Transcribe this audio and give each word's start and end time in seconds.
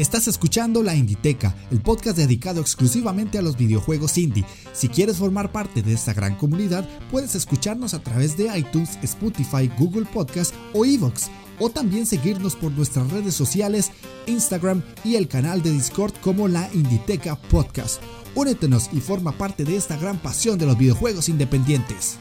Estás 0.00 0.28
escuchando 0.28 0.82
La 0.82 0.94
Inditeca, 0.94 1.54
el 1.70 1.82
podcast 1.82 2.16
dedicado 2.16 2.62
exclusivamente 2.62 3.36
a 3.36 3.42
los 3.42 3.58
videojuegos 3.58 4.16
indie. 4.16 4.46
Si 4.72 4.88
quieres 4.88 5.18
formar 5.18 5.52
parte 5.52 5.82
de 5.82 5.92
esta 5.92 6.14
gran 6.14 6.36
comunidad, 6.36 6.88
puedes 7.10 7.34
escucharnos 7.34 7.92
a 7.92 8.02
través 8.02 8.34
de 8.34 8.46
iTunes, 8.56 8.98
Spotify, 9.02 9.70
Google 9.78 10.06
Podcast 10.06 10.54
o 10.72 10.86
Evox, 10.86 11.28
o 11.58 11.68
también 11.68 12.06
seguirnos 12.06 12.56
por 12.56 12.72
nuestras 12.72 13.10
redes 13.10 13.34
sociales, 13.34 13.90
Instagram 14.26 14.82
y 15.04 15.16
el 15.16 15.28
canal 15.28 15.60
de 15.62 15.70
Discord 15.70 16.14
como 16.22 16.48
La 16.48 16.70
Inditeca 16.72 17.36
Podcast. 17.36 18.00
Únetenos 18.34 18.88
y 18.94 19.02
forma 19.02 19.32
parte 19.32 19.64
de 19.64 19.76
esta 19.76 19.98
gran 19.98 20.16
pasión 20.16 20.58
de 20.58 20.64
los 20.64 20.78
videojuegos 20.78 21.28
independientes. 21.28 22.16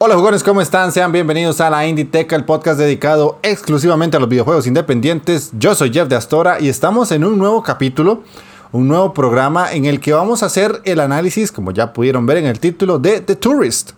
Hola 0.00 0.14
jugones, 0.14 0.44
¿cómo 0.44 0.60
están? 0.60 0.92
Sean 0.92 1.10
bienvenidos 1.10 1.60
a 1.60 1.70
la 1.70 1.84
Inditeca, 1.84 2.36
el 2.36 2.44
podcast 2.44 2.78
dedicado 2.78 3.40
exclusivamente 3.42 4.16
a 4.16 4.20
los 4.20 4.28
videojuegos 4.28 4.68
independientes. 4.68 5.50
Yo 5.58 5.74
soy 5.74 5.92
Jeff 5.92 6.06
de 6.06 6.14
Astora 6.14 6.60
y 6.60 6.68
estamos 6.68 7.10
en 7.10 7.24
un 7.24 7.36
nuevo 7.36 7.64
capítulo, 7.64 8.22
un 8.70 8.86
nuevo 8.86 9.12
programa 9.12 9.72
en 9.72 9.86
el 9.86 9.98
que 9.98 10.12
vamos 10.12 10.44
a 10.44 10.46
hacer 10.46 10.82
el 10.84 11.00
análisis, 11.00 11.50
como 11.50 11.72
ya 11.72 11.92
pudieron 11.92 12.26
ver 12.26 12.36
en 12.36 12.46
el 12.46 12.60
título, 12.60 13.00
de 13.00 13.22
The 13.22 13.34
Tourist. 13.34 13.90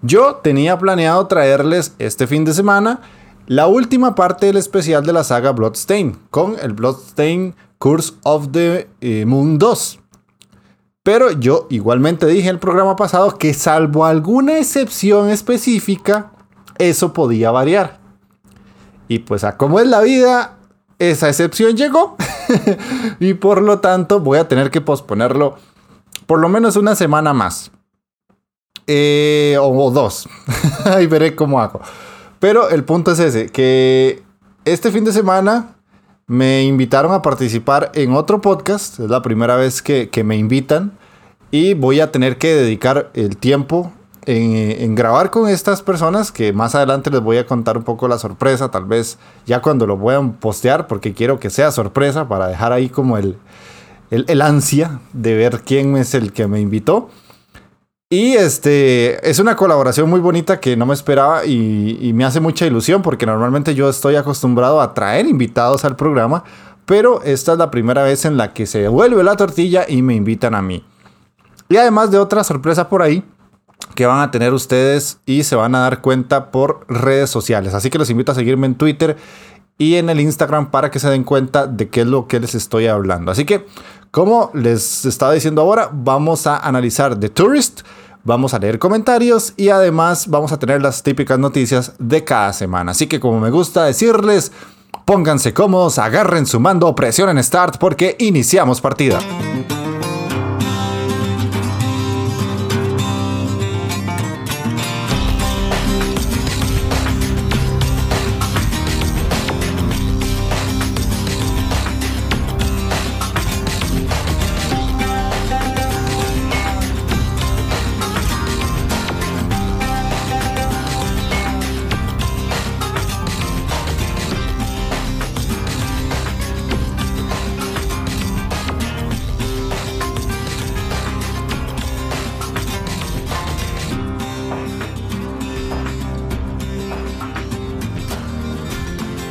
Yo 0.00 0.36
tenía 0.36 0.78
planeado 0.78 1.26
traerles 1.26 1.92
este 1.98 2.26
fin 2.26 2.46
de 2.46 2.54
semana 2.54 3.02
la 3.46 3.66
última 3.66 4.14
parte 4.14 4.46
del 4.46 4.56
especial 4.56 5.04
de 5.04 5.12
la 5.12 5.24
saga 5.24 5.52
Bloodstain, 5.52 6.16
con 6.30 6.56
el 6.62 6.72
Bloodstain 6.72 7.54
Curse 7.78 8.14
of 8.22 8.48
the 8.52 8.88
eh, 9.02 9.26
Moon 9.26 9.58
2. 9.58 10.00
Pero 11.08 11.30
yo 11.30 11.66
igualmente 11.70 12.26
dije 12.26 12.50
en 12.50 12.56
el 12.56 12.58
programa 12.58 12.94
pasado 12.94 13.38
que 13.38 13.54
salvo 13.54 14.04
alguna 14.04 14.58
excepción 14.58 15.30
específica, 15.30 16.32
eso 16.76 17.14
podía 17.14 17.50
variar. 17.50 17.98
Y 19.08 19.20
pues 19.20 19.42
a 19.42 19.56
cómo 19.56 19.80
es 19.80 19.86
la 19.86 20.02
vida, 20.02 20.58
esa 20.98 21.30
excepción 21.30 21.78
llegó. 21.78 22.18
y 23.20 23.32
por 23.32 23.62
lo 23.62 23.78
tanto 23.78 24.20
voy 24.20 24.36
a 24.36 24.48
tener 24.48 24.70
que 24.70 24.82
posponerlo 24.82 25.56
por 26.26 26.40
lo 26.40 26.50
menos 26.50 26.76
una 26.76 26.94
semana 26.94 27.32
más. 27.32 27.70
Eh, 28.86 29.56
o, 29.58 29.90
dos. 29.90 30.28
Ahí 30.84 31.06
veré 31.06 31.34
cómo 31.34 31.58
hago. 31.58 31.80
Pero 32.38 32.68
el 32.68 32.84
punto 32.84 33.12
es 33.12 33.18
ese, 33.18 33.46
que 33.48 34.22
este 34.66 34.92
fin 34.92 35.04
de 35.04 35.12
semana 35.12 35.77
me 36.28 36.62
invitaron 36.62 37.12
a 37.12 37.22
participar 37.22 37.90
en 37.94 38.12
otro 38.12 38.40
podcast. 38.40 39.00
Es 39.00 39.10
la 39.10 39.22
primera 39.22 39.56
vez 39.56 39.82
que, 39.82 40.22
me 40.24 40.36
invitan. 40.36 40.92
Y 41.50 41.72
voy 41.72 42.00
a 42.00 42.12
tener 42.12 42.36
que 42.36 42.54
dedicar 42.54 43.10
el 43.14 43.38
tiempo 43.38 43.90
en, 44.26 44.94
grabar 44.94 45.30
con 45.30 45.48
estas 45.48 45.82
personas 45.82 46.30
que 46.30 46.52
más 46.52 46.74
adelante 46.74 47.10
les 47.10 47.22
voy 47.22 47.38
a 47.38 47.46
contar 47.46 47.78
un 47.78 47.84
poco 47.84 48.06
la 48.06 48.18
sorpresa, 48.18 48.70
tal 48.70 48.84
vez 48.84 49.18
ya 49.46 49.62
cuando 49.62 49.86
lo 49.86 49.98
puedan 49.98 50.34
postear, 50.34 50.86
porque 50.86 51.14
quiero 51.14 51.40
que 51.40 51.48
sea 51.48 51.70
sorpresa 51.70 52.28
para 52.28 52.46
dejar 52.46 52.74
ahí 52.74 52.90
como 52.90 53.16
el, 53.16 53.38
el 54.10 54.42
ansia 54.42 55.00
de 55.14 55.34
ver 55.34 55.62
quién 55.64 55.96
es 55.96 56.12
el 56.12 56.34
que 56.34 56.46
me 56.46 56.60
invitó. 56.60 57.08
Y 58.10 58.32
este 58.36 59.28
es 59.28 59.38
una 59.38 59.54
colaboración 59.54 60.08
muy 60.08 60.20
bonita 60.20 60.60
que 60.60 60.78
no 60.78 60.86
me 60.86 60.94
esperaba 60.94 61.44
y, 61.44 62.10
me 62.14 62.24
hace 62.24 62.40
mucha 62.40 62.64
ilusión 62.64 63.02
porque 63.02 63.26
normalmente 63.26 63.74
yo 63.74 63.90
estoy 63.90 64.16
acostumbrado 64.16 64.80
a 64.80 64.94
traer 64.94 65.26
invitados 65.26 65.84
al 65.84 65.94
programa, 65.94 66.42
pero 66.86 67.22
esta 67.22 67.52
es 67.52 67.58
la 67.58 67.70
primera 67.70 68.02
vez 68.02 68.24
en 68.24 68.38
la 68.38 68.54
que 68.54 68.64
se 68.64 68.78
devuelve 68.78 69.22
la 69.22 69.36
tortilla 69.36 69.84
y 69.86 70.00
me 70.00 70.14
invitan 70.14 70.54
a 70.54 70.62
mí. 70.62 70.82
Y 71.68 71.76
además 71.76 72.10
de 72.10 72.18
otra 72.18 72.44
sorpresa 72.44 72.88
por 72.88 73.02
ahí 73.02 73.22
que 73.94 74.06
van 74.06 74.20
a 74.20 74.30
tener 74.30 74.54
ustedes 74.54 75.20
y 75.26 75.42
se 75.42 75.54
van 75.54 75.74
a 75.74 75.80
dar 75.80 76.00
cuenta 76.00 76.50
por 76.50 76.86
redes 76.88 77.28
sociales. 77.28 77.74
Así 77.74 77.90
que 77.90 77.98
los 77.98 78.08
invito 78.08 78.32
a 78.32 78.34
seguirme 78.34 78.68
en 78.68 78.76
Twitter 78.76 79.18
y 79.78 79.94
en 79.94 80.10
el 80.10 80.20
Instagram 80.20 80.70
para 80.70 80.90
que 80.90 80.98
se 80.98 81.08
den 81.08 81.24
cuenta 81.24 81.66
de 81.66 81.88
qué 81.88 82.00
es 82.00 82.06
lo 82.06 82.26
que 82.26 82.40
les 82.40 82.54
estoy 82.54 82.88
hablando. 82.88 83.30
Así 83.30 83.44
que, 83.44 83.64
como 84.10 84.50
les 84.52 85.04
estaba 85.04 85.32
diciendo 85.32 85.62
ahora, 85.62 85.88
vamos 85.92 86.46
a 86.46 86.58
analizar 86.58 87.18
The 87.18 87.28
Tourist 87.28 87.82
vamos 88.28 88.52
a 88.52 88.58
leer 88.58 88.78
comentarios 88.78 89.54
y 89.56 89.70
además 89.70 90.28
vamos 90.28 90.52
a 90.52 90.58
tener 90.58 90.82
las 90.82 91.02
típicas 91.02 91.38
noticias 91.38 91.94
de 91.98 92.24
cada 92.24 92.52
semana. 92.52 92.92
Así 92.92 93.06
que 93.06 93.18
como 93.18 93.40
me 93.40 93.50
gusta 93.50 93.86
decirles, 93.86 94.52
pónganse 95.06 95.54
cómodos, 95.54 95.98
agarren 95.98 96.44
su 96.44 96.60
mando, 96.60 96.94
presionen 96.94 97.42
Start 97.42 97.78
porque 97.78 98.16
iniciamos 98.20 98.82
partida. 98.82 99.18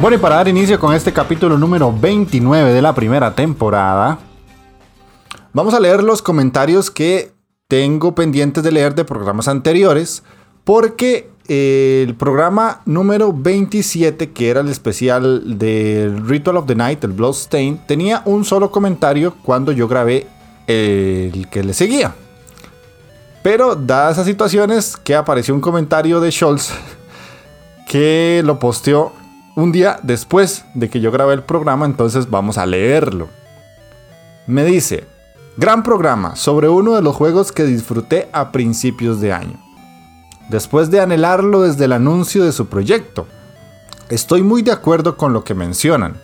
Bueno, 0.08 0.20
y 0.20 0.22
para 0.22 0.38
dar 0.38 0.48
inicio 0.48 0.80
con 0.80 0.94
este 0.94 1.12
capítulo 1.12 1.58
número 1.58 1.92
29 1.92 2.72
de 2.72 2.82
la 2.82 2.96
primera 2.96 3.36
temporada, 3.36 4.20
vamos 5.52 5.74
a 5.74 5.82
leer 5.82 6.02
los 6.02 6.22
comentarios 6.22 6.90
que 6.90 7.34
tengo 7.68 8.16
pendientes 8.16 8.64
de 8.64 8.72
leer 8.72 8.96
de 8.96 9.04
programas 9.04 9.50
anteriores, 9.50 10.24
porque 10.64 11.30
el 11.50 12.16
programa 12.16 12.84
número 12.86 13.34
27, 13.34 14.32
que 14.32 14.50
era 14.50 14.62
el 14.62 14.70
especial 14.70 15.60
del 15.60 16.26
Ritual 16.26 16.56
of 16.56 16.68
the 16.68 16.76
Night, 16.76 17.04
el 17.04 17.12
Bloodstain, 17.12 17.78
tenía 17.86 18.22
un 18.24 18.46
solo 18.46 18.72
comentario 18.72 19.34
cuando 19.44 19.74
yo 19.74 19.90
grabé 19.90 20.26
el 20.68 21.50
que 21.52 21.66
le 21.66 21.74
seguía. 21.74 22.16
Pero 23.44 23.76
dadas 23.76 24.14
esas 24.14 24.26
situaciones, 24.26 24.96
que 24.96 25.16
apareció 25.16 25.54
un 25.54 25.60
comentario 25.60 26.22
de 26.22 26.32
Scholz 26.32 26.72
que 27.90 28.42
lo 28.46 28.58
posteó 28.58 29.12
un 29.58 29.72
día 29.72 30.00
después 30.04 30.66
de 30.76 30.88
que 30.88 31.00
yo 31.00 31.12
grabé 31.12 31.34
el 31.34 31.42
programa, 31.42 31.88
entonces 31.88 32.30
vamos 32.30 32.60
a 32.60 32.68
leerlo. 32.68 33.28
Me 34.46 34.64
dice, 34.64 35.08
gran 35.58 35.82
programa 35.82 36.36
sobre 36.36 36.70
uno 36.70 36.94
de 36.94 37.02
los 37.02 37.16
juegos 37.16 37.52
que 37.52 37.64
disfruté 37.64 38.30
a 38.34 38.52
principios 38.52 39.20
de 39.20 39.34
año. 39.34 39.60
Después 40.48 40.92
de 40.92 41.02
anhelarlo 41.02 41.64
desde 41.64 41.86
el 41.86 41.94
anuncio 41.94 42.46
de 42.46 42.52
su 42.52 42.68
proyecto, 42.68 43.26
estoy 44.10 44.44
muy 44.44 44.62
de 44.62 44.74
acuerdo 44.74 45.18
con 45.18 45.34
lo 45.34 45.44
que 45.44 45.56
mencionan. 45.56 46.22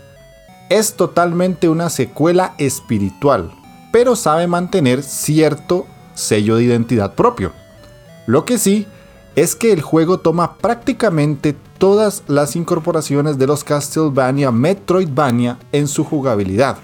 Es 0.70 0.94
totalmente 0.94 1.70
una 1.70 1.90
secuela 1.90 2.54
espiritual, 2.60 3.52
pero 3.92 4.16
sabe 4.16 4.46
mantener 4.46 5.02
cierto 5.02 5.88
sello 6.14 6.58
de 6.58 6.66
identidad 6.66 7.16
propio. 7.16 7.52
Lo 8.28 8.46
que 8.46 8.60
sí 8.60 8.86
es 9.36 9.56
que 9.56 9.72
el 9.72 9.82
juego 9.82 10.20
toma 10.20 10.56
prácticamente 10.58 11.56
todas 11.78 12.24
las 12.28 12.56
incorporaciones 12.56 13.38
de 13.38 13.48
los 13.48 13.64
Castlevania 13.64 14.52
Metroidvania 14.52 15.58
en 15.72 15.88
su 15.88 16.04
jugabilidad. 16.04 16.78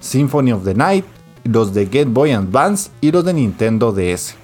Symphony 0.00 0.52
of 0.52 0.64
the 0.64 0.74
Night, 0.74 1.04
los 1.44 1.74
de 1.74 1.86
Game 1.86 2.12
Boy 2.12 2.32
Advance 2.32 2.90
y 3.00 3.12
los 3.12 3.24
de 3.24 3.34
Nintendo 3.34 3.92
DS. 3.92 4.34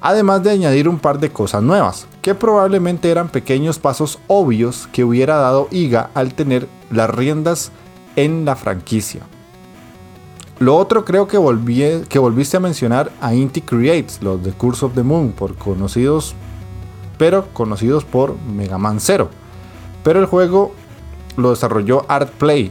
Además 0.00 0.44
de 0.44 0.50
añadir 0.50 0.88
un 0.88 0.98
par 0.98 1.18
de 1.18 1.30
cosas 1.30 1.62
nuevas, 1.62 2.06
que 2.22 2.34
probablemente 2.34 3.10
eran 3.10 3.28
pequeños 3.28 3.80
pasos 3.80 4.20
obvios 4.28 4.88
que 4.92 5.02
hubiera 5.02 5.36
dado 5.36 5.66
Iga 5.72 6.10
al 6.14 6.34
tener 6.34 6.68
las 6.90 7.10
riendas 7.10 7.72
en 8.14 8.44
la 8.44 8.54
franquicia. 8.54 9.22
Lo 10.58 10.76
otro 10.76 11.04
creo 11.04 11.28
que, 11.28 11.38
volviste 11.38 12.56
a 12.56 12.60
mencionar 12.60 13.12
a 13.20 13.34
Inti 13.34 13.60
Creates, 13.60 14.20
los 14.22 14.42
de 14.42 14.52
Curse 14.52 14.86
of 14.86 14.94
the 14.94 15.02
Moon, 15.02 15.32
por 15.32 15.54
conocidos 15.54 16.34
pero 17.18 17.48
conocidos 17.52 18.04
por 18.04 18.38
Mega 18.42 18.78
Man 18.78 19.00
Zero. 19.00 19.28
Pero 20.04 20.20
el 20.20 20.26
juego 20.26 20.72
lo 21.36 21.50
desarrolló 21.50 22.06
Art 22.08 22.30
Play, 22.30 22.70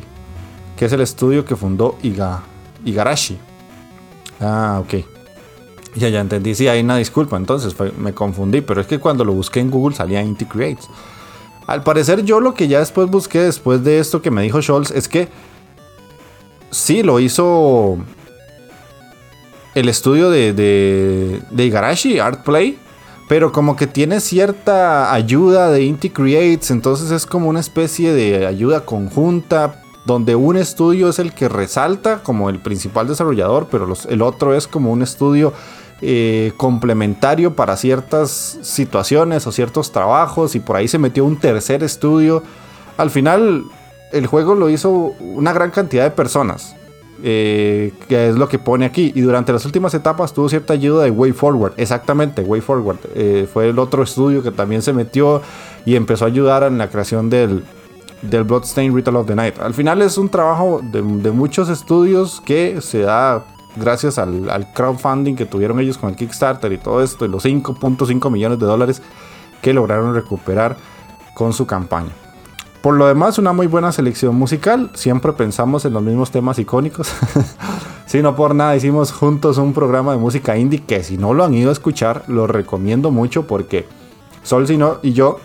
que 0.77 0.85
es 0.85 0.93
el 0.93 1.01
estudio 1.01 1.45
que 1.45 1.55
fundó 1.55 1.97
Iga, 2.01 2.43
Igarashi. 2.85 3.37
Ah, 4.39 4.81
ok. 4.81 5.05
Ya, 5.95 6.09
ya 6.09 6.21
entendí. 6.21 6.55
Sí, 6.55 6.67
hay 6.67 6.81
una 6.81 6.95
disculpa, 6.95 7.37
entonces 7.37 7.75
me 7.97 8.13
confundí, 8.13 8.61
pero 8.61 8.81
es 8.81 8.87
que 8.87 8.99
cuando 8.99 9.25
lo 9.25 9.33
busqué 9.33 9.59
en 9.59 9.69
Google 9.69 9.95
salía 9.95 10.21
Inti 10.21 10.45
Creates. 10.45 10.87
Al 11.65 11.83
parecer 11.83 12.23
yo 12.23 12.39
lo 12.39 12.53
que 12.53 12.69
ya 12.69 12.79
después 12.79 13.09
busqué 13.09 13.39
después 13.39 13.83
de 13.83 13.99
esto 13.99 14.21
que 14.21 14.31
me 14.31 14.41
dijo 14.41 14.61
Scholz 14.61 14.91
es 14.91 15.09
que 15.09 15.27
sí 16.71 17.03
lo 17.03 17.19
hizo 17.19 17.97
el 19.75 19.89
estudio 19.89 20.29
de, 20.29 20.53
de, 20.53 21.65
Igarashi, 21.65 22.19
Art 22.19 22.43
Play, 22.43 22.79
pero 23.29 23.51
como 23.51 23.75
que 23.75 23.85
tiene 23.85 24.19
cierta 24.19 25.13
ayuda 25.13 25.69
de 25.69 25.83
Inti 25.83 26.09
Creates, 26.09 26.71
entonces 26.71 27.11
es 27.11 27.25
como 27.25 27.49
una 27.49 27.59
especie 27.59 28.13
de 28.13 28.47
ayuda 28.47 28.85
conjunta 28.85 29.83
donde 30.05 30.35
un 30.35 30.57
estudio 30.57 31.09
es 31.09 31.19
el 31.19 31.33
que 31.33 31.49
resalta 31.49 32.23
como 32.23 32.49
el 32.49 32.59
principal 32.59 33.07
desarrollador, 33.07 33.67
pero 33.69 33.93
el 34.09 34.21
otro 34.21 34.55
es 34.55 34.65
como 34.65 34.91
un 34.91 35.03
estudio 35.03 35.53
eh, 36.01 36.53
complementario 36.57 37.55
para 37.55 37.75
ciertas 37.75 38.57
situaciones 38.61 39.45
o 39.47 39.51
ciertos 39.51 39.91
trabajos 39.91 40.55
y 40.55 40.59
por 40.59 40.75
ahí 40.77 40.87
se 40.87 40.97
metió 40.97 41.25
un 41.25 41.37
tercer 41.37 41.83
estudio. 41.83 42.41
Al 42.97 43.11
final 43.11 43.63
el 44.11 44.27
juego 44.27 44.55
lo 44.55 44.69
hizo 44.69 45.13
una 45.19 45.53
gran 45.53 45.71
cantidad 45.71 46.03
de 46.03 46.11
personas. 46.11 46.75
Eh, 47.23 47.93
que 48.07 48.29
es 48.29 48.35
lo 48.35 48.47
que 48.47 48.59
pone 48.59 48.85
aquí. 48.85 49.11
Y 49.15 49.21
durante 49.21 49.51
las 49.51 49.65
últimas 49.65 49.93
etapas 49.93 50.33
tuvo 50.33 50.49
cierta 50.49 50.73
ayuda 50.73 51.03
de 51.03 51.11
Way 51.11 51.31
Forward. 51.31 51.73
Exactamente, 51.77 52.43
Way 52.43 52.61
Forward. 52.61 52.99
Eh, 53.15 53.47
fue 53.51 53.69
el 53.69 53.79
otro 53.79 54.03
estudio 54.03 54.43
que 54.43 54.51
también 54.51 54.83
se 54.83 54.93
metió 54.93 55.41
y 55.85 55.95
empezó 55.95 56.25
a 56.25 56.27
ayudar 56.27 56.63
en 56.63 56.77
la 56.77 56.89
creación 56.89 57.29
del, 57.29 57.63
del 58.21 58.43
Bloodstained 58.43 58.95
Ritual 58.95 59.15
of 59.15 59.27
the 59.27 59.35
Night. 59.35 59.59
Al 59.59 59.73
final 59.73 60.01
es 60.03 60.17
un 60.19 60.29
trabajo 60.29 60.79
de, 60.83 61.01
muchos 61.01 61.69
estudios 61.69 62.39
que 62.41 62.81
se 62.81 62.99
da 62.99 63.45
gracias 63.75 64.19
al, 64.19 64.49
al, 64.49 64.71
crowdfunding 64.73 65.35
que 65.35 65.45
tuvieron 65.45 65.79
ellos 65.79 65.97
con 65.97 66.09
el 66.09 66.15
Kickstarter 66.15 66.71
y 66.71 66.77
todo 66.77 67.03
esto, 67.03 67.25
y 67.25 67.29
los 67.29 67.45
5.5 67.45 68.31
millones 68.31 68.59
de 68.59 68.65
dólares 68.65 69.01
que 69.61 69.73
lograron 69.73 70.13
recuperar 70.13 70.77
con 71.33 71.53
su 71.53 71.65
campaña. 71.65 72.11
Por 72.87 72.95
lo 72.95 73.05
demás, 73.05 73.37
una 73.37 73.51
muy 73.51 73.67
buena 73.67 73.91
selección 73.91 74.33
musical. 74.35 74.91
Siempre 74.93 75.33
pensamos 75.33 75.83
en 75.83 75.91
los 75.91 76.01
mismos 76.01 76.31
temas 76.31 76.57
icónicos. 76.57 77.11
si 78.05 78.21
no 78.21 78.37
por 78.37 78.55
nada, 78.55 78.77
hicimos 78.77 79.11
juntos 79.11 79.57
un 79.57 79.73
programa 79.73 80.13
de 80.13 80.19
música 80.19 80.57
indie 80.57 80.81
que 80.81 81.03
si 81.03 81.17
no 81.17 81.33
lo 81.33 81.43
han 81.43 81.53
ido 81.53 81.67
a 81.67 81.73
escuchar, 81.73 82.23
lo 82.27 82.47
recomiendo 82.47 83.11
mucho 83.11 83.45
porque 83.45 83.85
Sol 84.41 84.67
Sino 84.67 84.99
y 85.03 85.11
yo 85.11 85.37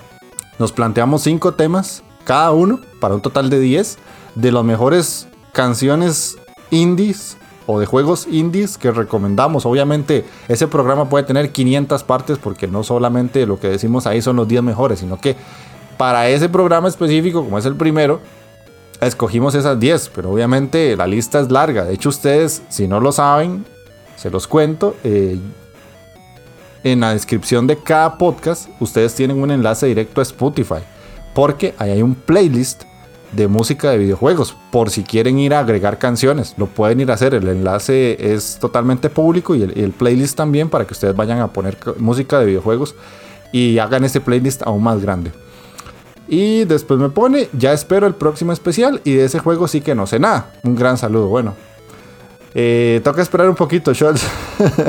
nos 0.60 0.70
planteamos 0.70 1.22
cinco 1.22 1.54
temas 1.54 2.04
cada 2.22 2.52
uno 2.52 2.78
para 3.00 3.16
un 3.16 3.22
total 3.22 3.50
de 3.50 3.58
10 3.58 3.98
de 4.36 4.52
las 4.52 4.62
mejores 4.62 5.26
canciones 5.52 6.38
indies 6.70 7.36
o 7.66 7.80
de 7.80 7.86
juegos 7.86 8.28
indies 8.30 8.78
que 8.78 8.92
recomendamos. 8.92 9.66
Obviamente 9.66 10.24
ese 10.46 10.68
programa 10.68 11.08
puede 11.08 11.24
tener 11.24 11.50
500 11.50 12.04
partes 12.04 12.38
porque 12.38 12.68
no 12.68 12.84
solamente 12.84 13.46
lo 13.46 13.58
que 13.58 13.66
decimos 13.66 14.06
ahí 14.06 14.22
son 14.22 14.36
los 14.36 14.46
10 14.46 14.62
mejores, 14.62 15.00
sino 15.00 15.18
que 15.20 15.36
para 15.96 16.28
ese 16.28 16.48
programa 16.48 16.88
específico, 16.88 17.44
como 17.44 17.58
es 17.58 17.66
el 17.66 17.76
primero, 17.76 18.20
escogimos 19.00 19.54
esas 19.54 19.78
10, 19.78 20.10
pero 20.14 20.30
obviamente 20.30 20.96
la 20.96 21.06
lista 21.06 21.40
es 21.40 21.50
larga. 21.50 21.84
De 21.84 21.94
hecho, 21.94 22.08
ustedes, 22.08 22.62
si 22.68 22.88
no 22.88 23.00
lo 23.00 23.12
saben, 23.12 23.64
se 24.16 24.30
los 24.30 24.46
cuento. 24.46 24.96
Eh, 25.04 25.38
en 26.84 27.00
la 27.00 27.12
descripción 27.12 27.66
de 27.66 27.76
cada 27.76 28.18
podcast, 28.18 28.68
ustedes 28.80 29.14
tienen 29.14 29.40
un 29.40 29.50
enlace 29.50 29.86
directo 29.86 30.20
a 30.20 30.22
Spotify, 30.22 30.82
porque 31.34 31.74
ahí 31.78 31.90
hay 31.90 32.02
un 32.02 32.14
playlist 32.14 32.82
de 33.32 33.48
música 33.48 33.90
de 33.90 33.98
videojuegos. 33.98 34.56
Por 34.70 34.90
si 34.90 35.04
quieren 35.04 35.38
ir 35.38 35.54
a 35.54 35.60
agregar 35.60 35.98
canciones, 35.98 36.54
lo 36.56 36.66
pueden 36.66 37.00
ir 37.00 37.10
a 37.10 37.14
hacer. 37.14 37.34
El 37.34 37.48
enlace 37.48 38.34
es 38.34 38.58
totalmente 38.60 39.10
público 39.10 39.54
y 39.54 39.62
el, 39.62 39.78
el 39.78 39.92
playlist 39.92 40.36
también 40.36 40.68
para 40.68 40.86
que 40.86 40.92
ustedes 40.92 41.14
vayan 41.14 41.40
a 41.40 41.52
poner 41.52 41.78
música 41.98 42.38
de 42.38 42.46
videojuegos 42.46 42.94
y 43.52 43.78
hagan 43.78 44.04
este 44.04 44.20
playlist 44.20 44.62
aún 44.64 44.82
más 44.82 45.00
grande. 45.00 45.32
Y 46.28 46.64
después 46.64 46.98
me 47.00 47.08
pone, 47.08 47.48
ya 47.52 47.72
espero 47.72 48.06
el 48.06 48.14
próximo 48.14 48.52
especial 48.52 49.00
y 49.04 49.14
de 49.14 49.24
ese 49.24 49.38
juego 49.38 49.68
sí 49.68 49.80
que 49.80 49.94
no 49.94 50.06
sé 50.06 50.18
nada. 50.18 50.52
Un 50.62 50.76
gran 50.76 50.96
saludo, 50.96 51.26
bueno. 51.26 51.54
Eh, 52.54 53.00
toca 53.02 53.22
esperar 53.22 53.48
un 53.48 53.54
poquito, 53.54 53.94
Scholz. 53.94 54.22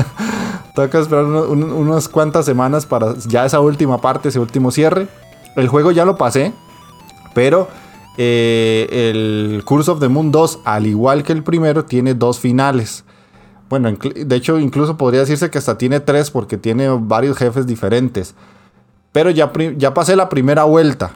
toca 0.75 0.99
esperar 0.99 1.25
unas 1.25 2.07
cuantas 2.09 2.45
semanas 2.45 2.85
para 2.85 3.15
ya 3.27 3.45
esa 3.45 3.59
última 3.59 3.99
parte, 3.99 4.29
ese 4.29 4.39
último 4.39 4.71
cierre. 4.71 5.07
El 5.55 5.67
juego 5.67 5.91
ya 5.91 6.05
lo 6.05 6.17
pasé, 6.17 6.53
pero 7.33 7.67
eh, 8.17 8.87
el 9.11 9.63
Curse 9.65 9.91
of 9.91 9.99
the 9.99 10.07
Moon 10.07 10.31
2, 10.31 10.59
al 10.65 10.87
igual 10.87 11.23
que 11.23 11.33
el 11.33 11.43
primero, 11.43 11.85
tiene 11.85 12.13
dos 12.13 12.39
finales. 12.39 13.05
Bueno, 13.69 13.91
de 13.91 14.35
hecho 14.35 14.59
incluso 14.59 14.97
podría 14.97 15.21
decirse 15.21 15.49
que 15.49 15.57
hasta 15.57 15.77
tiene 15.77 15.99
tres 15.99 16.29
porque 16.29 16.57
tiene 16.57 16.89
varios 16.89 17.37
jefes 17.37 17.65
diferentes. 17.65 18.35
Pero 19.11 19.29
ya, 19.29 19.51
ya 19.77 19.93
pasé 19.93 20.15
la 20.15 20.29
primera 20.29 20.63
vuelta. 20.63 21.13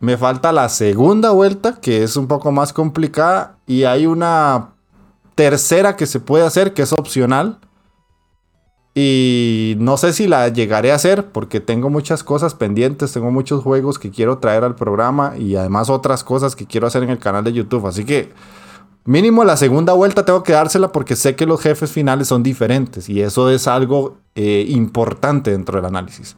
Me 0.00 0.16
falta 0.16 0.52
la 0.52 0.68
segunda 0.68 1.30
vuelta, 1.30 1.80
que 1.80 2.02
es 2.02 2.16
un 2.16 2.26
poco 2.26 2.52
más 2.52 2.72
complicada. 2.72 3.58
Y 3.66 3.84
hay 3.84 4.06
una 4.06 4.74
tercera 5.34 5.96
que 5.96 6.06
se 6.06 6.20
puede 6.20 6.44
hacer, 6.44 6.74
que 6.74 6.82
es 6.82 6.92
opcional. 6.92 7.58
Y 8.98 9.76
no 9.78 9.98
sé 9.98 10.14
si 10.14 10.26
la 10.26 10.48
llegaré 10.48 10.90
a 10.90 10.94
hacer 10.94 11.26
porque 11.26 11.60
tengo 11.60 11.90
muchas 11.90 12.24
cosas 12.24 12.54
pendientes, 12.54 13.12
tengo 13.12 13.30
muchos 13.30 13.62
juegos 13.62 13.98
que 13.98 14.10
quiero 14.10 14.38
traer 14.38 14.64
al 14.64 14.74
programa 14.74 15.34
y 15.36 15.54
además 15.54 15.90
otras 15.90 16.24
cosas 16.24 16.56
que 16.56 16.64
quiero 16.64 16.86
hacer 16.86 17.02
en 17.02 17.10
el 17.10 17.18
canal 17.18 17.44
de 17.44 17.52
YouTube. 17.52 17.86
Así 17.86 18.06
que 18.06 18.32
mínimo 19.04 19.44
la 19.44 19.58
segunda 19.58 19.92
vuelta 19.92 20.24
tengo 20.24 20.42
que 20.42 20.54
dársela 20.54 20.92
porque 20.92 21.14
sé 21.14 21.36
que 21.36 21.44
los 21.44 21.60
jefes 21.60 21.92
finales 21.92 22.28
son 22.28 22.42
diferentes 22.42 23.10
y 23.10 23.20
eso 23.20 23.50
es 23.50 23.68
algo 23.68 24.16
eh, 24.34 24.64
importante 24.66 25.50
dentro 25.50 25.76
del 25.76 25.84
análisis. 25.84 26.34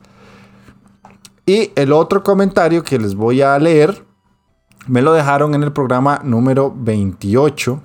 Y 1.48 1.72
el 1.76 1.92
otro 1.94 2.22
comentario 2.22 2.84
que 2.84 2.98
les 2.98 3.14
voy 3.14 3.40
a 3.40 3.58
leer 3.58 4.04
me 4.86 5.00
lo 5.00 5.14
dejaron 5.14 5.54
en 5.54 5.62
el 5.62 5.72
programa 5.72 6.20
número 6.22 6.74
28 6.76 7.80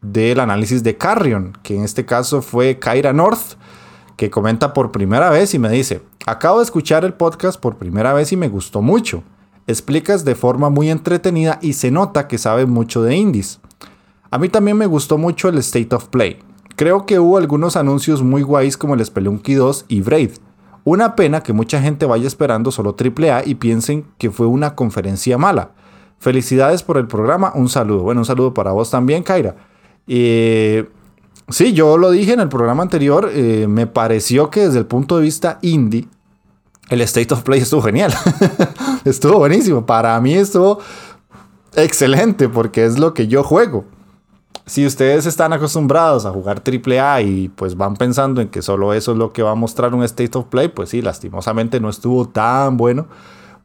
del 0.00 0.40
análisis 0.40 0.82
de 0.82 0.96
Carrion, 0.96 1.52
que 1.62 1.76
en 1.76 1.84
este 1.84 2.06
caso 2.06 2.40
fue 2.40 2.78
Kyra 2.78 3.12
North, 3.12 3.58
que 4.16 4.30
comenta 4.30 4.72
por 4.72 4.90
primera 4.90 5.28
vez 5.28 5.52
y 5.52 5.58
me 5.58 5.68
dice, 5.68 6.00
acabo 6.24 6.60
de 6.60 6.64
escuchar 6.64 7.04
el 7.04 7.12
podcast 7.12 7.60
por 7.60 7.76
primera 7.76 8.14
vez 8.14 8.32
y 8.32 8.38
me 8.38 8.48
gustó 8.48 8.80
mucho. 8.80 9.22
Explicas 9.66 10.24
de 10.24 10.34
forma 10.34 10.70
muy 10.70 10.88
entretenida 10.88 11.58
y 11.60 11.74
se 11.74 11.90
nota 11.90 12.26
que 12.26 12.38
sabe 12.38 12.64
mucho 12.64 13.02
de 13.02 13.14
indies. 13.14 13.60
A 14.30 14.38
mí 14.38 14.48
también 14.48 14.78
me 14.78 14.86
gustó 14.86 15.18
mucho 15.18 15.50
el 15.50 15.58
State 15.58 15.94
of 15.94 16.06
Play. 16.06 16.38
Creo 16.74 17.04
que 17.04 17.18
hubo 17.18 17.36
algunos 17.36 17.76
anuncios 17.76 18.22
muy 18.22 18.40
guays 18.40 18.78
como 18.78 18.94
el 18.94 19.04
Spelunky 19.04 19.52
2 19.52 19.84
y 19.88 20.00
Braid 20.00 20.30
una 20.84 21.14
pena 21.14 21.42
que 21.42 21.52
mucha 21.52 21.80
gente 21.80 22.06
vaya 22.06 22.26
esperando 22.26 22.70
solo 22.70 22.96
AAA 22.98 23.44
y 23.46 23.54
piensen 23.54 24.06
que 24.18 24.30
fue 24.30 24.46
una 24.46 24.74
conferencia 24.74 25.38
mala. 25.38 25.72
Felicidades 26.18 26.82
por 26.82 26.98
el 26.98 27.06
programa, 27.06 27.52
un 27.54 27.68
saludo. 27.68 28.02
Bueno, 28.02 28.20
un 28.20 28.24
saludo 28.24 28.54
para 28.54 28.72
vos 28.72 28.90
también, 28.90 29.22
Kaira. 29.22 29.56
Eh, 30.06 30.88
sí, 31.48 31.72
yo 31.72 31.98
lo 31.98 32.10
dije 32.10 32.32
en 32.32 32.40
el 32.40 32.48
programa 32.48 32.82
anterior, 32.82 33.30
eh, 33.32 33.66
me 33.68 33.86
pareció 33.86 34.50
que 34.50 34.60
desde 34.60 34.78
el 34.78 34.86
punto 34.86 35.16
de 35.16 35.22
vista 35.22 35.58
indie, 35.62 36.08
el 36.88 37.00
State 37.02 37.32
of 37.32 37.42
Play 37.42 37.60
estuvo 37.60 37.82
genial. 37.82 38.12
estuvo 39.04 39.38
buenísimo. 39.38 39.86
Para 39.86 40.20
mí 40.20 40.34
estuvo 40.34 40.80
excelente 41.74 42.48
porque 42.48 42.84
es 42.84 42.98
lo 42.98 43.14
que 43.14 43.28
yo 43.28 43.42
juego 43.42 43.84
si 44.66 44.86
ustedes 44.86 45.26
están 45.26 45.52
acostumbrados 45.52 46.24
a 46.24 46.30
jugar 46.30 46.62
AAA 46.64 47.22
y 47.22 47.48
pues 47.48 47.76
van 47.76 47.96
pensando 47.96 48.40
en 48.40 48.48
que 48.48 48.62
solo 48.62 48.94
eso 48.94 49.12
es 49.12 49.18
lo 49.18 49.32
que 49.32 49.42
va 49.42 49.52
a 49.52 49.56
mostrar 49.56 49.94
un 49.94 50.04
State 50.04 50.38
of 50.38 50.46
Play, 50.46 50.68
pues 50.68 50.90
sí, 50.90 51.02
lastimosamente 51.02 51.80
no 51.80 51.88
estuvo 51.88 52.28
tan 52.28 52.76
bueno 52.76 53.06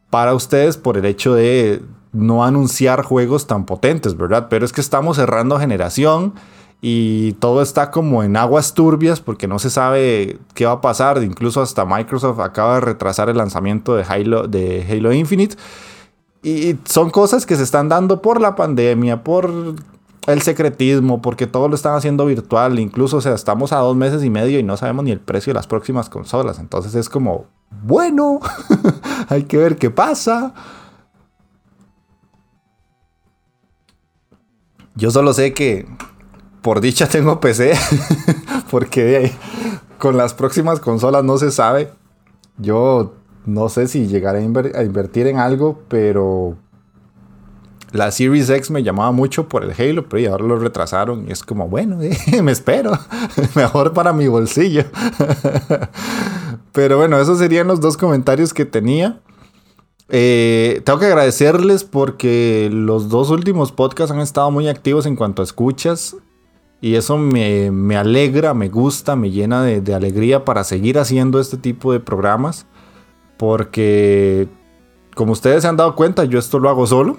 para 0.10 0.34
ustedes 0.34 0.78
por 0.78 0.98
el 0.98 1.06
hecho 1.06 1.36
de 1.36 1.82
no 2.14 2.44
anunciar 2.44 3.04
juegos 3.04 3.46
tan 3.48 3.66
potentes, 3.66 4.18
¿verdad? 4.18 4.48
Pero 4.50 4.66
es 4.66 4.74
que 4.74 4.82
estamos 4.82 5.18
cerrando 5.18 5.60
generación 5.60 6.34
y 6.82 7.34
todo 7.34 7.62
está 7.62 7.92
como 7.92 8.24
en 8.24 8.38
aguas 8.38 8.74
turbias 8.74 9.20
porque 9.20 9.48
no 9.48 9.60
se 9.60 9.70
sabe 9.70 10.40
qué 10.54 10.66
va 10.66 10.74
a 10.74 10.82
pasar. 10.82 11.22
Incluso 11.24 11.62
hasta 11.62 11.86
Microsoft 11.86 12.40
acaba 12.40 12.76
de 12.76 12.82
retrasar 12.82 13.30
el 13.30 13.38
lanzamiento 13.38 13.96
de 13.96 14.04
Halo, 14.04 14.48
de 14.48 14.86
Halo 14.90 15.14
Infinite. 15.14 15.56
Y 16.44 16.78
son 16.86 17.10
cosas 17.10 17.46
que 17.46 17.56
se 17.56 17.64
están 17.64 17.90
dando 17.90 18.22
por 18.22 18.40
la 18.40 18.56
pandemia, 18.56 19.24
por 19.24 19.76
el 20.28 20.42
secretismo, 20.42 21.22
porque 21.22 21.48
todo 21.48 21.70
lo 21.70 21.76
están 21.76 21.96
haciendo 21.96 22.26
virtual, 22.26 22.80
incluso, 22.80 23.18
o 23.18 23.22
sea, 23.22 23.34
estamos 23.34 23.72
a 23.72 23.78
dos 23.78 23.96
meses 23.96 24.24
y 24.24 24.30
medio 24.30 24.60
y 24.60 24.64
no 24.64 24.76
sabemos 24.76 25.06
ni 25.06 25.12
el 25.12 25.22
precio 25.22 25.52
de 25.52 25.56
las 25.56 25.68
próximas 25.68 26.10
consolas, 26.10 26.60
entonces 26.60 26.96
es 26.96 27.10
como, 27.10 27.46
bueno, 27.84 28.42
hay 29.30 29.44
que 29.44 29.58
ver 29.58 29.78
qué 29.78 29.90
pasa. 29.90 30.54
Yo 34.96 35.12
solo 35.12 35.34
sé 35.34 35.54
que 35.54 35.88
por 36.62 36.82
dicha 36.82 37.08
tengo 37.08 37.40
PC, 37.40 37.74
porque 38.70 39.32
con 39.98 40.18
las 40.18 40.34
próximas 40.34 40.82
consolas 40.82 41.24
no 41.24 41.38
se 41.38 41.52
sabe. 41.52 41.92
Yo 42.58 43.14
no 43.46 43.70
sé 43.70 43.88
si 43.88 44.08
llegaré 44.08 44.40
a 44.40 44.84
invertir 44.84 45.28
en 45.28 45.38
algo, 45.38 45.84
pero 45.88 46.58
la 47.92 48.12
Series 48.12 48.50
X 48.50 48.72
me 48.72 48.84
llamaba 48.84 49.12
mucho 49.12 49.48
por 49.48 49.64
el 49.64 49.72
Halo, 49.72 50.08
pero 50.10 50.32
ahora 50.32 50.46
lo 50.46 50.60
retrasaron 50.60 51.26
y 51.28 51.32
es 51.32 51.44
como, 51.44 51.68
bueno, 51.68 51.98
me 52.44 52.52
espero. 52.52 52.92
Mejor 53.56 53.94
para 53.94 54.14
mi 54.14 54.28
bolsillo. 54.28 54.84
pero 56.72 56.98
bueno, 56.98 57.20
esos 57.20 57.40
serían 57.40 57.68
los 57.68 57.80
dos 57.80 57.98
comentarios 57.98 58.54
que 58.54 58.66
tenía. 58.66 59.20
Eh, 60.10 60.82
tengo 60.86 61.00
que 61.00 61.06
agradecerles 61.06 61.84
porque 61.84 62.70
los 62.72 63.10
dos 63.10 63.30
últimos 63.30 63.72
podcasts 63.72 64.12
han 64.12 64.22
estado 64.22 64.52
muy 64.52 64.70
activos 64.70 65.06
en 65.06 65.16
cuanto 65.16 65.42
a 65.42 65.46
escuchas. 65.46 66.16
Y 66.80 66.96
eso 66.96 67.18
me, 67.18 67.72
me 67.72 67.98
alegra, 67.98 68.54
me 68.54 68.70
gusta, 68.70 69.16
me 69.16 69.32
llena 69.32 69.64
de, 69.64 69.94
alegría 69.96 70.46
para 70.46 70.64
seguir 70.64 71.00
haciendo 71.00 71.40
este 71.40 71.58
tipo 71.58 71.92
de 71.92 72.00
programas. 72.00 72.68
Porque, 73.38 74.48
como 75.18 75.34
ustedes 75.34 75.64
se 75.64 75.68
han 75.68 75.76
dado 75.76 75.96
cuenta, 75.96 76.24
yo 76.24 76.38
esto 76.38 76.60
lo 76.60 76.70
hago 76.70 76.86
solo. 76.86 77.18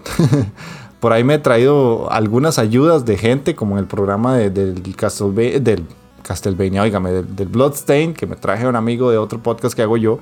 Por 1.01 1.13
ahí 1.13 1.25
me 1.25 1.35
he 1.35 1.39
traído 1.39 2.11
algunas 2.11 2.59
ayudas 2.59 3.05
de 3.05 3.19
gente, 3.19 3.55
como 3.55 3.75
en 3.75 3.81
el 3.81 3.87
programa 3.87 4.37
de, 4.37 4.51
del, 4.51 4.81
Castlevania, 4.97 5.59
del 5.61 6.81
oígame, 6.81 7.11
del, 7.11 7.49
Bloodstain, 7.49 8.15
que 8.15 8.27
me 8.27 8.37
traje 8.37 8.67
un 8.67 8.77
amigo 8.77 9.11
de 9.11 9.19
otro 9.19 9.43
podcast 9.43 9.75
que 9.75 9.83
hago 9.83 9.97
yo. 9.97 10.21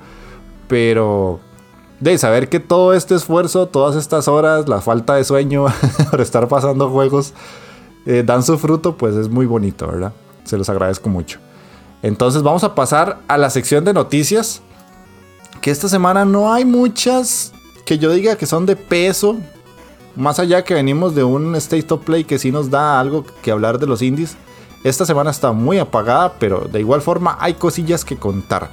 Pero 0.67 1.39
de 1.99 2.17
saber 2.17 2.49
que 2.49 2.59
todo 2.59 2.93
este 2.93 3.13
esfuerzo, 3.13 3.67
todas 3.67 3.95
estas 3.95 4.27
horas, 4.27 4.67
la 4.67 4.81
falta 4.81 5.13
de 5.13 5.23
sueño 5.23 5.67
por 6.11 6.19
estar 6.19 6.47
pasando 6.47 6.89
juegos, 6.89 7.33
eh, 8.07 8.23
dan 8.25 8.41
su 8.41 8.57
fruto, 8.57 8.97
pues 8.97 9.15
es 9.15 9.29
muy 9.29 9.45
bonito, 9.45 9.85
¿verdad? 9.85 10.13
Se 10.45 10.57
los 10.57 10.67
agradezco 10.67 11.09
mucho. 11.09 11.39
Entonces 12.01 12.41
vamos 12.41 12.63
a 12.63 12.73
pasar 12.73 13.19
a 13.27 13.37
la 13.37 13.51
sección 13.51 13.85
de 13.85 13.93
noticias. 13.93 14.63
Que 15.61 15.71
esta 15.71 15.89
semana 15.89 16.23
no 16.23 16.53
hay 16.53 16.65
muchas 16.65 17.51
que 17.87 17.97
yo 17.97 18.11
diga 18.11 18.35
que 18.35 18.45
son 18.45 18.65
de 18.65 18.75
peso. 18.75 19.37
Más 20.17 20.39
allá 20.39 20.63
que 20.63 20.73
venimos 20.73 21.15
de 21.15 21.23
un 21.23 21.55
State 21.55 21.93
of 21.93 22.03
Play 22.03 22.25
que 22.25 22.37
sí 22.37 22.51
nos 22.51 22.69
da 22.69 22.99
algo 22.99 23.23
que 23.41 23.49
hablar 23.49 23.79
de 23.79 23.87
los 23.87 24.01
indies. 24.01 24.35
Esta 24.83 25.05
semana 25.05 25.31
está 25.31 25.53
muy 25.53 25.79
apagada, 25.79 26.33
pero 26.37 26.67
de 26.69 26.81
igual 26.81 27.01
forma 27.01 27.37
hay 27.39 27.53
cosillas 27.53 28.03
que 28.03 28.17
contar. 28.17 28.69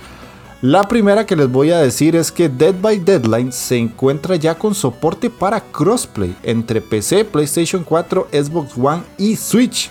La 0.63 0.89
primera 0.89 1.27
que 1.27 1.37
les 1.37 1.49
voy 1.49 1.71
a 1.71 1.79
decir 1.79 2.17
es 2.17 2.33
que 2.33 2.49
Dead 2.49 2.75
by 2.81 2.99
Deadline 2.99 3.53
se 3.53 3.77
encuentra 3.77 4.35
ya 4.35 4.57
con 4.57 4.75
soporte 4.75 5.31
para 5.31 5.61
crossplay 5.61 6.35
entre 6.43 6.81
PC, 6.81 7.25
PlayStation 7.25 7.85
4, 7.85 8.29
Xbox 8.33 8.73
One 8.77 9.03
y 9.17 9.37
Switch. 9.37 9.91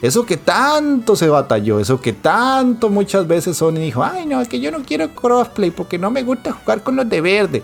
Eso 0.00 0.24
que 0.24 0.36
tanto 0.36 1.16
se 1.16 1.28
batalló, 1.28 1.80
eso 1.80 2.00
que 2.00 2.12
tanto 2.12 2.90
muchas 2.90 3.26
veces 3.26 3.56
Sony 3.56 3.74
dijo, 3.74 4.04
ay 4.04 4.26
no, 4.26 4.40
es 4.40 4.48
que 4.48 4.60
yo 4.60 4.70
no 4.70 4.82
quiero 4.82 5.12
crossplay 5.14 5.70
porque 5.70 5.98
no 5.98 6.10
me 6.10 6.22
gusta 6.22 6.52
jugar 6.52 6.82
con 6.82 6.94
los 6.94 7.08
de 7.08 7.20
verde. 7.20 7.62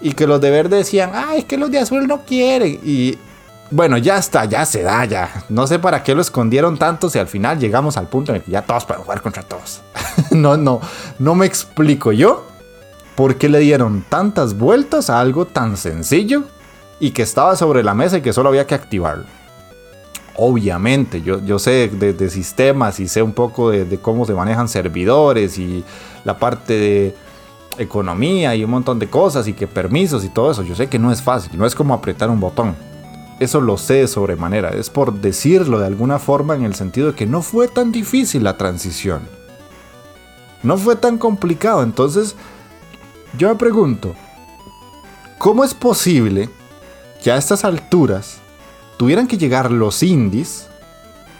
Y 0.00 0.12
que 0.12 0.26
los 0.26 0.40
de 0.40 0.50
verde 0.50 0.76
decían, 0.76 1.12
ay, 1.14 1.40
es 1.40 1.44
que 1.44 1.56
los 1.56 1.70
de 1.70 1.78
azul 1.78 2.06
no 2.06 2.22
quieren. 2.24 2.80
Y 2.84 3.18
bueno, 3.70 3.96
ya 3.96 4.18
está, 4.18 4.44
ya 4.44 4.64
se 4.64 4.82
da, 4.82 5.04
ya. 5.04 5.44
No 5.48 5.66
sé 5.66 5.78
para 5.78 6.02
qué 6.02 6.14
lo 6.14 6.20
escondieron 6.20 6.78
tanto 6.78 7.08
si 7.08 7.18
al 7.18 7.26
final 7.26 7.58
llegamos 7.58 7.96
al 7.96 8.08
punto 8.08 8.32
en 8.32 8.36
el 8.36 8.42
que 8.42 8.52
ya 8.52 8.62
todos 8.62 8.84
pueden 8.84 9.02
jugar 9.02 9.22
contra 9.22 9.42
todos. 9.42 9.82
no, 10.30 10.56
no, 10.56 10.80
no 11.18 11.34
me 11.34 11.46
explico 11.46 12.12
yo 12.12 12.46
por 13.14 13.36
qué 13.36 13.48
le 13.48 13.58
dieron 13.58 14.04
tantas 14.08 14.56
vueltas 14.56 15.10
a 15.10 15.20
algo 15.20 15.46
tan 15.46 15.76
sencillo 15.76 16.44
y 17.00 17.10
que 17.10 17.22
estaba 17.22 17.56
sobre 17.56 17.82
la 17.82 17.94
mesa 17.94 18.18
y 18.18 18.22
que 18.22 18.32
solo 18.32 18.50
había 18.50 18.66
que 18.66 18.74
activarlo. 18.74 19.24
Obviamente, 20.38 21.22
yo, 21.22 21.42
yo 21.42 21.58
sé 21.58 21.88
de, 21.88 22.30
sistemas 22.30 23.00
y 23.00 23.08
sé 23.08 23.22
un 23.22 23.32
poco 23.32 23.70
de 23.70 23.98
cómo 24.00 24.26
se 24.26 24.34
manejan 24.34 24.68
servidores 24.68 25.58
y 25.58 25.82
la 26.24 26.38
parte 26.38 26.74
de 26.74 27.14
economía 27.78 28.54
y 28.54 28.64
un 28.64 28.70
montón 28.70 28.98
de 28.98 29.08
cosas 29.08 29.48
y 29.48 29.52
que 29.52 29.66
permisos 29.66 30.24
y 30.24 30.28
todo 30.28 30.50
eso. 30.50 30.62
Yo 30.62 30.74
sé 30.74 30.88
que 30.88 30.98
no 30.98 31.12
es 31.12 31.22
fácil, 31.22 31.58
no 31.58 31.66
es 31.66 31.74
como 31.74 31.94
apretar 31.94 32.30
un 32.30 32.40
botón 32.40 32.74
eso 33.38 33.60
lo 33.60 33.76
sé 33.76 33.94
de 33.94 34.08
sobremanera, 34.08 34.70
es 34.70 34.88
por 34.88 35.12
decirlo 35.12 35.78
de 35.78 35.86
alguna 35.86 36.18
forma 36.18 36.54
en 36.54 36.64
el 36.64 36.74
sentido 36.74 37.08
de 37.08 37.14
que 37.14 37.26
no 37.26 37.42
fue 37.42 37.68
tan 37.68 37.92
difícil 37.92 38.44
la 38.44 38.56
transición. 38.56 39.28
No 40.62 40.78
fue 40.78 40.96
tan 40.96 41.18
complicado, 41.18 41.82
entonces 41.82 42.34
yo 43.36 43.48
me 43.48 43.56
pregunto, 43.56 44.14
¿cómo 45.38 45.64
es 45.64 45.74
posible 45.74 46.48
que 47.22 47.30
a 47.30 47.36
estas 47.36 47.64
alturas 47.64 48.38
tuvieran 48.96 49.26
que 49.26 49.36
llegar 49.36 49.70
los 49.70 50.02
indies? 50.02 50.68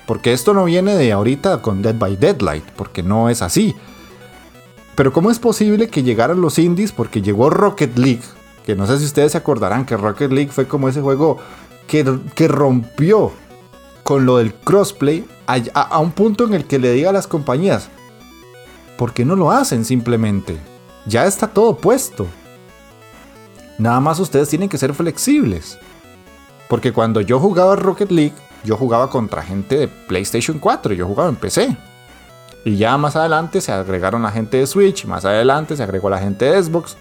Porque 0.06 0.32
esto 0.34 0.52
no 0.52 0.66
viene 0.66 0.94
de 0.94 1.12
ahorita 1.12 1.62
con 1.62 1.80
Dead 1.80 1.96
by 1.96 2.16
Deadlight, 2.16 2.64
porque 2.76 3.02
no 3.02 3.30
es 3.30 3.40
así. 3.40 3.74
Pero 4.96 5.12
¿cómo 5.12 5.30
es 5.30 5.38
posible 5.38 5.88
que 5.88 6.02
llegaran 6.02 6.40
los 6.40 6.58
indies? 6.58 6.90
Porque 6.90 7.20
llegó 7.20 7.50
Rocket 7.50 7.96
League, 7.98 8.22
que 8.64 8.74
no 8.74 8.86
sé 8.86 8.98
si 8.98 9.04
ustedes 9.04 9.32
se 9.32 9.38
acordarán 9.38 9.84
que 9.84 9.96
Rocket 9.96 10.32
League 10.32 10.50
fue 10.50 10.66
como 10.66 10.88
ese 10.88 11.02
juego 11.02 11.36
que, 11.86 12.02
rompió 12.48 13.30
con 14.02 14.24
lo 14.24 14.38
del 14.38 14.54
crossplay 14.54 15.26
a, 15.46 15.98
un 16.00 16.12
punto 16.12 16.44
en 16.44 16.54
el 16.54 16.64
que 16.64 16.78
le 16.78 16.92
diga 16.92 17.10
a 17.10 17.12
las 17.12 17.26
compañías, 17.26 17.90
¿por 18.96 19.12
qué 19.12 19.26
no 19.26 19.36
lo 19.36 19.50
hacen 19.50 19.84
simplemente? 19.84 20.56
Ya 21.04 21.26
está 21.26 21.46
todo 21.46 21.76
puesto. 21.76 22.26
Nada 23.78 24.00
más 24.00 24.18
ustedes 24.18 24.48
tienen 24.48 24.70
que 24.70 24.78
ser 24.78 24.94
flexibles. 24.94 25.78
Porque 26.68 26.92
cuando 26.92 27.20
yo 27.20 27.38
jugaba 27.38 27.76
Rocket 27.76 28.10
League, 28.10 28.34
yo 28.64 28.76
jugaba 28.76 29.10
contra 29.10 29.42
gente 29.42 29.76
de 29.76 29.88
PlayStation 29.88 30.58
4, 30.58 30.94
yo 30.94 31.06
jugaba 31.06 31.28
en 31.28 31.36
PC. 31.36 31.76
Y 32.66 32.78
ya 32.78 32.98
más 32.98 33.14
adelante 33.14 33.60
se 33.60 33.70
agregaron 33.70 34.24
la 34.24 34.32
gente 34.32 34.56
de 34.56 34.66
Switch, 34.66 35.04
más 35.04 35.24
adelante 35.24 35.76
se 35.76 35.84
agregó 35.84 36.10
la 36.10 36.18
gente 36.18 36.46
de 36.46 36.60
Xbox. 36.60 36.96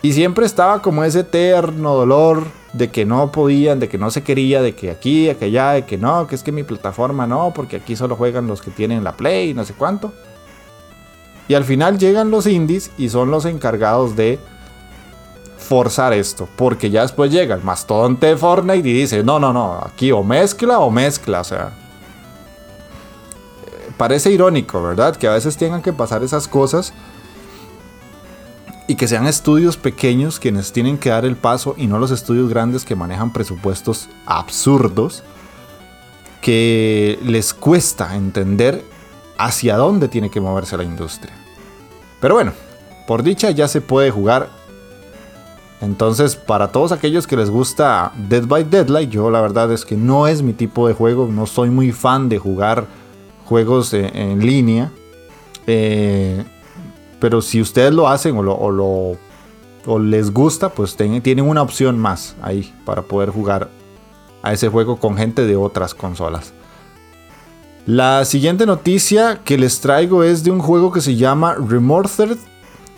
Y 0.00 0.14
siempre 0.14 0.46
estaba 0.46 0.80
como 0.80 1.04
ese 1.04 1.20
eterno 1.20 1.92
dolor 1.92 2.44
de 2.72 2.90
que 2.90 3.04
no 3.04 3.30
podían, 3.30 3.78
de 3.78 3.90
que 3.90 3.98
no 3.98 4.10
se 4.10 4.22
quería, 4.22 4.62
de 4.62 4.74
que 4.74 4.90
aquí, 4.90 5.30
que 5.38 5.44
allá, 5.44 5.72
de 5.72 5.84
que 5.84 5.98
no, 5.98 6.26
que 6.26 6.34
es 6.34 6.42
que 6.42 6.50
mi 6.50 6.62
plataforma 6.62 7.26
no, 7.26 7.52
porque 7.54 7.76
aquí 7.76 7.94
solo 7.94 8.16
juegan 8.16 8.46
los 8.46 8.62
que 8.62 8.70
tienen 8.70 9.04
la 9.04 9.18
Play, 9.18 9.52
no 9.52 9.66
sé 9.66 9.74
cuánto. 9.74 10.14
Y 11.46 11.52
al 11.52 11.64
final 11.64 11.98
llegan 11.98 12.30
los 12.30 12.46
indies 12.46 12.92
y 12.96 13.10
son 13.10 13.30
los 13.30 13.44
encargados 13.44 14.16
de 14.16 14.38
forzar 15.58 16.14
esto, 16.14 16.48
porque 16.56 16.88
ya 16.88 17.02
después 17.02 17.30
llega 17.30 17.54
el 17.54 17.62
mastodonte 17.62 18.28
de 18.28 18.38
Fortnite 18.38 18.88
y 18.88 18.94
dice, 18.94 19.22
no, 19.22 19.38
no, 19.38 19.52
no, 19.52 19.74
aquí 19.74 20.10
o 20.10 20.22
mezcla 20.22 20.78
o 20.78 20.90
mezcla, 20.90 21.42
o 21.42 21.44
sea. 21.44 21.85
Parece 23.96 24.30
irónico, 24.30 24.82
¿verdad? 24.82 25.16
Que 25.16 25.26
a 25.26 25.32
veces 25.32 25.56
tengan 25.56 25.82
que 25.82 25.92
pasar 25.92 26.22
esas 26.22 26.48
cosas 26.48 26.92
y 28.88 28.94
que 28.94 29.08
sean 29.08 29.26
estudios 29.26 29.76
pequeños 29.76 30.38
quienes 30.38 30.72
tienen 30.72 30.98
que 30.98 31.10
dar 31.10 31.24
el 31.24 31.36
paso 31.36 31.74
y 31.76 31.86
no 31.86 31.98
los 31.98 32.10
estudios 32.10 32.48
grandes 32.48 32.84
que 32.84 32.94
manejan 32.94 33.32
presupuestos 33.32 34.08
absurdos 34.26 35.22
que 36.40 37.18
les 37.24 37.52
cuesta 37.52 38.14
entender 38.14 38.84
hacia 39.38 39.76
dónde 39.76 40.08
tiene 40.08 40.30
que 40.30 40.40
moverse 40.40 40.76
la 40.76 40.84
industria. 40.84 41.32
Pero 42.20 42.34
bueno, 42.34 42.52
por 43.06 43.22
dicha 43.22 43.50
ya 43.50 43.66
se 43.66 43.80
puede 43.80 44.10
jugar. 44.10 44.48
Entonces, 45.80 46.36
para 46.36 46.68
todos 46.68 46.92
aquellos 46.92 47.26
que 47.26 47.36
les 47.36 47.50
gusta 47.50 48.12
Dead 48.28 48.46
by 48.46 48.64
Deadlight, 48.64 49.10
yo 49.10 49.30
la 49.30 49.40
verdad 49.40 49.72
es 49.72 49.84
que 49.84 49.96
no 49.96 50.26
es 50.26 50.42
mi 50.42 50.52
tipo 50.52 50.86
de 50.86 50.94
juego, 50.94 51.28
no 51.30 51.46
soy 51.46 51.70
muy 51.70 51.92
fan 51.92 52.28
de 52.28 52.38
jugar 52.38 52.86
juegos 53.46 53.94
en, 53.94 54.44
línea. 54.44 54.92
Eh, 55.66 56.44
pero 57.18 57.40
si 57.40 57.60
ustedes 57.60 57.94
lo 57.94 58.08
hacen 58.08 58.36
o, 58.36 58.42
lo, 58.42 59.16
o, 59.86 59.98
les 59.98 60.32
gusta, 60.32 60.68
pues 60.68 60.96
tienen 60.96 61.48
una 61.48 61.62
opción 61.62 61.98
más 61.98 62.36
ahí 62.42 62.74
para 62.84 63.02
poder 63.02 63.30
jugar 63.30 63.70
a 64.42 64.52
ese 64.52 64.68
juego 64.68 64.98
con 64.98 65.16
gente 65.16 65.46
de 65.46 65.56
otras 65.56 65.94
consolas. 65.94 66.52
La 67.86 68.24
siguiente 68.24 68.66
noticia 68.66 69.40
que 69.44 69.56
les 69.56 69.80
traigo 69.80 70.24
es 70.24 70.42
de 70.42 70.50
un 70.50 70.58
juego 70.58 70.92
que 70.92 71.00
se 71.00 71.14
llama 71.14 71.54
Remothered. 71.54 72.38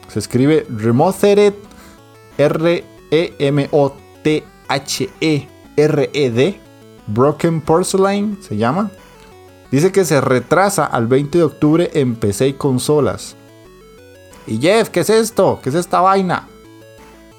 Se 0.09 0.19
escribe 0.19 0.67
Remothered 0.71 1.53
R-E-M-O-T-H-E-R-E-D. 2.39 3.01
Broken 7.07 7.61
Porcelain 7.61 8.39
se 8.43 8.57
llama. 8.57 8.91
Dice 9.71 9.93
que 9.93 10.05
se 10.05 10.21
retrasa 10.21 10.85
al 10.85 11.07
20 11.07 11.39
de 11.39 11.45
octubre 11.45 11.91
en 11.95 12.17
PC 12.17 12.49
y 12.49 12.53
consolas. 12.55 13.37
Y 14.47 14.59
Jeff, 14.59 14.89
¿qué 14.89 15.01
es 15.01 15.11
esto? 15.11 15.61
¿Qué 15.63 15.69
es 15.69 15.75
esta 15.75 16.01
vaina? 16.01 16.49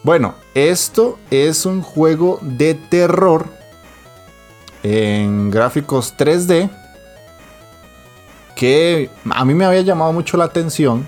Bueno, 0.04 0.36
esto 0.54 1.18
es 1.32 1.66
un 1.66 1.82
juego 1.82 2.40
de 2.42 2.76
terror 2.76 3.48
en 4.84 5.52
gráficos 5.52 6.16
3D 6.18 6.70
que 8.56 9.10
a 9.30 9.44
mí 9.44 9.54
me 9.54 9.66
había 9.66 9.82
llamado 9.82 10.14
mucho 10.14 10.38
la 10.38 10.46
atención 10.46 11.08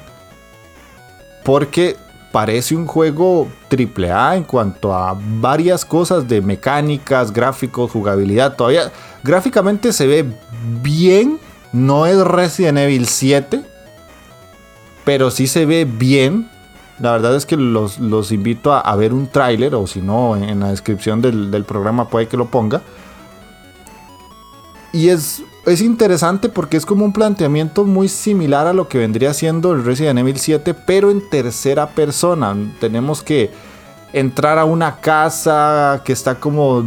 porque 1.44 1.96
parece 2.32 2.76
un 2.76 2.88
juego 2.88 3.48
AAA 3.70 4.38
en 4.38 4.44
cuanto 4.44 4.94
a 4.94 5.18
varias 5.40 5.86
cosas 5.86 6.28
de 6.28 6.42
mecánicas, 6.42 7.32
gráficos, 7.32 7.92
jugabilidad. 7.92 8.56
Todavía 8.56 8.92
gráficamente 9.24 9.94
se 9.94 10.08
ve 10.08 10.26
bien, 10.82 11.40
no 11.74 12.06
es 12.06 12.18
Resident 12.20 12.78
Evil 12.78 13.08
7, 13.08 13.62
pero 15.04 15.32
sí 15.32 15.48
se 15.48 15.66
ve 15.66 15.86
bien. 15.86 16.50
La 17.00 17.14
verdad 17.14 17.36
es 17.36 17.46
que 17.46 17.58
los, 17.58 18.00
invito 18.32 18.74
a, 18.74 18.96
ver 18.96 19.14
un 19.14 19.28
tráiler 19.28 19.74
o 19.76 19.88
si 19.88 20.02
no 20.02 20.36
en, 20.38 20.60
la 20.60 20.70
descripción 20.70 21.22
del, 21.22 21.66
programa 21.66 22.10
puede 22.10 22.28
que 22.28 22.38
lo 22.38 22.46
ponga. 22.46 22.82
Y 24.94 25.10
es, 25.10 25.44
es 25.66 25.82
interesante 25.82 26.50
porque 26.50 26.78
es 26.78 26.86
como 26.86 27.06
un 27.06 27.14
planteamiento 27.14 27.86
muy 27.86 28.08
similar 28.08 28.66
a 28.66 28.74
lo 28.74 28.88
que 28.88 28.98
vendría 28.98 29.34
siendo 29.34 29.74
el 29.74 29.84
Resident 29.86 30.20
Evil 30.20 30.40
7, 30.40 30.74
pero 30.74 31.12
en 31.12 31.30
tercera 31.30 31.90
persona. 31.90 32.56
Tenemos 32.80 33.22
que 33.22 33.52
entrar 34.12 34.58
a 34.58 34.66
una 34.66 35.00
casa 35.00 36.02
que 36.04 36.14
está 36.14 36.40
como 36.40 36.84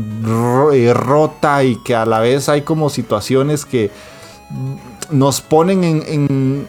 eh, 0.73 0.93
rota 0.93 1.63
y 1.63 1.77
que 1.77 1.95
a 1.95 2.05
la 2.05 2.19
vez 2.19 2.49
hay 2.49 2.63
como 2.63 2.91
situaciones 2.91 3.65
que 3.65 3.91
nos 5.11 5.41
ponen 5.41 5.85
en, 5.85 6.69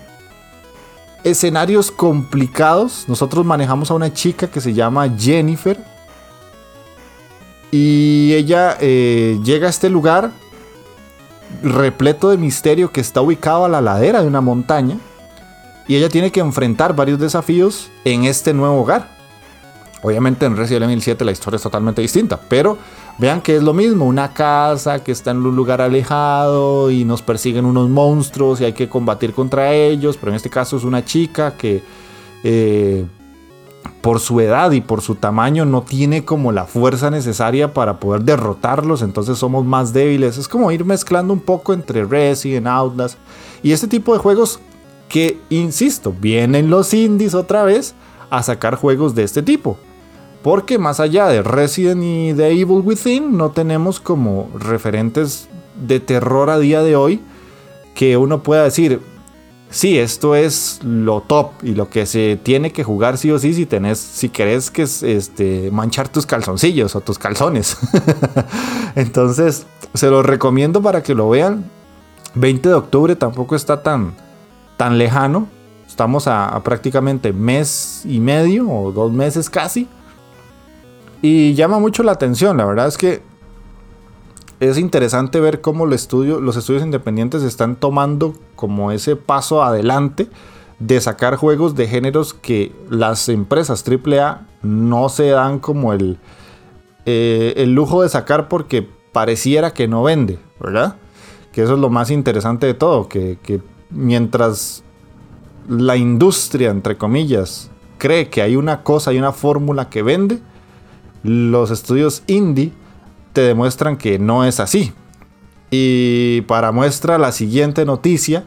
escenarios 1.24 1.90
complicados. 1.90 3.06
Nosotros 3.08 3.44
manejamos 3.44 3.90
a 3.90 3.96
una 3.96 4.14
chica 4.14 4.48
que 4.48 4.62
se 4.62 4.76
llama 4.76 5.10
Jennifer. 5.18 5.84
Y 7.72 8.32
ella 8.36 8.78
eh, 8.80 9.40
llega 9.44 9.66
a 9.66 9.70
este 9.72 9.90
lugar 9.90 10.32
repleto 11.64 12.30
de 12.30 12.38
misterio 12.38 12.92
que 12.92 13.02
está 13.02 13.22
ubicado 13.22 13.66
a 13.66 13.70
la 13.70 13.82
ladera 13.82 14.22
de 14.22 14.28
una 14.28 14.42
montaña. 14.42 14.98
Y 15.88 15.96
ella 15.96 16.10
tiene 16.10 16.32
que 16.32 16.40
enfrentar 16.40 16.96
varios 16.96 17.20
desafíos 17.20 17.90
en 18.04 18.26
este 18.26 18.54
nuevo 18.54 18.82
hogar. 18.82 19.16
Obviamente 20.02 20.46
en 20.46 20.56
Resident 20.56 20.86
Evil 20.86 21.02
7 21.02 21.26
la 21.26 21.32
historia 21.32 21.56
es 21.56 21.64
totalmente 21.64 22.02
distinta, 22.02 22.40
pero 22.48 22.78
vean 23.18 23.42
que 23.42 23.56
es 23.56 23.64
lo 23.64 23.74
mismo, 23.74 24.06
una 24.06 24.34
casa 24.34 25.04
que 25.04 25.12
está 25.12 25.32
en 25.32 25.38
un 25.38 25.56
lugar 25.56 25.82
alejado 25.82 26.92
y 26.92 27.06
nos 27.06 27.24
persiguen 27.24 27.66
unos 27.66 27.90
monstruos 27.90 28.62
y 28.62 28.66
hay 28.66 28.74
que 28.74 28.88
combatir 28.88 29.34
contra 29.34 29.74
ellos, 29.74 30.18
pero 30.18 30.32
en 30.32 30.36
este 30.36 30.50
caso 30.50 30.78
es 30.78 30.84
una 30.84 31.04
chica 31.04 31.56
que 31.58 31.82
eh, 32.44 33.06
por 34.02 34.20
su 34.20 34.40
edad 34.40 34.72
y 34.72 34.82
por 34.82 35.02
su 35.02 35.16
tamaño 35.16 35.66
no 35.66 35.82
tiene 35.82 36.26
como 36.26 36.52
la 36.52 36.66
fuerza 36.66 37.10
necesaria 37.10 37.74
para 37.74 38.00
poder 38.00 38.24
derrotarlos, 38.24 39.02
entonces 39.02 39.38
somos 39.38 39.66
más 39.66 39.94
débiles. 39.94 40.38
Es 40.38 40.48
como 40.48 40.72
ir 40.72 40.86
mezclando 40.86 41.34
un 41.34 41.40
poco 41.40 41.74
entre 41.74 42.06
Resident, 42.06 42.68
Outlast 42.68 43.18
y 43.64 43.72
este 43.72 43.88
tipo 43.88 44.14
de 44.14 44.20
juegos 44.20 44.60
que, 45.10 45.40
insisto, 45.50 46.14
vienen 46.20 46.70
los 46.70 46.94
indies 46.94 47.34
otra 47.34 47.64
vez 47.64 47.96
a 48.30 48.44
sacar 48.44 48.76
juegos 48.76 49.16
de 49.16 49.24
este 49.24 49.42
tipo. 49.42 49.78
Porque 50.44 50.78
más 50.78 51.00
allá 51.00 51.28
de 51.28 51.42
Resident 51.42 52.04
y 52.04 52.34
de 52.34 52.50
Evil 52.52 52.82
Within, 52.84 53.36
no 53.36 53.50
tenemos 53.52 54.00
como 54.00 54.50
referentes 54.60 55.50
de 55.76 56.00
terror 56.00 56.50
a 56.50 56.60
día 56.60 56.84
de 56.84 56.96
hoy 56.96 57.22
que 57.96 58.18
uno 58.18 58.44
pueda 58.44 58.64
decir, 58.64 59.02
sí, 59.76 60.00
esto 60.00 60.36
es 60.36 60.80
lo 60.84 61.20
top 61.20 61.52
y 61.62 61.76
lo 61.76 61.90
que 61.90 62.06
se 62.06 62.40
tiene 62.42 62.72
que 62.72 62.86
jugar 62.86 63.18
sí 63.18 63.30
o 63.32 63.38
sí 63.38 63.54
si 63.54 63.66
tenés, 63.66 64.00
si 64.00 64.30
querés 64.30 64.72
que 64.72 64.84
este, 64.84 65.70
manchar 65.70 66.08
tus 66.08 66.26
calzoncillos 66.26 66.96
o 66.96 67.02
tus 67.02 67.20
calzones. 67.20 67.78
Entonces, 68.96 69.68
se 69.94 70.10
los 70.10 70.26
recomiendo 70.26 70.82
para 70.82 71.04
que 71.04 71.14
lo 71.14 71.30
vean. 71.30 71.70
20 72.36 72.70
de 72.70 72.76
octubre 72.76 73.16
tampoco 73.18 73.56
está 73.56 73.84
tan, 73.84 74.14
tan 74.78 74.98
lejano. 74.98 75.50
Estamos 75.86 76.28
a, 76.28 76.48
a 76.48 76.64
prácticamente 76.64 77.34
mes 77.34 78.02
y 78.06 78.22
medio 78.22 78.70
o 78.70 78.94
dos 78.94 79.12
meses 79.12 79.50
casi. 79.50 79.90
Y 81.22 81.54
llama 81.54 81.80
mucho 81.80 82.02
la 82.02 82.14
atención, 82.14 82.56
la 82.56 82.66
verdad 82.66 82.88
es 82.88 82.98
que 82.98 83.24
es 84.60 84.78
interesante 84.78 85.40
ver 85.40 85.62
cómo 85.62 85.86
los 85.86 86.08
estudios 86.08 86.84
independientes 86.84 87.44
están 87.44 87.76
tomando 87.76 88.36
como 88.56 88.92
ese 88.92 89.16
paso 89.16 89.64
adelante 89.64 90.30
de 90.80 91.00
sacar 91.02 91.36
juegos 91.36 91.76
de 91.76 91.88
géneros 91.88 92.34
que 92.34 92.74
las 92.90 93.30
empresas 93.30 93.84
AAA 93.88 94.46
no 94.62 95.10
se 95.10 95.30
dan 95.30 95.60
como 95.60 95.94
el, 95.94 96.18
eh, 97.06 97.54
el 97.58 97.74
lujo 97.74 98.02
de 98.02 98.10
sacar 98.10 98.48
porque 98.48 98.88
pareciera 99.12 99.72
que 99.72 99.88
no 99.88 100.04
vende, 100.04 100.40
¿verdad? 100.60 100.98
Que 101.52 101.64
eso 101.64 101.74
es 101.74 101.80
lo 101.80 101.90
más 101.90 102.12
interesante 102.12 102.68
de 102.68 102.74
todo, 102.74 103.08
que, 103.08 103.38
que 103.42 103.62
mientras 103.90 104.84
la 105.70 105.96
industria, 105.96 106.70
entre 106.72 106.98
comillas, 106.98 107.72
cree 107.98 108.30
que 108.30 108.42
hay 108.42 108.56
una 108.56 108.84
cosa, 108.84 109.12
hay 109.12 109.18
una 109.18 109.32
fórmula 109.32 109.90
que 109.90 110.02
vende, 110.02 110.40
los 111.24 111.72
estudios 111.72 112.24
indie 112.28 112.74
te 113.36 113.42
demuestran 113.42 113.98
que 113.98 114.18
no 114.18 114.46
es 114.46 114.60
así. 114.60 114.94
Y 115.70 116.42
para 116.48 116.72
muestra 116.72 117.20
la 117.20 117.32
siguiente 117.32 117.86
noticia, 117.86 118.46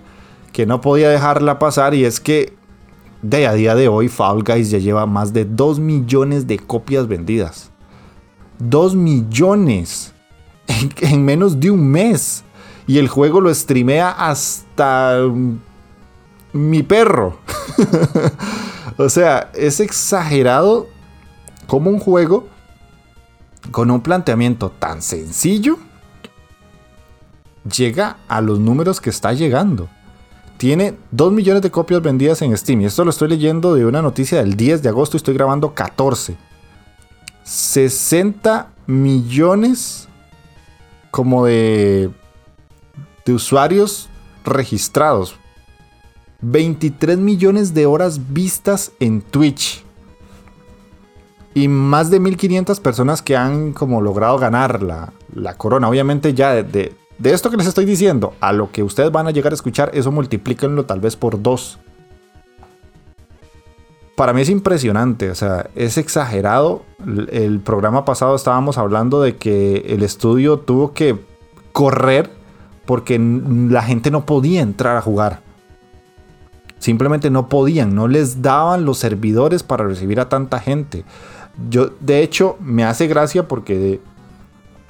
que 0.53 0.67
no 0.67 0.81
podía 0.81 1.11
dejarla 1.11 1.59
pasar, 1.59 1.95
y 1.95 2.05
es 2.05 2.19
que 2.19 2.55
de 3.21 3.47
a 3.47 3.53
día 3.53 3.75
de 3.75 3.89
hoy 3.89 4.09
Fall 4.09 4.43
Guys 4.43 4.71
ya 4.71 4.79
lleva 4.79 5.05
más 5.05 5.33
de 5.33 5.45
2 5.45 5.79
millones 5.79 6.47
de 6.47 6.59
copias 6.59 7.07
vendidas. 7.07 7.71
2 8.61 8.97
millones 8.97 10.15
en, 11.01 11.25
menos 11.25 11.61
de 11.61 11.71
un 11.71 11.87
mes. 11.87 12.43
Y 12.87 12.97
el 12.97 13.09
juego 13.09 13.43
lo 13.43 13.55
streamea 13.55 14.11
hasta 14.11 15.19
mi 16.55 16.83
perro. 16.83 17.39
o 18.97 19.09
sea, 19.11 19.51
es 19.55 19.81
exagerado 19.81 20.87
como 21.67 21.91
un 21.91 21.99
juego 21.99 22.49
con 23.71 23.91
un 23.91 24.01
planteamiento 24.01 24.71
tan 24.71 25.03
sencillo, 25.03 25.79
llega 27.77 28.19
a 28.29 28.41
los 28.41 28.59
números 28.59 29.01
que 29.01 29.11
está 29.11 29.33
llegando. 29.33 29.89
Tiene 30.57 30.97
2 31.13 31.33
millones 31.33 31.63
de 31.63 31.71
copias 31.71 32.03
vendidas 32.03 32.43
en 32.43 32.57
Steam. 32.57 32.81
Y 32.81 32.87
esto 32.87 33.05
lo 33.05 33.11
estoy 33.11 33.29
leyendo 33.29 33.75
de 33.75 33.87
una 33.87 34.03
noticia 34.03 34.39
del 34.39 34.57
10 34.57 34.83
de 34.83 34.89
agosto 34.89 35.17
y 35.17 35.19
estoy 35.19 35.35
grabando 35.35 35.75
14. 35.75 36.37
60 37.45 38.69
millones 38.87 40.09
como 41.11 41.47
de, 41.47 42.11
de 43.25 43.33
usuarios 43.33 44.09
registrados. 44.45 45.37
23 46.41 47.19
millones 47.19 47.75
de 47.75 47.87
horas 47.87 48.33
vistas 48.33 48.93
en 49.01 49.21
Twitch 49.23 49.85
y 51.59 51.67
más 51.67 52.09
de 52.11 52.21
1500 52.21 52.79
personas 52.79 53.21
que 53.21 53.37
han 53.37 53.73
como 53.73 54.01
logrado 54.01 54.39
ganar 54.39 54.81
la, 54.83 55.13
corona. 55.57 55.89
Obviamente 55.89 56.33
ya 56.33 56.63
de, 56.63 56.95
esto 57.25 57.51
que 57.51 57.57
les 57.57 57.67
estoy 57.67 57.85
diciendo 57.85 58.35
a 58.41 58.53
lo 58.53 58.71
que 58.71 58.85
ustedes 58.85 59.11
van 59.11 59.27
a 59.27 59.33
llegar 59.33 59.53
a 59.53 59.57
escuchar, 59.57 59.91
eso 59.93 60.13
multiplíquenlo 60.13 60.85
tal 60.85 61.01
vez 61.01 61.17
por 61.17 61.43
dos. 61.43 61.79
Para 64.15 64.33
mí 64.33 64.43
es 64.43 64.49
impresionante, 64.49 65.31
o 65.31 65.35
sea, 65.35 65.69
es 65.75 65.99
exagerado. 65.99 66.83
El 67.31 67.61
programa 67.61 68.05
pasado 68.05 68.37
estábamos 68.37 68.79
hablando 68.79 69.21
de 69.21 69.37
que 69.37 69.85
el 69.89 70.03
estudio 70.03 70.61
tuvo 70.61 70.93
que 70.93 71.19
correr 71.73 72.31
porque 72.85 73.19
la 73.19 73.83
gente 73.83 74.11
no 74.11 74.27
podía 74.27 74.61
entrar 74.61 74.97
a 74.97 75.03
jugar. 75.03 75.41
Simplemente 76.79 77.31
no 77.31 77.49
podían, 77.49 77.95
no 77.95 78.07
les 78.07 78.41
daban 78.41 78.85
los 78.85 78.99
servidores 78.99 79.65
para 79.65 79.85
recibir 79.85 80.21
a 80.21 80.29
tanta 80.29 80.61
gente. 80.61 81.05
Yo, 81.69 81.91
de 82.01 82.23
hecho, 82.23 82.57
me 82.61 82.85
hace 82.85 83.07
gracia 83.09 83.49
porque 83.49 84.01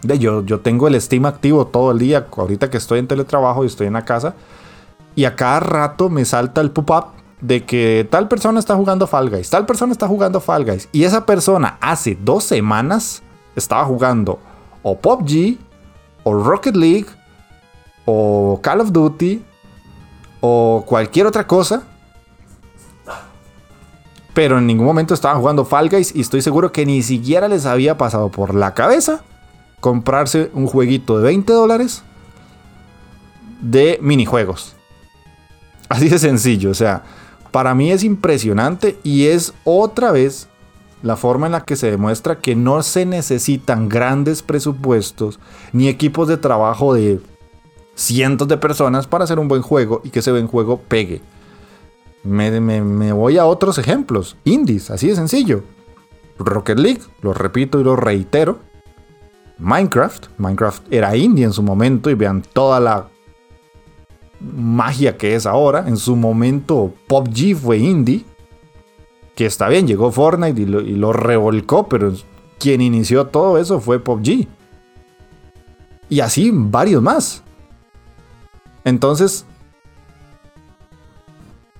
de, 0.03 0.19
yo, 0.19 0.45
yo 0.45 0.61
tengo 0.61 0.87
el 0.87 1.01
Steam 1.01 1.27
activo 1.27 1.67
todo 1.67 1.93
el 1.93 1.99
día, 1.99 2.27
ahorita 2.37 2.71
que 2.71 2.77
estoy 2.77 2.99
en 2.99 3.09
teletrabajo 3.09 3.65
y 3.65 3.67
estoy 3.67 3.87
en 3.87 3.95
la 3.95 4.05
casa, 4.05 4.35
y 5.15 5.25
a 5.25 5.35
cada 5.35 5.61
rato 5.61 6.09
me 6.09 6.25
salta 6.25 6.61
el 6.61 6.71
pop-up 6.71 7.07
de 7.41 7.65
que 7.65 8.07
tal 8.11 8.29
persona 8.29 8.59
está 8.59 8.77
jugando 8.77 9.07
Fall 9.07 9.31
Guys, 9.31 9.51
tal 9.51 9.65
persona 9.65 9.93
está 9.93 10.07
jugando 10.07 10.41
Fall 10.41 10.65
Guys, 10.65 10.89
y 10.93 11.05
esa 11.05 11.25
persona 11.25 11.79
hace 11.81 12.19
dos 12.21 12.45
semanas 12.45 13.23
estaba 13.57 13.85
jugando 13.85 14.39
o 14.83 14.97
PUBG, 14.97 15.59
o 16.23 16.35
Rocket 16.35 16.77
League, 16.77 17.07
o 18.05 18.61
Call 18.63 18.81
of 18.81 18.93
Duty, 18.93 19.43
o 20.41 20.85
cualquier 20.87 21.27
otra 21.27 21.47
cosa, 21.47 21.83
pero 24.39 24.57
en 24.57 24.69
ningún 24.69 24.87
momento 24.87 25.15
estaban 25.15 25.41
jugando 25.41 25.65
Fall 25.65 25.89
Guys 25.89 26.15
y 26.15 26.21
estoy 26.21 26.43
seguro 26.43 26.71
que 26.71 26.87
ni 26.87 27.03
siquiera 27.03 27.49
les 27.49 27.67
había 27.67 27.99
pasado 27.99 28.29
por 28.29 28.55
la 28.55 28.73
cabeza 28.73 29.25
comprarse 29.81 30.53
un 30.55 30.69
jueguito 30.69 31.19
de 31.19 31.25
20 31.25 31.53
dólares 31.53 32.05
de 33.61 33.99
minijuegos. 34.01 34.77
Así 35.89 36.09
de 36.09 36.21
sencillo, 36.21 36.71
o 36.71 36.75
sea, 36.75 37.03
para 37.51 37.75
mí 37.75 37.91
es 37.91 38.05
impresionante 38.05 38.97
y 39.03 39.27
es 39.27 39.55
otra 39.65 40.13
vez 40.13 40.47
la 41.03 41.17
forma 41.17 41.47
en 41.47 41.53
la 41.53 41.65
que 41.65 41.75
se 41.75 41.91
demuestra 41.91 42.39
que 42.39 42.55
no 42.55 42.81
se 42.85 43.07
necesitan 43.07 43.89
grandes 43.89 44.45
presupuestos 44.45 45.41
ni 45.73 45.89
equipos 45.89 46.29
de 46.29 46.37
trabajo 46.37 46.95
de 46.95 47.21
cientos 47.97 48.47
de 48.47 48.57
personas 48.57 49.09
para 49.09 49.25
hacer 49.25 49.41
un 49.41 49.49
buen 49.49 49.63
juego 49.63 50.01
y 50.05 50.11
que 50.11 50.21
ese 50.21 50.31
buen 50.31 50.47
juego 50.47 50.79
pegue. 50.79 51.23
Me, 52.25 53.13
voy 53.13 53.39
a 53.39 53.47
otros 53.47 53.79
ejemplos, 53.79 54.37
indies, 54.45 54.91
así 54.91 55.09
de 55.09 55.17
sencillo. 55.17 55.63
Rocket 56.39 56.79
League, 56.79 57.03
lo 57.23 57.33
repito 57.35 57.81
y 57.81 57.85
lo 57.85 57.97
reitero. 57.97 58.59
Minecraft, 59.59 60.27
Minecraft 60.39 60.93
era 60.93 61.17
indie 61.17 61.45
en 61.45 61.53
su 61.53 61.63
momento 61.63 62.11
y 62.11 62.15
vean 62.15 62.43
toda 62.43 62.79
la 62.79 63.09
magia 64.41 65.17
que 65.17 65.35
es 65.35 65.47
ahora. 65.47 65.89
En 65.89 65.97
su 65.97 66.17
momento 66.17 66.93
PUBG 67.09 67.57
fue 67.57 67.79
indie, 67.79 68.25
que 69.35 69.47
está 69.47 69.69
bien, 69.69 69.87
llegó 69.87 70.13
Fortnite 70.13 70.61
y 70.61 70.67
lo, 70.67 71.13
revolcó, 71.13 71.89
pero 71.89 72.13
quien 72.59 72.81
inició 72.81 73.27
todo 73.27 73.59
eso 73.59 73.81
fue 73.81 73.99
PUBG. 73.99 74.47
Y 76.09 76.21
así 76.21 76.51
varios 76.53 77.03
más. 77.03 77.43
Entonces, 78.85 79.45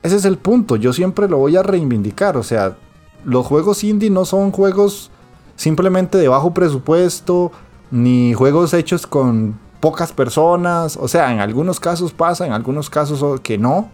ese 0.03 0.17
es 0.17 0.25
el 0.25 0.39
punto, 0.39 0.77
yo 0.77 0.93
siempre 0.93 1.29
lo 1.29 1.39
voy 1.39 1.57
a 1.57 1.63
reivindicar, 1.63 2.37
o 2.37 2.43
sea, 2.43 2.77
los 3.25 3.47
juegos 3.47 3.85
indie 3.85 4.11
no 4.11 4.25
son 4.25 4.53
juegos 4.53 5.11
simplemente 5.57 6.19
de 6.19 6.29
bajo 6.29 6.55
presupuesto, 6.55 7.53
ni 7.91 8.33
juegos 8.35 8.75
hechos 8.75 9.07
con 9.07 9.59
pocas 9.81 10.13
personas. 10.13 10.97
O 11.01 11.09
sea, 11.09 11.33
en 11.33 11.41
algunos 11.41 11.81
casos 11.81 12.13
pasa, 12.13 12.47
en 12.47 12.53
algunos 12.53 12.91
casos 12.91 13.41
que 13.41 13.59
no. 13.59 13.91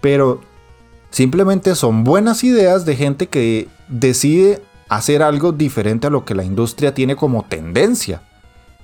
Pero 0.00 0.40
simplemente 1.10 1.74
son 1.74 2.04
buenas 2.04 2.44
ideas 2.44 2.84
de 2.84 2.96
gente 2.96 3.28
que 3.28 3.68
decide 3.88 4.62
hacer 4.88 5.22
algo 5.22 5.52
diferente 5.52 6.08
a 6.08 6.10
lo 6.10 6.24
que 6.24 6.34
la 6.34 6.44
industria 6.44 6.92
tiene 6.92 7.16
como 7.16 7.44
tendencia. 7.44 8.22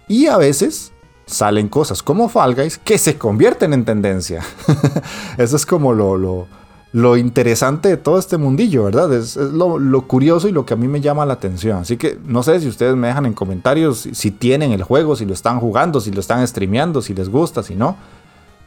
Y 0.06 0.26
a 0.26 0.36
veces 0.36 0.92
salen 1.28 1.68
cosas 1.68 2.02
como 2.02 2.28
Fall 2.28 2.54
Guys 2.54 2.78
que 2.78 2.98
se 2.98 3.16
convierten 3.18 3.72
en 3.72 3.84
tendencia. 3.84 4.42
Eso 5.38 5.56
es 5.56 5.66
como 5.66 5.92
lo, 5.92 6.46
lo, 6.92 7.16
interesante 7.16 7.90
de 7.90 7.96
todo 7.96 8.18
este 8.18 8.38
mundillo, 8.38 8.84
¿verdad? 8.84 9.12
Es, 9.12 9.36
lo, 9.36 10.02
curioso 10.08 10.48
y 10.48 10.52
lo 10.52 10.64
que 10.64 10.74
a 10.74 10.76
mí 10.76 10.88
me 10.88 11.00
llama 11.00 11.26
la 11.26 11.34
atención. 11.34 11.78
Así 11.78 11.96
que 11.96 12.18
no 12.24 12.42
sé 12.42 12.60
si 12.60 12.68
ustedes 12.68 12.96
me 12.96 13.08
dejan 13.08 13.26
en 13.26 13.34
comentarios 13.34 14.08
si, 14.10 14.30
tienen 14.30 14.72
el 14.72 14.82
juego, 14.82 15.16
si 15.16 15.26
lo 15.26 15.34
están 15.34 15.60
jugando, 15.60 16.00
si 16.00 16.10
lo 16.10 16.20
están 16.20 16.46
streameando, 16.46 17.02
si 17.02 17.14
les 17.14 17.28
gusta, 17.28 17.62
si 17.62 17.74
no. 17.74 17.96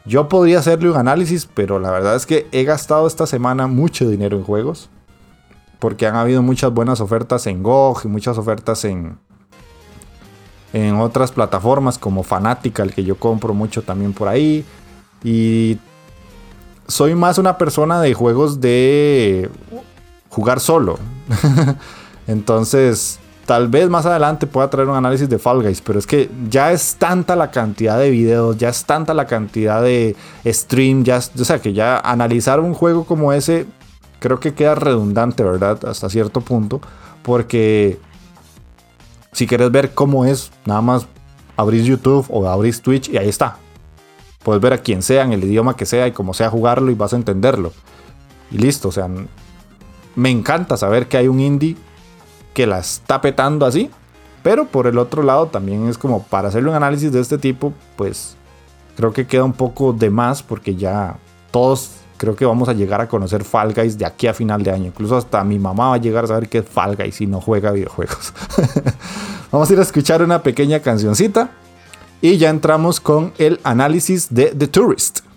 Yo 0.05 0.29
podría 0.29 0.59
hacerle 0.59 0.89
un 0.89 0.97
análisis, 0.97 1.47
pero 1.51 1.79
la 1.79 1.91
verdad 1.91 2.15
es 2.15 2.25
que 2.25 2.47
he 2.51 2.63
gastado 2.63 3.05
esta 3.07 3.27
semana 3.27 3.67
mucho 3.67 4.07
dinero 4.09 4.37
en 4.37 4.43
juegos. 4.43 4.89
Porque 5.79 6.05
han 6.05 6.15
habido 6.15 6.43
muchas 6.43 6.71
buenas 6.71 7.01
ofertas 7.01 7.47
en 7.47 7.63
GOG 7.63 8.05
y 8.05 8.07
muchas 8.07 8.37
ofertas 8.37 8.85
en, 8.85 9.17
en 10.73 10.95
otras 10.95 11.31
plataformas 11.31 11.97
como 11.97 12.23
Fanatical, 12.23 12.93
que 12.93 13.03
yo 13.03 13.15
compro 13.15 13.53
mucho 13.53 13.81
también 13.81 14.13
por 14.13 14.27
ahí. 14.27 14.65
Y 15.23 15.77
soy 16.87 17.15
más 17.15 17.37
una 17.37 17.57
persona 17.57 18.01
de 18.01 18.13
juegos 18.13 18.61
de 18.61 19.49
jugar 20.29 20.59
solo. 20.59 20.97
Entonces, 22.27 23.19
tal 23.45 23.67
vez 23.67 23.89
más 23.89 24.05
adelante 24.05 24.47
pueda 24.47 24.69
traer 24.69 24.87
un 24.87 24.95
análisis 24.95 25.27
de 25.29 25.39
Fall 25.39 25.61
Guys, 25.61 25.81
pero 25.81 25.99
es 25.99 26.07
que 26.07 26.29
ya 26.49 26.71
es 26.71 26.95
tanta 26.95 27.35
la 27.35 27.51
cantidad 27.51 27.99
de 27.99 28.09
videos, 28.09 28.57
ya 28.57 28.69
es 28.69 28.85
tanta 28.85 29.13
la 29.13 29.25
cantidad 29.25 29.81
de 29.81 30.15
stream, 30.45 31.03
ya, 31.03 31.17
o 31.17 31.45
sea 31.45 31.59
que 31.59 31.73
ya 31.73 31.97
analizar 31.99 32.59
un 32.59 32.73
juego 32.73 33.05
como 33.05 33.33
ese 33.33 33.65
creo 34.19 34.39
que 34.39 34.53
queda 34.53 34.75
redundante, 34.75 35.43
¿verdad? 35.43 35.83
Hasta 35.85 36.09
cierto 36.09 36.41
punto, 36.41 36.79
porque 37.23 37.99
si 39.31 39.47
quieres 39.47 39.71
ver 39.71 39.93
cómo 39.93 40.25
es, 40.25 40.51
nada 40.65 40.81
más 40.81 41.07
abrís 41.57 41.85
YouTube 41.85 42.25
o 42.29 42.47
abrís 42.47 42.81
Twitch 42.81 43.09
y 43.09 43.17
ahí 43.17 43.29
está. 43.29 43.57
Puedes 44.43 44.61
ver 44.61 44.73
a 44.73 44.79
quien 44.79 45.01
sea, 45.01 45.23
en 45.23 45.33
el 45.33 45.43
idioma 45.43 45.75
que 45.75 45.85
sea 45.85 46.07
y 46.07 46.11
como 46.11 46.33
sea 46.33 46.49
jugarlo 46.49 46.91
y 46.91 46.95
vas 46.95 47.13
a 47.13 47.17
entenderlo. 47.17 47.71
Y 48.49 48.57
listo, 48.57 48.89
o 48.89 48.91
sea, 48.91 49.07
me 50.15 50.29
encanta 50.29 50.77
saber 50.77 51.07
que 51.07 51.17
hay 51.17 51.27
un 51.27 51.39
indie 51.39 51.77
que 52.53 52.67
la 52.67 52.79
está 52.79 53.21
petando 53.21 53.65
así. 53.65 53.89
Pero 54.43 54.65
por 54.65 54.87
el 54.87 54.97
otro 54.97 55.21
lado 55.21 55.47
también 55.47 55.87
es 55.87 55.97
como 55.97 56.23
para 56.23 56.47
hacerle 56.47 56.69
un 56.69 56.75
análisis 56.75 57.11
de 57.11 57.19
este 57.19 57.37
tipo, 57.37 57.73
pues 57.95 58.35
creo 58.95 59.13
que 59.13 59.27
queda 59.27 59.43
un 59.43 59.53
poco 59.53 59.93
de 59.93 60.09
más 60.09 60.41
porque 60.41 60.75
ya 60.75 61.17
todos 61.51 62.00
creo 62.21 62.35
que 62.35 62.45
vamos 62.45 62.69
a 62.69 62.73
llegar 62.73 63.01
a 63.01 63.07
conocer 63.07 63.43
Fall 63.43 63.73
Guys 63.73 63.97
de 63.97 64.05
aquí 64.05 64.27
a 64.27 64.33
final 64.35 64.61
de 64.61 64.69
año. 64.69 64.85
Incluso 64.85 65.17
hasta 65.17 65.43
mi 65.43 65.57
mamá 65.57 65.89
va 65.89 65.95
a 65.95 65.97
llegar 65.97 66.25
a 66.25 66.27
saber 66.27 66.47
qué 66.47 66.59
es 66.59 66.65
Fall 66.69 66.95
Guys 66.95 67.15
si 67.15 67.25
no 67.25 67.41
juega 67.41 67.71
videojuegos. 67.71 68.31
vamos 69.51 69.67
a 69.67 69.73
ir 69.73 69.79
a 69.79 69.81
escuchar 69.81 70.21
una 70.21 70.43
pequeña 70.43 70.81
cancioncita 70.81 71.49
y 72.21 72.37
ya 72.37 72.51
entramos 72.51 72.99
con 72.99 73.33
el 73.39 73.59
análisis 73.63 74.31
de 74.31 74.53
The 74.55 74.67
Tourist. 74.67 75.30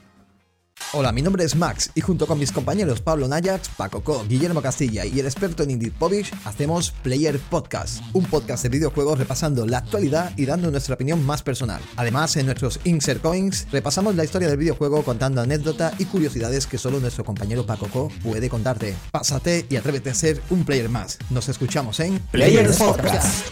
Hola, 0.96 1.10
mi 1.10 1.22
nombre 1.22 1.42
es 1.42 1.56
Max 1.56 1.90
y 1.96 2.02
junto 2.02 2.24
con 2.28 2.38
mis 2.38 2.52
compañeros 2.52 3.00
Pablo 3.00 3.26
Nayax, 3.26 3.68
Paco 3.70 4.04
Co, 4.04 4.24
Guillermo 4.28 4.62
Castilla 4.62 5.04
y 5.04 5.18
el 5.18 5.26
experto 5.26 5.64
en 5.64 5.72
Indie 5.72 5.90
Publish 5.90 6.32
hacemos 6.44 6.92
Player 7.02 7.36
Podcast, 7.50 8.00
un 8.12 8.24
podcast 8.26 8.62
de 8.62 8.68
videojuegos 8.68 9.18
repasando 9.18 9.66
la 9.66 9.78
actualidad 9.78 10.32
y 10.36 10.46
dando 10.46 10.70
nuestra 10.70 10.94
opinión 10.94 11.26
más 11.26 11.42
personal. 11.42 11.82
Además, 11.96 12.36
en 12.36 12.46
nuestros 12.46 12.78
Insert 12.84 13.20
Coins 13.22 13.66
repasamos 13.72 14.14
la 14.14 14.22
historia 14.22 14.46
del 14.46 14.56
videojuego 14.56 15.02
contando 15.02 15.40
anécdotas 15.40 15.98
y 15.98 16.04
curiosidades 16.04 16.68
que 16.68 16.78
solo 16.78 17.00
nuestro 17.00 17.24
compañero 17.24 17.66
Paco 17.66 17.88
Co 17.88 18.08
puede 18.22 18.48
contarte. 18.48 18.94
Pásate 19.10 19.66
y 19.68 19.74
atrévete 19.74 20.10
a 20.10 20.14
ser 20.14 20.40
un 20.50 20.64
player 20.64 20.88
más. 20.88 21.18
Nos 21.28 21.48
escuchamos 21.48 21.98
en 21.98 22.20
Player 22.30 22.70
Podcast. 22.78 23.48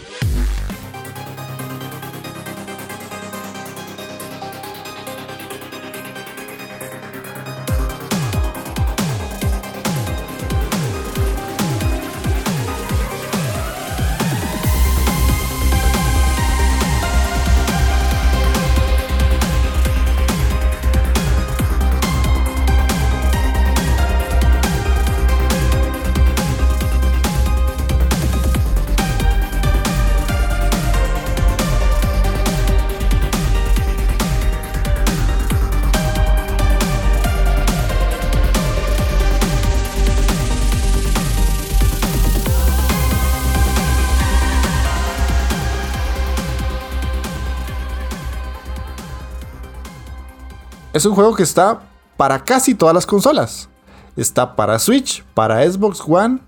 Es 50.93 51.05
un 51.07 51.15
juego 51.15 51.33
que 51.33 51.41
está 51.43 51.81
para 52.17 52.43
casi 52.43 52.75
todas 52.75 52.93
las 52.93 53.07
consolas. 53.07 53.67
Está 54.15 54.55
para 54.55 54.77
Switch, 54.77 55.23
para 55.33 55.69
Xbox 55.69 56.03
One 56.07 56.39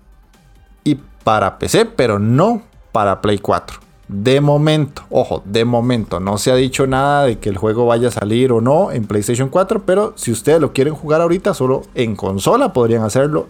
y 0.84 0.94
para 1.24 1.58
PC, 1.58 1.84
pero 1.84 2.20
no 2.20 2.62
para 2.92 3.20
Play 3.20 3.38
4. 3.38 3.80
De 4.06 4.40
momento, 4.40 5.02
ojo, 5.10 5.42
de 5.44 5.64
momento, 5.64 6.20
no 6.20 6.38
se 6.38 6.52
ha 6.52 6.54
dicho 6.54 6.86
nada 6.86 7.24
de 7.24 7.40
que 7.40 7.48
el 7.48 7.58
juego 7.58 7.86
vaya 7.86 8.06
a 8.06 8.12
salir 8.12 8.52
o 8.52 8.60
no 8.60 8.92
en 8.92 9.04
PlayStation 9.04 9.48
4, 9.48 9.84
pero 9.84 10.12
si 10.14 10.30
ustedes 10.30 10.60
lo 10.60 10.72
quieren 10.72 10.94
jugar 10.94 11.20
ahorita, 11.20 11.52
solo 11.52 11.82
en 11.96 12.14
consola 12.14 12.72
podrían 12.72 13.02
hacerlo 13.02 13.48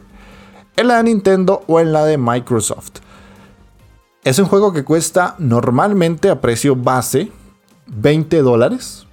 en 0.77 0.89
la 0.89 0.97
de 0.97 1.05
Nintendo 1.05 1.63
o 1.67 1.79
en 1.79 1.93
la 1.93 2.07
de 2.07 2.17
Microsoft. 2.17 3.01
Es 4.25 4.39
un 4.39 4.47
juego 4.47 4.73
que 4.73 4.83
cuesta 4.83 5.35
normalmente 5.39 6.31
a 6.31 6.41
precio 6.41 6.75
base 6.75 7.31
20 7.87 8.41
dólares, 8.41 9.06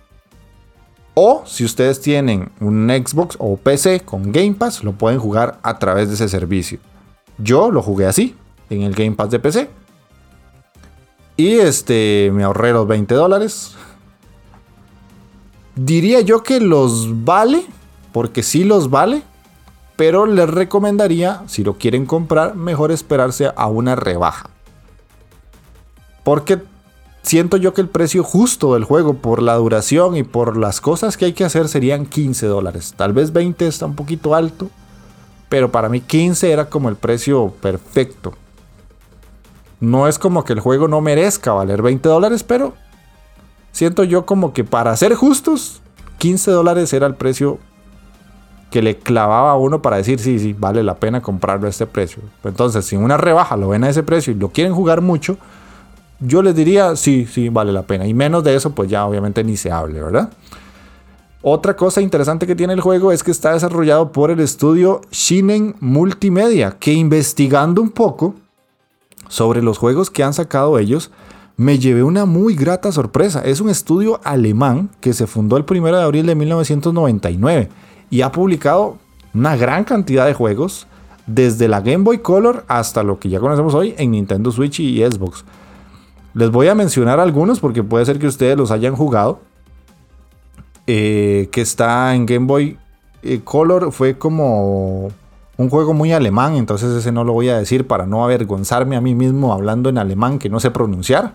o 1.14 1.44
si 1.46 1.64
ustedes 1.64 2.02
tienen 2.02 2.52
un 2.60 2.90
Xbox 2.90 3.36
o 3.40 3.58
PC 3.58 4.02
con 4.02 4.32
Game 4.32 4.54
Pass, 4.54 4.84
lo 4.84 4.94
pueden 4.94 5.20
jugar 5.20 5.60
a 5.62 5.78
través 5.78 6.08
de 6.08 6.16
ese 6.16 6.30
servicio. 6.30 6.80
Yo 7.38 7.72
lo 7.72 7.82
jugué 7.82 8.08
así, 8.08 8.36
en 8.70 8.82
el 8.82 8.94
Game 8.94 9.12
Pass 9.12 9.30
de 9.30 9.40
PC. 9.40 9.70
Y 11.38 11.54
este, 11.54 12.32
me 12.34 12.44
ahorré 12.44 12.74
los 12.74 12.88
20 12.88 13.14
dólares. 13.16 13.76
Diría 15.76 16.22
yo 16.22 16.44
que 16.44 16.60
los 16.60 17.24
vale, 17.24 17.66
porque 18.12 18.44
sí 18.44 18.64
los 18.64 18.90
vale. 18.90 19.24
Pero 19.96 20.26
les 20.26 20.50
recomendaría, 20.50 21.44
si 21.46 21.64
lo 21.64 21.78
quieren 21.78 22.08
comprar, 22.08 22.56
mejor 22.56 22.92
esperarse 22.92 23.52
a 23.56 23.68
una 23.68 23.96
rebaja. 23.96 24.50
Porque 26.24 26.60
siento 27.24 27.58
yo 27.58 27.74
que 27.74 27.82
el 27.82 27.90
precio 27.90 28.24
justo 28.24 28.76
del 28.76 28.84
juego 28.84 29.16
por 29.16 29.42
la 29.42 29.56
duración 29.56 30.16
y 30.16 30.24
por 30.24 30.58
las 30.58 30.82
cosas 30.82 31.18
que 31.18 31.26
hay 31.26 31.34
que 31.34 31.46
hacer 31.46 31.68
serían 31.68 32.06
15 32.06 32.46
dólares. 32.46 32.94
Tal 32.96 33.14
vez 33.14 33.34
20 33.34 33.66
está 33.66 33.86
un 33.88 33.96
poquito 33.96 34.36
alto, 34.36 34.70
pero 35.50 35.72
para 35.72 35.90
mí 35.90 36.02
15 36.02 36.52
era 36.52 36.70
como 36.70 36.90
el 36.90 36.96
precio 36.96 37.54
perfecto. 37.62 38.34
No 39.80 40.08
es 40.08 40.20
como 40.20 40.44
que 40.44 40.54
el 40.54 40.60
juego 40.60 40.88
no 40.88 41.02
merezca 41.02 41.54
valer 41.54 41.82
20 41.82 42.08
dólares, 42.08 42.44
pero 42.44 42.74
siento 43.72 44.04
yo 44.04 44.26
como 44.26 44.54
que 44.54 44.64
para 44.64 44.96
ser 44.96 45.16
justos, 45.16 45.82
15 46.20 46.52
dólares 46.52 46.94
era 46.94 47.08
el 47.08 47.16
precio 47.16 47.58
que 48.70 48.82
le 48.82 48.98
clavaba 48.98 49.52
a 49.52 49.56
uno 49.56 49.82
para 49.82 49.98
decir, 49.98 50.20
sí, 50.20 50.40
sí, 50.40 50.54
vale 50.54 50.84
la 50.84 50.96
pena 50.96 51.22
comprarlo 51.22 51.68
a 51.68 51.70
este 51.70 51.86
precio. 51.86 52.24
Entonces, 52.44 52.86
si 52.86 52.96
una 52.96 53.18
rebaja 53.18 53.56
lo 53.56 53.70
ven 53.70 53.84
a 53.84 53.90
ese 53.90 54.02
precio 54.04 54.34
y 54.34 54.36
lo 54.36 54.50
quieren 54.50 54.74
jugar 54.74 55.02
mucho, 55.02 55.38
yo 56.26 56.42
les 56.42 56.56
diría, 56.56 56.96
sí, 56.96 57.26
sí, 57.26 57.50
vale 57.50 57.72
la 57.72 57.84
pena. 57.84 58.08
Y 58.08 58.14
menos 58.14 58.44
de 58.44 58.56
eso, 58.56 58.72
pues 58.72 58.90
ya 58.90 59.06
obviamente 59.06 59.44
ni 59.44 59.58
se 59.58 59.72
hable, 59.72 60.02
¿verdad? 60.02 60.30
Otra 61.42 61.76
cosa 61.76 62.00
interesante 62.00 62.48
que 62.48 62.56
tiene 62.56 62.74
el 62.74 62.80
juego 62.80 63.12
es 63.12 63.22
que 63.22 63.32
está 63.32 63.54
desarrollado 63.54 64.14
por 64.14 64.32
el 64.32 64.40
estudio 64.40 65.02
Shinen 65.12 65.76
Multimedia, 65.82 66.78
que 66.80 66.94
investigando 66.94 67.82
un 67.82 67.90
poco 67.90 68.36
sobre 69.28 69.62
los 69.62 69.78
juegos 69.78 70.10
que 70.10 70.24
han 70.24 70.34
sacado 70.34 70.80
ellos, 70.80 71.12
me 71.58 71.80
llevé 71.80 72.04
una 72.04 72.26
muy 72.26 72.56
grata 72.56 72.92
sorpresa. 72.92 73.42
Es 73.42 73.60
un 73.60 73.70
estudio 73.70 74.22
alemán 74.24 74.90
que 75.02 75.12
se 75.12 75.28
fundó 75.28 75.58
el 75.58 75.66
1 75.70 75.88
de 75.88 76.02
abril 76.02 76.26
de 76.26 76.36
1999 76.36 77.70
y 78.10 78.22
ha 78.22 78.32
publicado 78.32 78.98
una 79.34 79.56
gran 79.58 79.84
cantidad 79.84 80.26
de 80.26 80.34
juegos 80.34 80.88
desde 81.26 81.68
la 81.68 81.82
Game 81.82 82.04
Boy 82.04 82.20
Color 82.20 82.64
hasta 82.68 83.04
lo 83.04 83.20
que 83.20 83.30
ya 83.30 83.40
conocemos 83.40 83.74
hoy 83.74 83.96
en 83.98 84.12
Nintendo 84.12 84.52
Switch 84.52 84.80
y 84.80 85.04
Xbox. 85.04 85.44
Les 86.34 86.50
voy 86.50 86.68
a 86.68 86.76
mencionar 86.76 87.20
algunos 87.20 87.60
porque 87.60 87.84
puede 87.84 88.06
ser 88.06 88.20
que 88.20 88.28
ustedes 88.28 88.58
los 88.58 88.72
hayan 88.72 88.96
jugado. 88.96 89.40
Eh, 90.86 91.48
que 91.52 91.62
está 91.62 92.14
en 92.14 92.26
Game 92.26 92.46
Boy 92.46 92.78
eh, 93.22 93.40
Color 93.42 93.94
fue 93.94 94.18
como 94.18 95.12
un 95.56 95.70
juego 95.70 95.94
muy 95.94 96.12
alemán, 96.12 96.56
entonces 96.56 96.90
ese 96.90 97.14
no 97.14 97.24
lo 97.24 97.32
voy 97.32 97.48
a 97.48 97.58
decir 97.58 97.88
para 97.88 98.06
no 98.06 98.24
avergonzarme 98.26 98.98
a 98.98 99.02
mí 99.02 99.16
mismo 99.16 99.54
hablando 99.54 99.88
en 99.88 99.98
alemán 99.98 100.40
que 100.40 100.50
no 100.50 100.60
sé 100.60 100.72
pronunciar. 100.72 101.34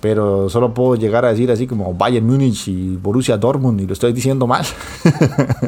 Pero 0.00 0.50
solo 0.50 0.74
puedo 0.74 0.94
llegar 0.94 1.24
a 1.24 1.28
decir 1.28 1.50
así 1.50 1.66
como 1.66 1.94
Bayern 1.94 2.26
Múnich 2.26 2.68
y 2.68 2.96
Borussia 2.96 3.38
Dortmund 3.38 3.80
y 3.80 3.86
lo 3.86 3.94
estoy 3.94 4.12
diciendo 4.12 4.46
mal. 4.46 4.66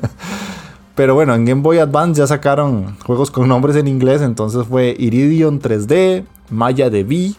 Pero 0.95 1.15
bueno, 1.15 1.35
en 1.35 1.47
Game 1.47 1.63
Boy 1.63 1.79
Advance 1.79 2.19
ya 2.19 2.27
sacaron 2.27 2.97
juegos 3.07 3.31
con 3.31 3.49
nombres 3.49 3.77
en 3.77 3.89
inglés, 3.89 4.21
entonces 4.21 4.67
fue 4.67 4.95
Iridion 4.99 5.61
3D, 5.61 6.25
Maya 6.51 6.91
DB, 6.91 7.37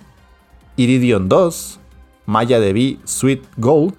Iridion 0.77 1.27
2, 1.27 1.79
Maya 2.25 2.59
DB 2.59 2.99
Sweet 3.05 3.43
Gold. 3.57 3.95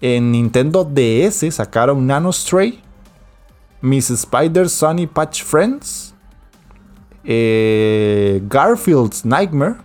En 0.00 0.30
Nintendo 0.30 0.84
DS 0.84 1.54
sacaron 1.54 2.06
Nano 2.06 2.30
Stray, 2.30 2.78
Miss 3.80 4.10
Spider 4.10 4.68
Sunny 4.68 5.06
Patch 5.06 5.42
Friends, 5.42 6.14
eh, 7.24 8.40
Garfield's 8.48 9.24
Nightmare, 9.24 9.76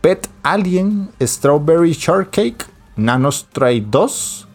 Pet 0.00 0.28
Alien 0.42 1.10
Strawberry 1.20 1.92
Shortcake, 1.92 2.64
Nano 2.96 3.30
Stray 3.30 3.80
2, 3.80 4.46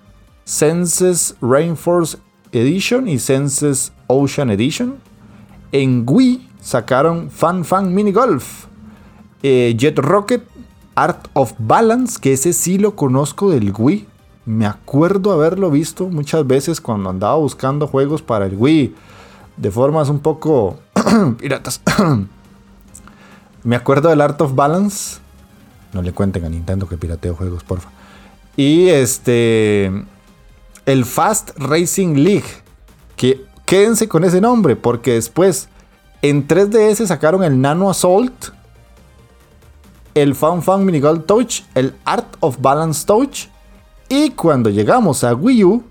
Senses 0.44 1.36
Rainforce 1.42 2.18
Edition 2.52 3.08
y 3.08 3.20
Senses 3.20 3.92
Ocean 4.08 4.50
Edition. 4.50 5.00
En 5.72 6.06
Wii 6.06 6.48
sacaron 6.62 7.30
Fan 7.30 7.64
Fan 7.64 7.94
Mini 7.94 8.12
Golf, 8.12 8.67
eh, 9.44 9.76
Jet 9.78 10.00
Rocket, 10.00 10.44
Art 10.96 11.28
of 11.34 11.54
Balance, 11.60 12.20
que 12.20 12.34
ese 12.34 12.54
sí 12.54 12.78
lo 12.78 12.96
conozco 12.96 13.50
del 13.50 13.74
Wii. 13.78 14.06
Me 14.46 14.66
acuerdo 14.66 15.32
haberlo 15.32 15.70
visto 15.70 16.08
muchas 16.08 16.48
veces 16.48 16.80
cuando 16.80 17.10
andaba 17.10 17.36
buscando 17.36 17.88
juegos 17.88 18.22
para 18.22 18.46
el 18.46 18.56
Wii 18.56 18.96
de 19.58 19.72
formas 19.72 20.10
un 20.10 20.20
poco 20.20 20.80
piratas. 21.40 21.82
Me 23.64 23.76
acuerdo 23.76 24.10
del 24.10 24.22
Art 24.22 24.40
of 24.42 24.56
Balance. 24.56 25.20
No 25.94 26.02
le 26.02 26.14
cuenten 26.14 26.46
a 26.46 26.50
Nintendo 26.50 26.88
que 26.88 26.98
pirateo 26.98 27.36
juegos, 27.36 27.64
porfa. 27.64 27.90
Y 28.56 28.88
este 28.88 29.92
el 30.86 31.06
Fast 31.06 31.52
Racing 31.58 32.16
League. 32.16 32.48
Que 33.16 33.46
quédense 33.66 34.08
con 34.08 34.24
ese 34.24 34.40
nombre, 34.40 34.76
porque 34.76 35.14
después 35.14 35.70
en 36.22 36.48
3DS 36.48 37.06
sacaron 37.08 37.44
el 37.44 37.60
Nano 37.60 37.90
Assault, 37.90 38.52
el 40.22 40.36
Fun 40.36 40.62
Fun 40.62 40.86
Mini 40.86 41.00
Gold 41.00 41.26
Touch, 41.26 41.62
el 41.76 41.96
Art 42.06 42.38
of 42.40 42.58
Balance 42.60 43.06
Touch. 43.06 43.48
Y 44.10 44.32
cuando 44.32 44.70
llegamos 44.70 45.24
a 45.24 45.34
Wii 45.34 45.64
U, 45.64 45.84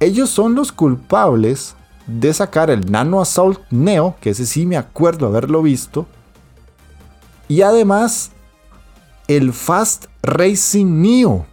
ellos 0.00 0.30
son 0.30 0.54
los 0.54 0.72
culpables 0.72 1.74
de 2.06 2.34
sacar 2.34 2.70
el 2.70 2.90
Nano 2.90 3.20
Assault 3.20 3.60
Neo, 3.70 4.16
que 4.20 4.30
ese 4.30 4.44
sí 4.44 4.66
me 4.66 4.76
acuerdo 4.76 5.26
haberlo 5.26 5.62
visto. 5.62 6.06
Y 7.48 7.62
además, 7.62 8.32
el 9.28 9.52
Fast 9.52 10.06
Racing 10.22 11.00
Neo 11.00 11.46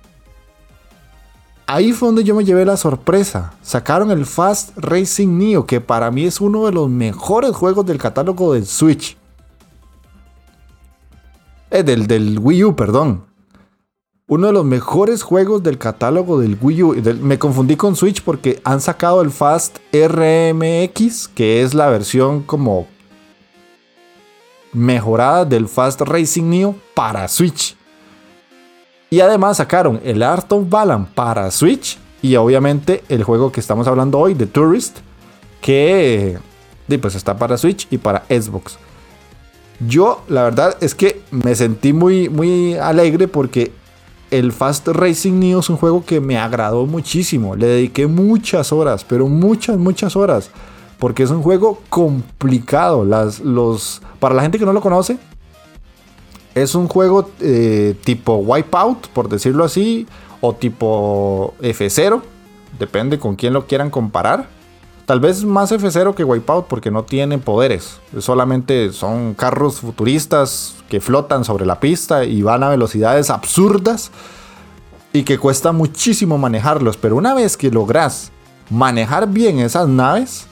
ahí 1.71 1.93
fue 1.93 2.09
donde 2.09 2.25
yo 2.25 2.35
me 2.35 2.43
llevé 2.43 2.65
la 2.65 2.75
sorpresa. 2.75 3.53
Sacaron 3.61 4.11
el 4.11 4.25
Fast 4.25 4.71
Racing 4.75 5.37
Neo, 5.37 5.65
que 5.65 5.79
para 5.79 6.11
mí 6.11 6.25
es 6.25 6.41
uno 6.41 6.65
de 6.65 6.73
los 6.73 6.89
mejores 6.89 7.55
juegos 7.55 7.85
del 7.85 7.97
catálogo 7.97 8.53
del 8.53 8.65
Switch. 8.65 9.17
Eh, 11.71 11.83
del, 11.83 12.37
Wii 12.37 12.65
U, 12.65 12.75
perdón. 12.75 13.23
Uno 14.27 14.47
de 14.47 14.53
los 14.53 14.65
mejores 14.65 15.23
juegos 15.23 15.63
del 15.63 15.77
catálogo 15.77 16.39
del 16.39 16.57
Wii 16.61 16.83
U. 16.83 16.95
me 17.21 17.39
confundí 17.39 17.77
con 17.77 17.95
Switch 17.95 18.21
porque 18.21 18.61
han 18.65 18.81
sacado 18.81 19.21
el 19.21 19.31
Fast 19.31 19.77
RMX, 19.93 21.29
que 21.29 21.61
es 21.61 21.73
la 21.73 21.89
versión 21.89 22.43
como 22.43 22.87
mejorada 24.73 25.45
del 25.45 25.67
Fast 25.67 26.01
Racing 26.01 26.49
Neo 26.49 26.75
para 26.93 27.27
Switch. 27.29 27.77
Y 29.09 29.21
además 29.21 29.57
sacaron 29.57 29.99
el 30.03 30.23
Art 30.23 30.51
of 30.51 30.69
Balan 30.69 31.05
para 31.05 31.51
Switch 31.51 31.97
y 32.21 32.35
obviamente 32.35 33.03
el 33.07 33.23
juego 33.23 33.51
que 33.51 33.61
estamos 33.61 33.87
hablando 33.87 34.19
hoy, 34.19 34.35
The 34.35 34.45
Tourist, 34.45 34.99
que 35.61 36.37
pues 37.01 37.15
está 37.15 37.37
para 37.37 37.57
Switch 37.57 37.87
y 37.89 37.97
para 37.97 38.23
Xbox. 38.29 38.77
Yo 39.87 40.23
la 40.27 40.43
verdad 40.43 40.77
es 40.81 40.93
que 40.93 41.21
me 41.31 41.55
sentí 41.55 41.91
muy, 41.91 42.29
muy 42.29 42.75
alegre 42.75 43.27
porque 43.27 43.71
el 44.29 44.51
Fast 44.51 44.87
Racing 44.87 45.39
Neo 45.39 45.59
es 45.59 45.69
un 45.69 45.77
juego 45.77 46.05
que 46.05 46.21
me 46.21 46.37
agradó 46.37 46.85
muchísimo. 46.85 47.55
Le 47.55 47.67
dediqué 47.67 48.07
muchas 48.07 48.71
horas, 48.71 49.03
pero 49.03 49.27
muchas, 49.27 49.77
muchas 49.77 50.15
horas. 50.15 50.51
Porque 50.99 51.23
es 51.23 51.31
un 51.31 51.41
juego 51.41 51.81
complicado. 51.89 53.03
Las, 53.03 53.39
los, 53.39 54.01
para 54.19 54.35
la 54.35 54.43
gente 54.43 54.59
que 54.59 54.65
no 54.65 54.73
lo 54.73 54.81
conoce, 54.81 55.17
es 56.53 56.75
un 56.75 56.87
juego 56.87 57.29
eh, 57.39 57.95
tipo 58.03 58.35
Wipeout, 58.35 59.07
por 59.07 59.29
decirlo 59.29 59.63
así, 59.63 60.05
o 60.41 60.53
tipo 60.53 61.55
F0. 61.61 62.21
Depende 62.77 63.17
con 63.19 63.35
quién 63.35 63.53
lo 63.53 63.65
quieran 63.65 63.89
comparar. 63.89 64.47
Tal 65.05 65.19
vez 65.19 65.43
más 65.43 65.71
F0 65.71 66.13
que 66.13 66.23
Wipeout 66.23 66.67
porque 66.67 66.91
no 66.91 67.03
tiene 67.03 67.37
poderes. 67.37 67.99
Solamente 68.19 68.93
son 68.93 69.33
carros 69.33 69.79
futuristas 69.81 70.75
que 70.89 71.01
flotan 71.01 71.43
sobre 71.43 71.65
la 71.65 71.79
pista 71.79 72.23
y 72.23 72.41
van 72.41 72.63
a 72.63 72.69
velocidades 72.69 73.29
absurdas 73.29 74.11
y 75.13 75.23
que 75.23 75.37
cuesta 75.37 75.71
muchísimo 75.71 76.37
manejarlos. 76.37 76.97
Pero 76.97 77.15
una 77.15 77.33
vez 77.33 77.57
que 77.57 77.71
logras 77.71 78.31
manejar 78.69 79.27
bien 79.27 79.59
esas 79.59 79.87
naves, 79.87 80.47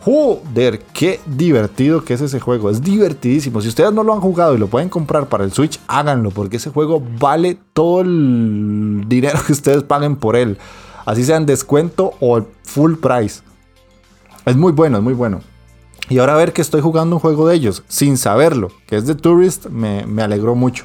Joder, 0.00 0.80
qué 0.94 1.20
divertido 1.26 2.04
que 2.04 2.14
es 2.14 2.20
ese 2.20 2.40
juego. 2.40 2.70
Es 2.70 2.82
divertidísimo. 2.82 3.60
Si 3.60 3.68
ustedes 3.68 3.92
no 3.92 4.04
lo 4.04 4.14
han 4.14 4.20
jugado 4.20 4.54
y 4.54 4.58
lo 4.58 4.68
pueden 4.68 4.88
comprar 4.88 5.28
para 5.28 5.44
el 5.44 5.52
Switch, 5.52 5.80
háganlo, 5.88 6.30
porque 6.30 6.56
ese 6.58 6.70
juego 6.70 7.02
vale 7.18 7.58
todo 7.72 8.02
el 8.02 9.04
dinero 9.06 9.38
que 9.46 9.52
ustedes 9.52 9.82
paguen 9.82 10.16
por 10.16 10.36
él. 10.36 10.56
Así 11.04 11.24
sea 11.24 11.36
en 11.36 11.46
descuento 11.46 12.12
o 12.20 12.42
full 12.62 12.94
price. 12.94 13.42
Es 14.44 14.56
muy 14.56 14.72
bueno, 14.72 14.98
es 14.98 15.02
muy 15.02 15.14
bueno. 15.14 15.40
Y 16.08 16.18
ahora 16.18 16.34
ver 16.34 16.52
que 16.52 16.62
estoy 16.62 16.80
jugando 16.80 17.16
un 17.16 17.20
juego 17.20 17.46
de 17.46 17.54
ellos 17.54 17.82
sin 17.88 18.16
saberlo, 18.16 18.70
que 18.86 18.96
es 18.96 19.06
de 19.06 19.14
Tourist, 19.14 19.66
me, 19.66 20.22
alegró 20.22 20.54
mucho. 20.54 20.84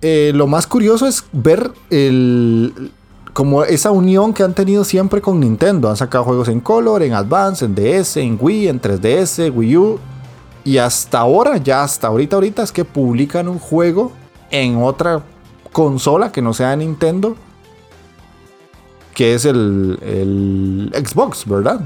Eh, 0.00 0.32
lo 0.34 0.46
más 0.46 0.66
curioso 0.66 1.06
es 1.06 1.24
ver 1.32 1.70
el, 1.90 2.92
como 3.36 3.64
esa 3.64 3.90
unión 3.90 4.32
que 4.32 4.42
han 4.42 4.54
tenido 4.54 4.82
siempre 4.84 5.20
con 5.20 5.40
Nintendo. 5.40 5.90
Han 5.90 5.96
sacado 5.98 6.24
juegos 6.24 6.48
en 6.48 6.60
Color, 6.60 7.02
en 7.02 7.12
Advance, 7.12 7.66
en 7.66 7.74
DS, 7.74 8.16
en 8.16 8.38
Wii, 8.40 8.68
en 8.68 8.80
3DS, 8.80 9.54
Wii 9.54 9.76
U. 9.76 9.98
Y 10.64 10.78
hasta 10.78 11.18
ahora, 11.18 11.58
ya 11.58 11.82
hasta 11.82 12.06
ahorita, 12.06 12.36
ahorita 12.36 12.62
es 12.62 12.72
que 12.72 12.86
publican 12.86 13.48
un 13.48 13.58
juego 13.58 14.12
en 14.50 14.82
otra 14.82 15.22
consola 15.70 16.32
que 16.32 16.40
no 16.40 16.54
sea 16.54 16.74
Nintendo. 16.76 17.36
Que 19.16 19.34
es 19.34 19.44
el, 19.44 19.98
el 20.02 20.92
Xbox, 20.94 21.44
¿verdad? 21.44 21.80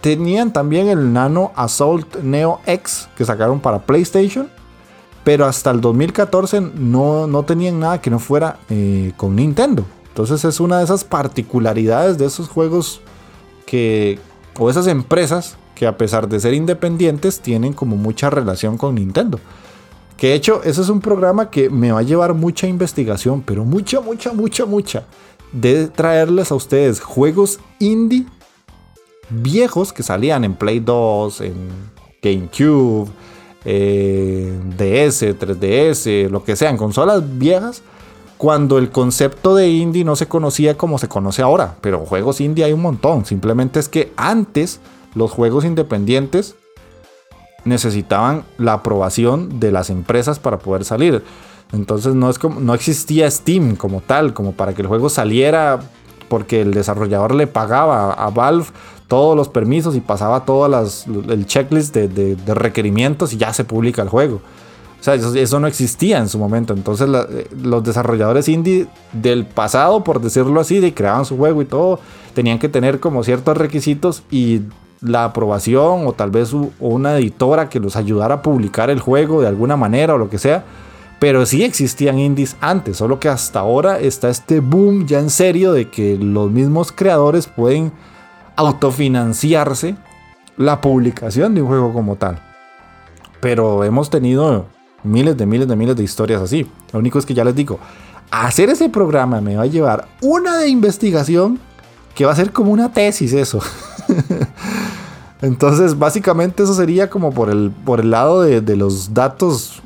Tenían 0.00 0.52
también 0.52 0.88
el 0.88 1.12
Nano 1.12 1.52
Assault 1.54 2.22
Neo 2.22 2.60
X 2.64 3.08
que 3.16 3.26
sacaron 3.26 3.60
para 3.60 3.80
PlayStation. 3.80 4.48
Pero 5.24 5.44
hasta 5.44 5.70
el 5.70 5.82
2014 5.82 6.60
no, 6.60 7.26
no 7.26 7.42
tenían 7.42 7.80
nada 7.80 8.00
que 8.00 8.08
no 8.08 8.18
fuera 8.18 8.60
eh, 8.70 9.12
con 9.18 9.36
Nintendo. 9.36 9.84
Entonces 10.08 10.42
es 10.44 10.58
una 10.58 10.78
de 10.78 10.84
esas 10.84 11.04
particularidades 11.04 12.16
de 12.16 12.24
esos 12.24 12.48
juegos 12.48 13.02
que, 13.66 14.18
o 14.58 14.70
esas 14.70 14.86
empresas 14.86 15.58
que 15.74 15.86
a 15.86 15.96
pesar 15.96 16.28
de 16.28 16.40
ser 16.40 16.54
independientes 16.54 17.40
tienen 17.40 17.72
como 17.72 17.96
mucha 17.96 18.30
relación 18.30 18.78
con 18.78 18.94
Nintendo. 18.94 19.38
Que 20.16 20.28
de 20.28 20.34
hecho, 20.34 20.62
ese 20.64 20.80
es 20.80 20.88
un 20.88 21.00
programa 21.00 21.50
que 21.50 21.70
me 21.70 21.92
va 21.92 22.00
a 22.00 22.02
llevar 22.02 22.34
mucha 22.34 22.66
investigación, 22.66 23.42
pero 23.42 23.64
mucha, 23.64 24.00
mucha, 24.00 24.32
mucha, 24.32 24.66
mucha. 24.66 25.04
De 25.52 25.88
traerles 25.88 26.52
a 26.52 26.54
ustedes 26.54 27.00
juegos 27.00 27.60
indie 27.78 28.26
viejos 29.30 29.92
que 29.92 30.02
salían 30.02 30.44
en 30.44 30.54
Play 30.54 30.80
2, 30.80 31.40
en 31.42 31.68
GameCube, 32.22 33.08
DS, 33.64 35.22
3DS, 35.38 36.28
lo 36.28 36.44
que 36.44 36.56
sean, 36.56 36.76
consolas 36.76 37.22
viejas 37.38 37.82
cuando 38.38 38.78
el 38.78 38.90
concepto 38.90 39.56
de 39.56 39.68
indie 39.68 40.04
no 40.04 40.14
se 40.14 40.28
conocía 40.28 40.78
como 40.78 40.98
se 40.98 41.08
conoce 41.08 41.42
ahora, 41.42 41.76
pero 41.80 42.06
juegos 42.06 42.40
indie 42.40 42.64
hay 42.64 42.72
un 42.72 42.82
montón, 42.82 43.24
simplemente 43.26 43.80
es 43.80 43.88
que 43.88 44.12
antes 44.16 44.80
los 45.14 45.32
juegos 45.32 45.64
independientes 45.64 46.54
necesitaban 47.64 48.44
la 48.56 48.74
aprobación 48.74 49.58
de 49.58 49.72
las 49.72 49.90
empresas 49.90 50.38
para 50.38 50.58
poder 50.58 50.84
salir. 50.84 51.24
Entonces 51.72 52.14
no, 52.14 52.30
es 52.30 52.38
como, 52.38 52.60
no 52.60 52.74
existía 52.74 53.30
Steam 53.30 53.76
como 53.76 54.00
tal, 54.00 54.32
como 54.32 54.52
para 54.52 54.74
que 54.74 54.82
el 54.82 54.88
juego 54.88 55.08
saliera 55.08 55.80
porque 56.28 56.60
el 56.60 56.72
desarrollador 56.72 57.34
le 57.34 57.46
pagaba 57.46 58.12
a 58.12 58.30
Valve 58.30 58.66
todos 59.08 59.34
los 59.34 59.48
permisos 59.48 59.96
y 59.96 60.00
pasaba 60.00 60.44
todo 60.44 60.66
el 60.66 61.46
checklist 61.46 61.94
de, 61.94 62.36
requerimientos 62.54 63.32
y 63.32 63.38
ya 63.38 63.52
se 63.52 63.64
publica 63.64 64.02
el 64.02 64.08
juego. 64.08 64.40
O 65.00 65.02
sea, 65.02 65.14
eso, 65.14 65.60
no 65.60 65.66
existía 65.66 66.18
en 66.18 66.28
su 66.28 66.38
momento. 66.38 66.74
Entonces 66.74 67.08
eh, 67.08 67.48
los 67.62 67.84
desarrolladores 67.84 68.48
indie 68.48 68.86
del 69.12 69.46
pasado, 69.46 70.04
por 70.04 70.20
decirlo 70.20 70.60
así, 70.60 70.80
de 70.80 70.92
creaban 70.92 71.24
su 71.24 71.36
juego 71.36 71.62
y 71.62 71.64
todo, 71.64 72.00
tenían 72.34 72.58
que 72.58 72.68
tener 72.68 73.00
como 73.00 73.22
ciertos 73.24 73.56
requisitos 73.56 74.22
y 74.30 74.62
la 75.00 75.24
aprobación 75.24 76.06
o 76.06 76.12
tal 76.12 76.30
vez 76.30 76.52
una 76.80 77.16
editora 77.16 77.68
que 77.68 77.78
los 77.78 77.94
ayudara 77.96 78.36
a 78.36 78.42
publicar 78.42 78.90
el 78.90 78.98
juego 78.98 79.40
de 79.40 79.46
alguna 79.46 79.76
manera 79.76 80.14
o 80.14 80.18
lo 80.18 80.28
que 80.28 80.38
sea. 80.38 80.64
Pero 81.18 81.46
sí 81.46 81.64
existían 81.64 82.18
indies 82.18 82.56
antes, 82.60 82.96
solo 82.96 83.18
que 83.18 83.28
hasta 83.28 83.60
ahora 83.60 83.98
está 83.98 84.28
este 84.28 84.60
boom 84.60 85.06
ya 85.06 85.18
en 85.18 85.30
serio 85.30 85.72
de 85.72 85.90
que 85.90 86.16
los 86.16 86.50
mismos 86.50 86.92
creadores 86.92 87.46
pueden 87.46 87.92
autofinanciarse 88.56 89.96
la 90.56 90.80
publicación 90.80 91.54
de 91.54 91.62
un 91.62 91.68
juego 91.68 91.92
como 91.92 92.16
tal. 92.16 92.40
Pero 93.40 93.84
hemos 93.84 94.10
tenido 94.10 94.66
miles 95.02 95.36
de 95.36 95.46
miles 95.46 95.68
de 95.68 95.76
miles 95.76 95.96
de 95.96 96.04
historias 96.04 96.42
así. 96.42 96.66
Lo 96.92 96.98
único 96.98 97.18
es 97.18 97.26
que 97.26 97.34
ya 97.34 97.44
les 97.44 97.54
digo, 97.54 97.78
hacer 98.30 98.70
ese 98.70 98.88
programa 98.88 99.40
me 99.40 99.56
va 99.56 99.62
a 99.62 99.66
llevar 99.66 100.08
una 100.20 100.58
de 100.58 100.68
investigación 100.68 101.58
que 102.14 102.24
va 102.24 102.32
a 102.32 102.36
ser 102.36 102.52
como 102.52 102.72
una 102.72 102.92
tesis 102.92 103.32
eso. 103.32 103.60
Entonces, 105.40 105.96
básicamente 105.96 106.64
eso 106.64 106.74
sería 106.74 107.08
como 107.08 107.32
por 107.32 107.48
el, 107.48 107.70
por 107.70 108.00
el 108.00 108.10
lado 108.10 108.42
de, 108.42 108.60
de, 108.60 108.74
los 108.74 109.14
datos 109.14 109.82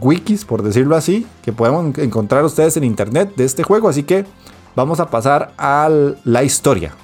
wikis, 0.00 0.44
por 0.44 0.62
decirlo 0.62 0.96
así, 0.96 1.26
que 1.42 1.52
podemos 1.52 1.98
encontrar 1.98 2.44
ustedes 2.44 2.76
en 2.76 2.84
internet 2.84 3.34
de 3.36 3.44
este 3.44 3.62
juego. 3.62 3.88
Así 3.88 4.02
que 4.02 4.24
vamos 4.74 5.00
a 5.00 5.10
pasar 5.10 5.52
a 5.58 5.88
la 6.24 6.42
historia. 6.42 6.94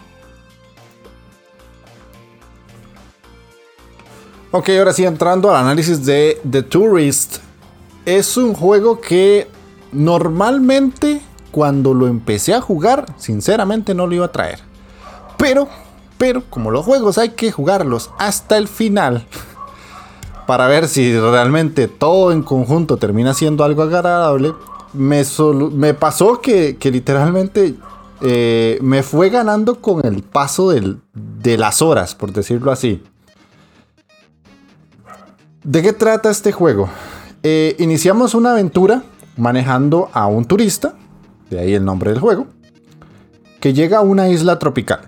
Ok, 4.51 4.70
ahora 4.70 4.92
sí 4.92 5.05
entrando 5.05 5.51
al 5.51 5.57
análisis 5.57 6.05
de 6.05 6.40
The 6.48 6.62
Tourist. 6.62 7.37
Es 8.07 8.37
un 8.37 8.55
juego 8.55 9.01
que 9.01 9.46
normalmente 9.92 11.20
cuando 11.51 11.92
lo 11.92 12.07
empecé 12.07 12.55
a 12.55 12.61
jugar, 12.61 13.07
sinceramente 13.18 13.94
no 13.94 14.07
lo 14.07 14.14
iba 14.14 14.24
a 14.24 14.33
traer. 14.33 14.61
Pero 15.37 15.68
pero 16.18 16.42
como 16.51 16.72
los 16.72 16.85
juegos 16.85 17.16
hay 17.16 17.31
que 17.31 17.53
jugarlos 17.53 18.11
hasta 18.18 18.59
el 18.59 18.66
final 18.66 19.24
para 20.49 20.67
ver 20.67 20.89
si 20.89 21.13
realmente 21.13 21.89
todo 21.89 22.33
en 22.33 22.43
conjunto 22.43 22.97
termina 22.97 23.35
siendo 23.35 23.65
algo 23.65 23.83
agradable, 23.83 24.55
me, 24.95 25.93
pasó 25.93 26.41
que, 26.41 26.75
literalmente 26.85 27.75
eh, 28.23 28.79
me 28.81 29.03
fue 29.03 29.29
ganando 29.29 29.83
con 29.83 30.07
el 30.07 30.23
paso 30.23 30.71
de 30.71 31.59
las 31.59 31.83
horas, 31.83 32.15
por 32.15 32.33
decirlo 32.33 32.73
así. 32.73 33.03
¿De 35.65 35.83
qué 35.83 35.93
trata 35.93 36.31
este 36.31 36.51
juego? 36.51 36.89
Eh, 37.43 37.77
iniciamos 37.79 38.35
una 38.35 38.53
aventura 38.53 39.03
manejando 39.37 40.09
a 40.15 40.29
un 40.29 40.47
turista, 40.47 40.95
de 41.51 41.61
ahí 41.61 41.75
el 41.75 41.85
nombre 41.85 42.11
del 42.11 42.21
juego, 42.21 42.47
que 43.61 43.75
llega 43.75 43.99
a 43.99 44.01
una 44.01 44.31
isla 44.31 44.59
tropical. 44.59 45.01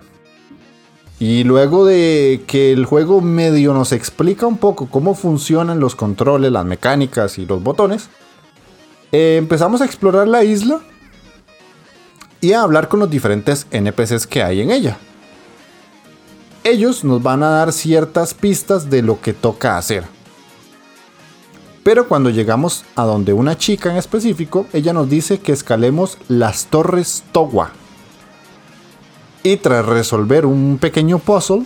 Y 1.21 1.43
luego 1.43 1.85
de 1.85 2.41
que 2.47 2.71
el 2.71 2.85
juego 2.85 3.21
medio 3.21 3.75
nos 3.75 3.91
explica 3.91 4.47
un 4.47 4.57
poco 4.57 4.87
cómo 4.87 5.13
funcionan 5.13 5.79
los 5.79 5.93
controles, 5.93 6.51
las 6.51 6.65
mecánicas 6.65 7.37
y 7.37 7.45
los 7.45 7.61
botones, 7.61 8.09
eh, 9.11 9.35
empezamos 9.37 9.81
a 9.81 9.85
explorar 9.85 10.27
la 10.27 10.43
isla 10.43 10.81
y 12.41 12.53
a 12.53 12.63
hablar 12.63 12.87
con 12.87 13.01
los 13.01 13.09
diferentes 13.11 13.67
NPCs 13.69 14.25
que 14.25 14.41
hay 14.41 14.61
en 14.61 14.71
ella. 14.71 14.97
Ellos 16.63 17.03
nos 17.03 17.21
van 17.21 17.43
a 17.43 17.51
dar 17.51 17.71
ciertas 17.71 18.33
pistas 18.33 18.89
de 18.89 19.03
lo 19.03 19.21
que 19.21 19.33
toca 19.33 19.77
hacer. 19.77 20.05
Pero 21.83 22.07
cuando 22.07 22.31
llegamos 22.31 22.83
a 22.95 23.03
donde 23.03 23.33
una 23.33 23.55
chica 23.59 23.91
en 23.91 23.97
específico, 23.97 24.65
ella 24.73 24.91
nos 24.91 25.07
dice 25.07 25.39
que 25.39 25.51
escalemos 25.51 26.17
las 26.27 26.65
torres 26.65 27.23
Towa 27.31 27.73
y 29.43 29.57
tras 29.57 29.85
resolver 29.85 30.45
un 30.45 30.77
pequeño 30.79 31.19
puzzle, 31.19 31.65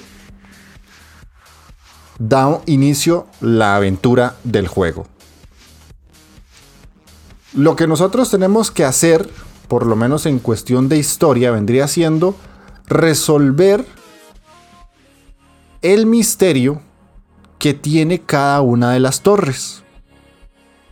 da 2.20 2.62
inicio 2.66 3.28
la 3.42 3.76
aventura 3.76 4.36
del 4.44 4.68
juego. 4.68 5.08
Lo 7.54 7.76
que 7.76 7.88
nosotros 7.88 8.30
tenemos 8.30 8.72
que 8.72 8.86
hacer, 8.86 9.30
por 9.68 9.86
lo 9.86 9.96
menos 9.96 10.26
en 10.26 10.40
cuestión 10.40 10.90
de 10.90 10.98
historia, 10.98 11.52
vendría 11.52 11.88
siendo 11.88 12.36
resolver 12.88 13.86
el 15.82 16.06
misterio 16.06 16.82
que 17.60 17.74
tiene 17.74 18.22
cada 18.22 18.62
una 18.62 18.92
de 18.92 19.00
las 19.00 19.22
torres. 19.22 19.84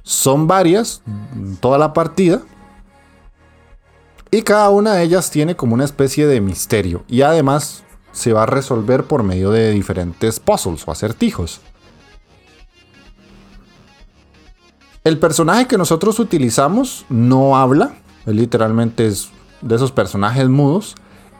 Son 0.03 0.47
varias, 0.47 1.01
toda 1.59 1.77
la 1.77 1.93
partida, 1.93 2.41
y 4.33 4.41
cada 4.41 4.71
una 4.71 4.95
de 4.95 5.03
ellas 5.03 5.29
tiene 5.29 5.55
como 5.55 5.75
una 5.75 5.85
especie 5.85 6.25
de 6.25 6.41
misterio. 6.41 7.03
Y 7.07 7.21
además 7.21 7.83
se 8.13 8.33
va 8.33 8.43
a 8.43 8.47
resolver 8.47 9.03
por 9.03 9.21
medio 9.21 9.51
de 9.51 9.69
diferentes 9.69 10.39
puzzles 10.39 10.87
o 10.87 10.91
acertijos. 10.91 11.61
El 15.03 15.19
personaje 15.19 15.67
que 15.67 15.77
nosotros 15.77 16.17
utilizamos 16.17 17.05
no 17.09 17.57
habla. 17.57 17.93
literalmente 18.25 19.05
es 19.05 19.29
de 19.61 19.75
esos 19.75 19.91
personajes 19.91 20.49
mudos. 20.49 20.95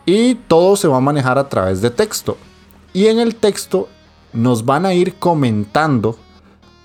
Y 0.05 0.35
todo 0.35 0.75
se 0.75 0.87
va 0.87 0.97
a 0.97 1.01
manejar 1.01 1.39
a 1.39 1.49
través 1.49 1.81
de 1.81 1.89
texto. 1.89 2.37
Y 2.93 3.07
en 3.07 3.17
el 3.17 3.33
texto 3.33 3.89
nos 4.33 4.65
van 4.65 4.85
a 4.85 4.93
ir 4.93 5.15
comentando 5.15 6.15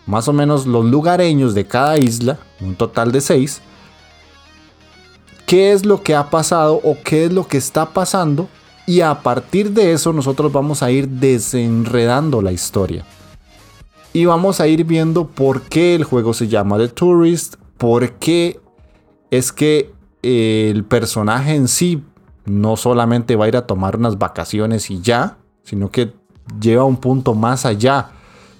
más 0.06 0.26
o 0.26 0.32
menos 0.32 0.64
los 0.64 0.86
lugareños 0.86 1.52
de 1.52 1.66
cada 1.66 1.98
isla, 1.98 2.38
un 2.62 2.76
total 2.76 3.12
de 3.12 3.20
seis, 3.20 3.60
qué 5.48 5.72
es 5.72 5.86
lo 5.86 6.02
que 6.02 6.14
ha 6.14 6.28
pasado 6.28 6.78
o 6.84 6.98
qué 7.02 7.24
es 7.24 7.32
lo 7.32 7.48
que 7.48 7.56
está 7.56 7.86
pasando 7.94 8.48
y 8.86 9.00
a 9.00 9.22
partir 9.22 9.72
de 9.72 9.92
eso 9.92 10.12
nosotros 10.12 10.52
vamos 10.52 10.82
a 10.82 10.90
ir 10.90 11.08
desenredando 11.08 12.42
la 12.42 12.52
historia. 12.52 13.06
Y 14.12 14.26
vamos 14.26 14.60
a 14.60 14.66
ir 14.66 14.84
viendo 14.84 15.26
por 15.26 15.62
qué 15.62 15.94
el 15.94 16.04
juego 16.04 16.34
se 16.34 16.48
llama 16.48 16.76
The 16.76 16.88
Tourist, 16.88 17.54
por 17.78 18.12
qué 18.12 18.60
es 19.30 19.50
que 19.50 19.90
eh, 20.22 20.70
el 20.70 20.84
personaje 20.84 21.54
en 21.54 21.68
sí 21.68 22.02
no 22.44 22.76
solamente 22.76 23.34
va 23.34 23.46
a 23.46 23.48
ir 23.48 23.56
a 23.56 23.66
tomar 23.66 23.96
unas 23.96 24.18
vacaciones 24.18 24.90
y 24.90 25.00
ya, 25.00 25.38
sino 25.62 25.90
que 25.90 26.12
lleva 26.60 26.84
un 26.84 26.98
punto 26.98 27.34
más 27.34 27.64
allá, 27.64 28.10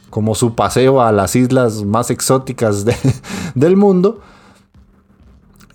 como 0.09 0.35
su 0.35 0.55
paseo 0.55 1.03
a 1.03 1.13
las 1.13 1.37
islas 1.37 1.85
más 1.85 2.11
exóticas 2.11 2.87
del 3.55 3.77
mundo 3.77 4.23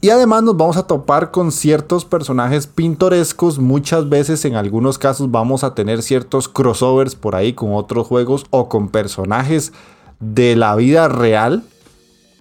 y 0.03 0.09
además 0.09 0.43
nos 0.43 0.57
vamos 0.57 0.75
a 0.75 0.85
topar 0.85 1.31
con 1.31 1.49
ciertos 1.53 2.03
personajes 2.03 2.67
pintorescos. 2.67 3.57
Muchas 3.57 4.09
veces 4.09 4.43
en 4.43 4.57
algunos 4.57 4.97
casos 4.97 5.31
vamos 5.31 5.63
a 5.63 5.75
tener 5.75 6.03
ciertos 6.03 6.49
crossovers 6.49 7.15
por 7.15 7.37
ahí 7.37 7.53
con 7.53 7.73
otros 7.73 8.05
juegos 8.05 8.45
o 8.49 8.67
con 8.67 8.89
personajes 8.89 9.71
de 10.19 10.57
la 10.57 10.75
vida 10.75 11.07
real. 11.07 11.63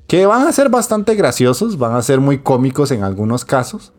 Que 0.09 0.27
van 0.27 0.45
a 0.45 0.51
ser 0.51 0.71
bastante 0.71 1.15
graciosos, 1.15 1.79
van 1.79 1.95
a 1.95 2.03
ser 2.03 2.19
muy 2.19 2.41
cómicos 2.41 2.91
en 2.91 3.05
algunos 3.05 3.45
casos. 3.45 3.93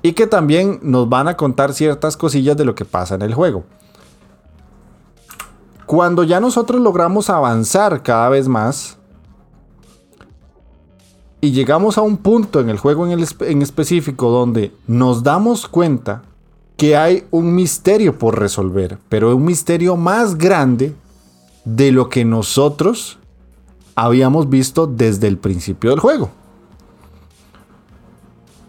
Y 0.00 0.12
que 0.12 0.28
también 0.28 0.78
nos 0.80 1.08
van 1.08 1.26
a 1.26 1.36
contar 1.36 1.72
ciertas 1.72 2.16
cosillas 2.16 2.56
de 2.56 2.66
lo 2.66 2.76
que 2.76 2.84
pasa 2.84 3.16
en 3.16 3.22
el 3.22 3.34
juego. 3.34 3.64
Cuando 5.86 6.22
ya 6.22 6.38
nosotros 6.38 6.80
logramos 6.80 7.30
avanzar 7.30 8.04
cada 8.04 8.28
vez 8.28 8.46
más, 8.46 8.96
y 11.44 11.52
llegamos 11.52 11.98
a 11.98 12.00
un 12.00 12.16
punto 12.16 12.58
en 12.60 12.70
el 12.70 12.78
juego 12.78 13.06
en, 13.06 13.22
en 13.40 13.62
específico 13.62 14.30
donde 14.30 14.72
nos 14.86 15.22
damos 15.22 15.68
cuenta 15.68 16.22
que 16.78 16.96
hay 16.96 17.24
un 17.30 17.54
misterio 17.54 18.18
por 18.18 18.38
resolver, 18.38 18.98
pero 19.10 19.36
un 19.36 19.44
misterio 19.44 19.96
más 19.96 20.38
grande 20.38 20.94
de 21.66 21.92
lo 21.92 22.08
que 22.08 22.24
nosotros 22.24 23.18
habíamos 23.94 24.48
visto 24.48 24.86
desde 24.86 25.28
el 25.28 25.36
principio 25.36 25.90
del 25.90 26.00
juego. 26.00 26.30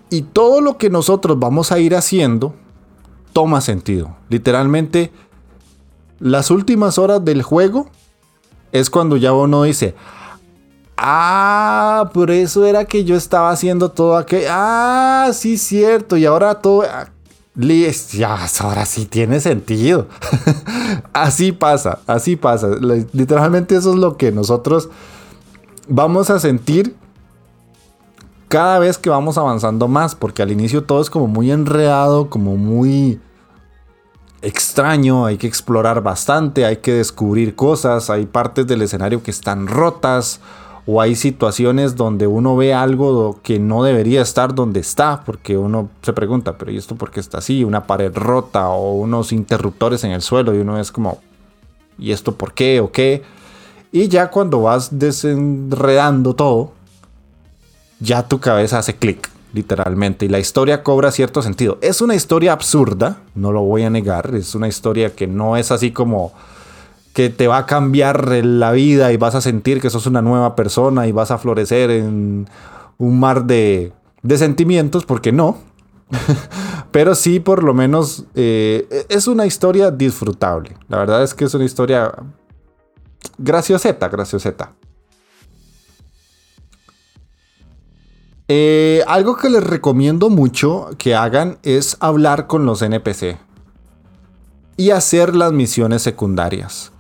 Y 0.09 0.23
todo 0.23 0.59
lo 0.59 0.78
que 0.78 0.89
nosotros 0.89 1.39
vamos 1.39 1.71
a 1.71 1.80
ir 1.80 1.95
haciendo 1.95 2.55
toma 3.32 3.61
sentido. 3.61 4.17
Literalmente, 4.28 5.13
las 6.19 6.51
últimas 6.51 6.97
horas 6.97 7.23
del 7.23 7.41
juego 7.41 7.88
es 8.73 8.89
cuando 8.89 9.15
ya 9.15 9.32
uno 9.32 9.63
dice, 9.63 9.95
Ah, 10.97 12.09
por 12.13 12.31
eso 12.31 12.65
era 12.65 12.85
que 12.85 13.03
yo 13.03 13.15
estaba 13.15 13.49
haciendo 13.49 13.91
todo 13.91 14.15
aquello. 14.17 14.47
Ah, 14.49 15.29
sí, 15.33 15.57
cierto. 15.57 16.17
Y 16.17 16.25
ahora 16.25 16.55
todo. 16.55 16.83
Ah, 16.83 17.09
ya, 18.11 18.37
ahora 18.59 18.85
sí 18.85 19.05
tiene 19.05 19.39
sentido. 19.39 20.07
así 21.13 21.51
pasa, 21.51 21.99
así 22.07 22.35
pasa. 22.35 22.69
Literalmente 23.11 23.75
eso 23.75 23.91
es 23.91 23.97
lo 23.97 24.17
que 24.17 24.31
nosotros 24.31 24.89
vamos 25.87 26.29
a 26.29 26.39
sentir 26.39 26.95
cada 28.47 28.79
vez 28.79 28.97
que 28.97 29.09
vamos 29.09 29.37
avanzando 29.37 29.87
más. 29.89 30.15
Porque 30.15 30.41
al 30.41 30.51
inicio 30.51 30.83
todo 30.83 31.01
es 31.01 31.09
como 31.09 31.27
muy 31.27 31.51
enredado, 31.51 32.29
como 32.29 32.55
muy 32.55 33.19
extraño, 34.41 35.25
hay 35.25 35.37
que 35.37 35.47
explorar 35.47 36.03
bastante, 36.03 36.65
hay 36.65 36.77
que 36.77 36.93
descubrir 36.93 37.55
cosas, 37.55 38.11
hay 38.11 38.27
partes 38.27 38.67
del 38.67 38.83
escenario 38.83 39.23
que 39.23 39.31
están 39.31 39.65
rotas 39.65 40.39
o 40.88 41.01
hay 41.01 41.15
situaciones 41.15 41.95
donde 41.95 42.27
uno 42.27 42.55
ve 42.55 42.73
algo 42.73 43.39
que 43.41 43.59
no 43.59 43.83
debería 43.83 44.21
estar 44.21 44.53
donde 44.53 44.79
está, 44.79 45.23
porque 45.25 45.57
uno 45.57 45.89
se 46.03 46.13
pregunta, 46.13 46.57
pero 46.57 46.71
¿y 46.71 46.77
esto 46.77 46.95
por 46.95 47.09
qué 47.09 47.19
está 47.19 47.39
así? 47.39 47.63
Una 47.63 47.88
pared 47.88 48.15
rota 48.15 48.69
o 48.69 48.93
unos 48.93 49.31
interruptores 49.31 50.03
en 50.03 50.11
el 50.11 50.21
suelo 50.21 50.53
y 50.53 50.59
uno 50.59 50.79
es 50.79 50.91
como, 50.91 51.19
¿y 51.97 52.11
esto 52.11 52.36
por 52.36 52.53
qué 52.53 52.79
o 52.81 52.91
qué? 52.91 53.23
Y 53.91 54.09
ya 54.09 54.29
cuando 54.29 54.61
vas 54.61 54.99
desenredando 54.99 56.36
todo, 56.36 56.73
ya 57.99 58.27
tu 58.27 58.39
cabeza 58.39 58.77
hace 58.77 58.95
clic, 58.95 59.29
literalmente, 59.53 60.25
y 60.25 60.29
la 60.29 60.38
historia 60.38 60.83
cobra 60.83 61.11
cierto 61.11 61.41
sentido. 61.41 61.79
Es 61.81 62.01
una 62.01 62.13
historia 62.13 62.53
absurda, 62.53 63.21
no 63.33 63.51
lo 63.51 63.61
voy 63.61 63.83
a 63.83 63.89
negar, 63.89 64.36
es 64.36 64.53
una 64.53 64.67
historia 64.67 65.15
que 65.15 65.25
no 65.25 65.57
es 65.57 65.71
así 65.71 65.91
como 65.91 66.33
que 67.16 67.30
te 67.30 67.47
va 67.47 67.59
a 67.59 67.66
cambiar 67.66 68.30
la 68.43 68.74
vida 68.74 69.13
y 69.13 69.18
vas 69.18 69.36
a 69.36 69.41
sentir 69.41 69.80
que 69.80 69.89
sos 69.89 70.05
una 70.05 70.22
nueva 70.22 70.53
persona 70.53 71.07
y 71.07 71.13
vas 71.13 71.32
a 71.32 71.38
florecer 71.38 71.89
en 71.89 72.45
un 72.97 73.20
mar 73.22 73.45
de, 73.45 73.93
sentimientos, 74.36 75.05
porque 75.05 75.32
no. 75.32 75.57
Pero 76.91 77.16
sí, 77.16 77.39
por 77.39 77.63
lo 77.63 77.74
menos, 77.74 78.26
eh, 78.36 79.05
es 79.07 79.30
una 79.30 79.45
historia 79.45 79.91
disfrutable. 79.91 80.76
La 80.89 80.97
verdad 80.97 81.24
es 81.24 81.34
que 81.34 81.45
es 81.45 81.53
una 81.53 81.63
historia 81.63 82.11
gracioseta, 83.38 84.09
gracioseta. 84.09 84.74
Eh, 88.49 89.05
algo 89.07 89.38
que 89.38 89.49
les 89.49 89.63
recomiendo 89.63 90.30
mucho 90.30 90.89
que 90.97 91.16
hagan 91.16 91.59
es 91.63 91.95
hablar 92.01 92.47
con 92.47 92.66
los 92.66 92.82
NPC 92.82 93.38
y 94.76 94.89
hacer 94.89 95.34
las 95.34 95.53
misiones 95.53 96.01
secundarias. 96.01 96.91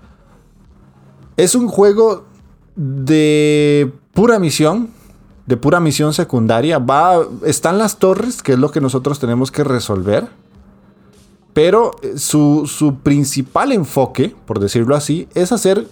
Es 1.37 1.53
un 1.55 1.67
juego 1.67 2.23
de 2.75 3.91
pura 4.13 4.39
misión, 4.39 4.89
de 5.45 5.57
pura 5.57 5.79
misión 5.79 6.13
secundaria. 6.13 6.79
Va, 6.79 7.25
están 7.45 7.77
las 7.77 7.97
torres, 7.97 8.41
que 8.41 8.53
es 8.53 8.59
lo 8.59 8.71
que 8.71 8.81
nosotros 8.81 9.19
tenemos 9.19 9.51
que 9.51 9.63
resolver. 9.63 10.27
Pero 11.53 11.95
eh, 12.01 12.17
su, 12.17 12.67
su 12.67 12.99
principal 12.99 13.71
enfoque, 13.71 14.33
por 14.45 14.59
decirlo 14.59 14.95
así, 14.95 15.27
es 15.33 15.51
hacer 15.51 15.87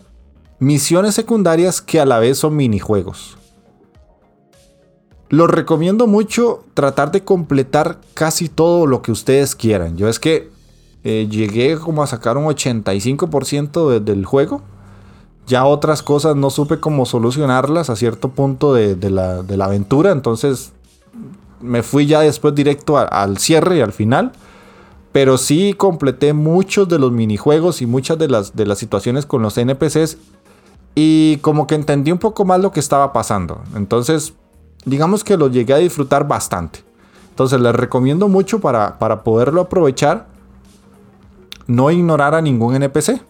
misiones 0.60 1.16
secundarias 1.16 1.82
que 1.82 2.00
a 2.00 2.06
la 2.06 2.20
vez 2.20 2.38
son 2.38 2.56
minijuegos. 2.56 3.38
Los 5.30 5.50
recomiendo 5.50 6.08
mucho 6.08 6.64
tratar 6.74 7.12
de 7.12 7.24
completar 7.24 8.00
casi 8.14 8.50
todo 8.50 8.86
lo 8.86 9.02
que 9.02 9.12
ustedes 9.12 9.56
quieran. 9.56 9.98
Yo 9.98 10.08
es 10.08 10.20
que 10.20 10.50
eh, 11.04 11.28
llegué 11.30 11.78
como 11.78 12.04
a 12.04 12.08
sacar 12.08 12.38
un 12.38 12.46
85% 12.46 14.00
del 14.00 14.26
juego 14.26 14.62
ya 15.46 15.66
otras 15.66 16.02
cosas 16.02 16.36
no 16.36 16.50
supe 16.50 16.80
cómo 16.80 17.06
solucionarlas 17.06 17.90
a 17.90 17.96
cierto 17.96 18.30
punto 18.30 18.74
de, 18.74 19.10
la, 19.10 19.66
aventura. 19.66 20.12
Entonces 20.12 20.72
me 21.60 21.84
fui 21.84 22.06
ya 22.06 22.22
después 22.22 22.56
directo 22.56 22.98
al 22.98 23.38
cierre 23.38 23.78
y 23.78 23.82
al 23.82 23.92
final. 23.92 24.32
Pero 25.12 25.38
sí 25.38 25.74
completé 25.74 26.34
muchos 26.34 26.88
de 26.90 26.98
los 26.98 27.12
minijuegos 27.12 27.82
y 27.82 27.86
muchas 27.86 28.18
de 28.18 28.30
las, 28.30 28.56
de 28.56 28.66
las 28.66 28.80
situaciones 28.80 29.26
con 29.26 29.42
los 29.42 29.58
NPCs. 29.58 30.18
Y 30.96 31.38
como 31.38 31.68
que 31.68 31.76
entendí 31.76 32.12
un 32.12 32.18
poco 32.18 32.46
más 32.46 32.60
lo 32.60 32.72
que 32.72 32.80
estaba 32.80 33.14
pasando. 33.14 33.62
Entonces, 33.76 34.34
digamos 34.86 35.24
que 35.24 35.38
lo 35.38 35.50
llegué 35.50 35.74
a 35.74 35.78
disfrutar 35.78 36.28
bastante. 36.28 36.84
Entonces 37.30 37.60
les 37.60 37.76
recomiendo 37.76 38.28
mucho 38.28 38.60
para, 38.60 38.98
para 38.98 39.24
poderlo 39.24 39.62
aprovechar. 39.62 40.28
No 41.68 41.92
ignorar 41.92 42.34
a 42.34 42.42
ningún 42.42 42.76
NPC 42.76 43.22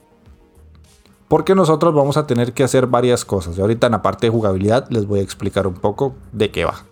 porque 1.28 1.56
nosotros 1.56 1.94
vamos 1.94 2.18
a 2.18 2.28
tener 2.28 2.54
que 2.54 2.64
hacer 2.64 2.88
varias 2.88 3.26
cosas. 3.26 3.58
Ahorita 3.60 3.88
en 3.88 3.94
la 3.94 4.02
parte 4.02 4.28
de 4.28 4.32
jugabilidad 4.32 4.88
les 4.90 5.08
voy 5.08 5.20
a 5.20 5.24
explicar 5.24 5.68
un 5.68 5.76
poco 5.76 6.16
de 6.32 6.52
qué 6.52 6.66
va. 6.66 6.84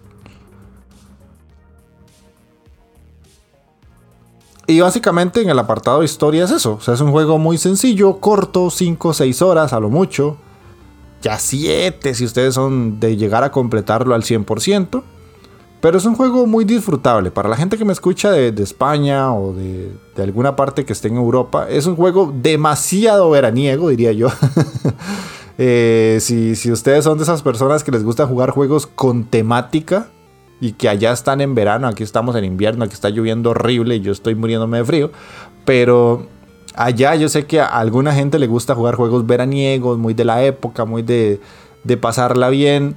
Y 4.68 4.80
básicamente 4.80 5.42
en 5.42 5.50
el 5.50 5.60
apartado 5.60 6.00
de 6.00 6.06
historia 6.06 6.46
es 6.46 6.52
eso. 6.52 6.76
O 6.76 6.82
sea, 6.82 6.94
es 6.94 7.02
un 7.02 7.12
juego 7.12 7.38
muy 7.38 7.58
sencillo, 7.58 8.20
corto, 8.20 8.70
5 8.70 9.10
o 9.10 9.14
6 9.14 9.42
horas 9.42 9.74
a 9.74 9.80
lo 9.80 9.90
mucho. 9.90 10.38
Ya 11.22 11.38
7 11.38 12.14
si 12.14 12.24
ustedes 12.26 12.56
son 12.56 13.00
de 13.00 13.18
llegar 13.18 13.44
a 13.44 13.52
completarlo 13.52 14.16
al 14.16 14.24
100%. 14.24 15.04
Pero 15.82 15.98
es 15.98 16.06
un 16.06 16.16
juego 16.16 16.46
muy 16.46 16.64
disfrutable. 16.64 17.32
Para 17.32 17.50
la 17.50 17.58
gente 17.58 17.78
que 17.78 17.86
me 17.86 17.92
escucha 17.92 18.32
de, 18.32 18.50
España 18.62 19.34
o 19.34 19.54
de, 19.54 19.92
alguna 20.18 20.56
parte 20.56 20.86
que 20.86 20.94
esté 20.94 21.08
en 21.08 21.18
Europa, 21.18 21.68
es 21.70 21.88
un 21.88 21.96
juego 21.96 22.32
demasiado 22.34 23.30
veraniego, 23.32 23.90
diría 23.90 24.14
yo. 24.14 24.30
Eh, 25.64 26.18
si, 26.22 26.56
si, 26.56 26.72
ustedes 26.72 27.04
son 27.04 27.20
de 27.20 27.24
esas 27.24 27.44
personas 27.44 27.84
que 27.84 27.92
les 27.92 28.04
gusta 28.04 28.26
jugar 28.26 28.50
juegos 28.50 28.88
con 28.88 29.26
temática 29.26 30.08
y 30.60 30.72
que 30.72 30.90
allá 30.90 31.12
están 31.12 31.40
en 31.40 31.54
verano, 31.54 31.88
aquí 31.88 32.02
estamos 32.02 32.36
en 32.36 32.46
invierno, 32.46 32.84
aquí 32.84 32.96
está 32.96 33.10
lloviendo 33.10 33.52
horrible 33.52 33.98
y 33.98 34.00
yo 34.00 34.12
estoy 34.12 34.34
muriéndome 34.34 34.80
de 34.80 34.86
frío, 34.86 35.12
pero 35.64 36.26
allá 36.74 37.14
yo 37.14 37.30
sé 37.30 37.46
que 37.46 37.60
a 37.60 37.66
alguna 37.66 38.12
gente 38.12 38.40
le 38.40 38.48
gusta 38.48 38.74
jugar 38.74 38.96
juegos 38.96 39.28
veraniegos, 39.28 40.00
muy 40.00 40.16
de 40.16 40.26
la 40.26 40.42
época, 40.44 40.86
muy 40.86 41.04
de, 41.04 41.42
de 41.84 41.98
pasarla 41.98 42.50
bien 42.50 42.96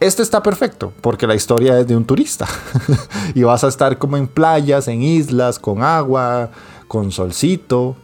este 0.00 0.22
está 0.22 0.42
perfecto 0.42 0.92
porque 1.02 1.26
la 1.26 1.34
historia 1.34 1.78
es 1.78 1.86
de 1.86 1.94
un 1.94 2.04
turista 2.04 2.48
y 3.34 3.42
vas 3.42 3.62
a 3.64 3.68
estar 3.68 3.98
como 3.98 4.16
en 4.16 4.26
playas, 4.26 4.88
en 4.88 5.02
islas, 5.02 5.58
con 5.58 5.82
agua, 5.82 6.50
con 6.88 7.12
solcito. 7.12 7.96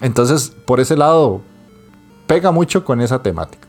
Entonces, 0.00 0.52
por 0.66 0.80
ese 0.80 0.96
lado, 0.96 1.40
pega 2.26 2.50
mucho 2.52 2.84
con 2.84 3.00
esa 3.00 3.22
temática. 3.22 3.68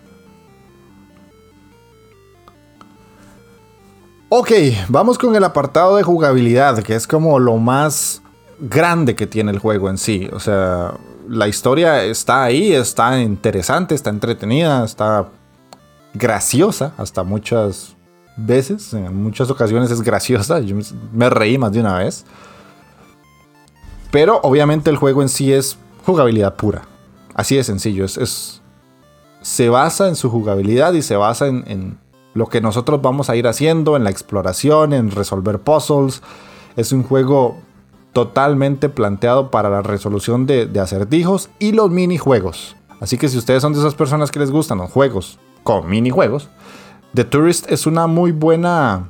Ok, 4.30 4.52
vamos 4.90 5.18
con 5.18 5.36
el 5.36 5.44
apartado 5.44 5.96
de 5.96 6.04
jugabilidad, 6.04 6.82
que 6.82 6.96
es 6.96 7.06
como 7.06 7.38
lo 7.40 7.58
más 7.58 8.24
grande 8.60 9.16
que 9.16 9.28
tiene 9.28 9.52
el 9.52 9.60
juego 9.60 9.90
en 9.90 9.98
sí. 9.98 10.28
O 10.34 10.40
sea, 10.40 10.96
la 11.30 11.48
historia 11.48 12.04
está 12.04 12.44
ahí, 12.44 12.74
está 12.74 13.22
interesante, 13.22 13.94
está 13.94 14.10
entretenida, 14.10 14.84
está 14.84 15.30
graciosa 16.14 16.93
hasta 16.97 17.24
muchas 17.24 17.95
veces, 18.38 18.93
en 18.93 19.16
muchas 19.22 19.49
ocasiones 19.49 19.91
es 19.91 20.01
graciosa, 20.01 20.59
yo 20.59 20.76
me 21.11 21.30
reí 21.30 21.57
más 21.57 21.72
de 21.72 21.80
una 21.80 21.97
vez. 21.97 22.26
Pero 24.11 24.39
obviamente 24.43 24.89
el 24.89 24.97
juego 24.97 25.22
en 25.22 25.30
sí 25.30 25.51
es 25.51 25.78
jugabilidad 26.05 26.55
pura. 26.55 26.84
Así 27.34 27.55
de 27.55 27.64
sencillo, 27.64 28.05
es, 28.05 28.61
se 29.41 29.70
basa 29.70 30.07
en 30.07 30.16
su 30.16 30.30
jugabilidad 30.30 30.93
y 30.93 31.01
se 31.01 31.16
basa 31.16 31.47
en, 31.47 31.97
lo 32.36 32.47
que 32.47 32.61
nosotros 32.61 33.01
vamos 33.01 33.30
a 33.30 33.36
ir 33.36 33.47
haciendo, 33.47 33.95
en 33.95 34.03
la 34.03 34.09
exploración, 34.09 34.93
en 34.93 35.11
resolver 35.11 35.59
puzzles. 35.59 36.24
Es 36.76 36.91
un 36.91 37.03
juego 37.03 37.57
totalmente 38.11 38.89
planteado 38.89 39.51
para 39.51 39.70
la 39.70 39.84
resolución 39.84 40.47
de, 40.47 40.66
de 40.66 40.80
acertijos 40.80 41.49
y 41.59 41.74
los 41.74 41.91
minijuegos. 41.91 42.76
Así 42.99 43.18
que 43.18 43.30
si 43.30 43.38
ustedes 43.38 43.61
son 43.61 43.74
de 43.74 43.80
esas 43.80 43.93
personas 43.93 44.32
que 44.32 44.39
les 44.39 44.49
gustan 44.49 44.80
los 44.80 44.91
juegos 44.91 45.39
con 45.64 45.89
minijuegos, 45.89 46.49
The 47.14 47.24
Tourist 47.26 47.72
es 47.72 47.86
una 47.86 48.07
muy 48.07 48.32
buena 48.32 49.09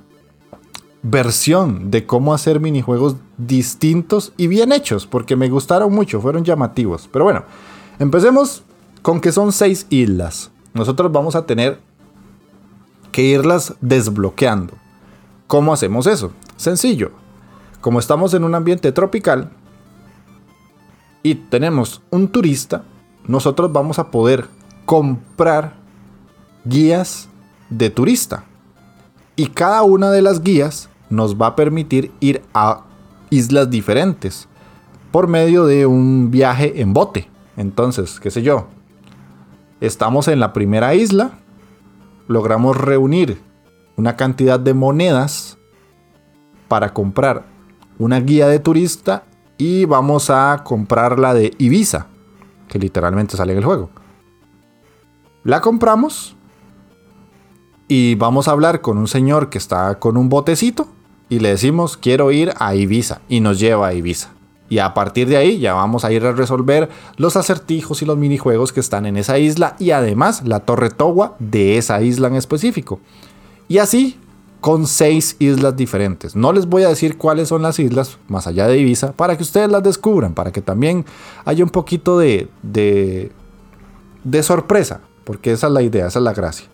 versión 1.03 1.91
de 1.91 2.05
cómo 2.05 2.33
hacer 2.33 2.59
minijuegos 2.59 3.17
distintos 3.37 4.33
y 4.37 4.47
bien 4.47 4.71
hechos, 4.71 5.05
porque 5.05 5.35
me 5.35 5.49
gustaron 5.49 5.93
mucho, 5.93 6.21
fueron 6.21 6.43
llamativos. 6.43 7.09
Pero 7.11 7.25
bueno, 7.25 7.43
empecemos 7.99 8.63
con 9.01 9.19
que 9.19 9.31
son 9.31 9.51
seis 9.51 9.85
islas. 9.89 10.51
Nosotros 10.73 11.11
vamos 11.11 11.35
a 11.35 11.45
tener 11.45 11.79
que 13.11 13.21
irlas 13.21 13.75
desbloqueando. 13.81 14.73
¿Cómo 15.47 15.73
hacemos 15.73 16.07
eso? 16.07 16.31
Sencillo. 16.57 17.11
Como 17.79 17.99
estamos 17.99 18.33
en 18.33 18.43
un 18.43 18.55
ambiente 18.55 18.91
tropical 18.91 19.51
y 21.21 21.35
tenemos 21.35 22.01
un 22.09 22.29
turista, 22.29 22.83
nosotros 23.27 23.71
vamos 23.71 23.99
a 23.99 24.09
poder 24.09 24.47
comprar 24.85 25.82
guías 26.65 27.29
de 27.69 27.89
turista. 27.89 28.45
Y 29.35 29.47
cada 29.47 29.83
una 29.83 30.11
de 30.11 30.21
las 30.21 30.41
guías 30.41 30.89
nos 31.09 31.35
va 31.35 31.47
a 31.47 31.55
permitir 31.55 32.11
ir 32.19 32.41
a 32.53 32.83
islas 33.29 33.69
diferentes 33.69 34.47
por 35.11 35.27
medio 35.27 35.65
de 35.65 35.85
un 35.85 36.31
viaje 36.31 36.81
en 36.81 36.93
bote. 36.93 37.29
Entonces, 37.57 38.19
qué 38.19 38.31
sé 38.31 38.41
yo, 38.41 38.67
estamos 39.81 40.27
en 40.27 40.39
la 40.39 40.53
primera 40.53 40.95
isla, 40.95 41.31
logramos 42.27 42.77
reunir 42.77 43.41
una 43.95 44.15
cantidad 44.15 44.59
de 44.59 44.73
monedas 44.73 45.57
para 46.67 46.93
comprar 46.93 47.45
una 47.99 48.19
guía 48.19 48.47
de 48.47 48.59
turista 48.59 49.25
y 49.57 49.85
vamos 49.85 50.29
a 50.29 50.61
comprar 50.63 51.19
la 51.19 51.33
de 51.33 51.53
Ibiza, 51.57 52.07
que 52.67 52.79
literalmente 52.79 53.37
sale 53.37 53.53
en 53.53 53.59
el 53.59 53.65
juego. 53.65 53.89
La 55.43 55.61
compramos 55.61 56.35
y 57.87 58.15
vamos 58.15 58.47
a 58.47 58.51
hablar 58.51 58.81
con 58.81 58.97
un 58.97 59.07
señor 59.07 59.49
que 59.49 59.57
está 59.57 59.99
con 59.99 60.17
un 60.17 60.29
botecito 60.29 60.87
y 61.29 61.39
le 61.39 61.49
decimos 61.49 61.97
quiero 61.97 62.31
ir 62.31 62.53
a 62.57 62.75
Ibiza 62.75 63.21
y 63.29 63.39
nos 63.39 63.59
lleva 63.59 63.87
a 63.87 63.93
Ibiza. 63.93 64.29
Y 64.69 64.79
a 64.79 64.93
partir 64.93 65.27
de 65.27 65.37
ahí 65.37 65.59
ya 65.59 65.73
vamos 65.73 66.03
a 66.05 66.11
ir 66.11 66.25
a 66.25 66.31
resolver 66.31 66.89
los 67.17 67.35
acertijos 67.35 68.01
y 68.01 68.05
los 68.05 68.17
minijuegos 68.17 68.73
que 68.73 68.79
están 68.79 69.05
en 69.05 69.17
esa 69.17 69.37
isla 69.37 69.75
y 69.77 69.91
además 69.91 70.43
la 70.47 70.61
torre 70.61 70.89
Towa 70.89 71.35
de 71.39 71.77
esa 71.77 72.01
isla 72.01 72.27
en 72.27 72.35
específico. 72.35 72.99
Y 73.67 73.77
así 73.77 74.17
con 74.61 74.87
seis 74.87 75.35
islas 75.39 75.75
diferentes. 75.75 76.37
No 76.37 76.53
les 76.53 76.67
voy 76.67 76.83
a 76.83 76.89
decir 76.89 77.17
cuáles 77.17 77.49
son 77.49 77.61
las 77.61 77.79
islas 77.79 78.17
más 78.29 78.47
allá 78.47 78.65
de 78.65 78.77
Ibiza 78.77 79.11
para 79.11 79.35
que 79.35 79.43
ustedes 79.43 79.69
las 79.69 79.83
descubran, 79.83 80.33
para 80.33 80.53
que 80.53 80.61
también 80.61 81.05
haya 81.43 81.63
un 81.65 81.69
poquito 81.69 82.17
de, 82.17 82.47
de, 82.61 83.31
de 84.23 84.41
sorpresa, 84.41 85.01
porque 85.25 85.51
esa 85.51 85.67
es 85.67 85.73
la 85.73 85.81
idea, 85.81 86.07
esa 86.07 86.19
es 86.19 86.23
la 86.23 86.33
gracia. 86.33 86.72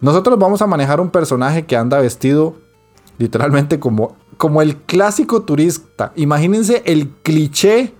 Nosotros 0.00 0.38
vamos 0.38 0.62
a 0.62 0.66
manejar 0.66 1.00
un 1.00 1.10
personaje 1.10 1.64
que 1.66 1.76
anda 1.76 1.98
vestido 1.98 2.56
literalmente 3.18 3.80
como 3.80 4.16
como 4.36 4.62
el 4.62 4.76
clásico 4.76 5.42
turista. 5.42 6.12
Imagínense 6.16 6.82
el 6.86 7.08
cliché 7.22 7.94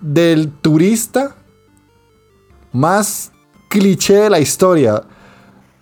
del 0.00 0.50
turista 0.50 1.36
más 2.72 3.32
cliché 3.68 4.14
de 4.14 4.30
la 4.30 4.40
historia. 4.40 5.02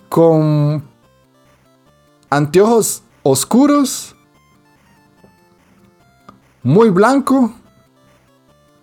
Con 0.08 0.82
anteojos 2.28 3.02
oscuros, 3.22 4.14
muy 6.62 6.90
blanco, 6.90 7.52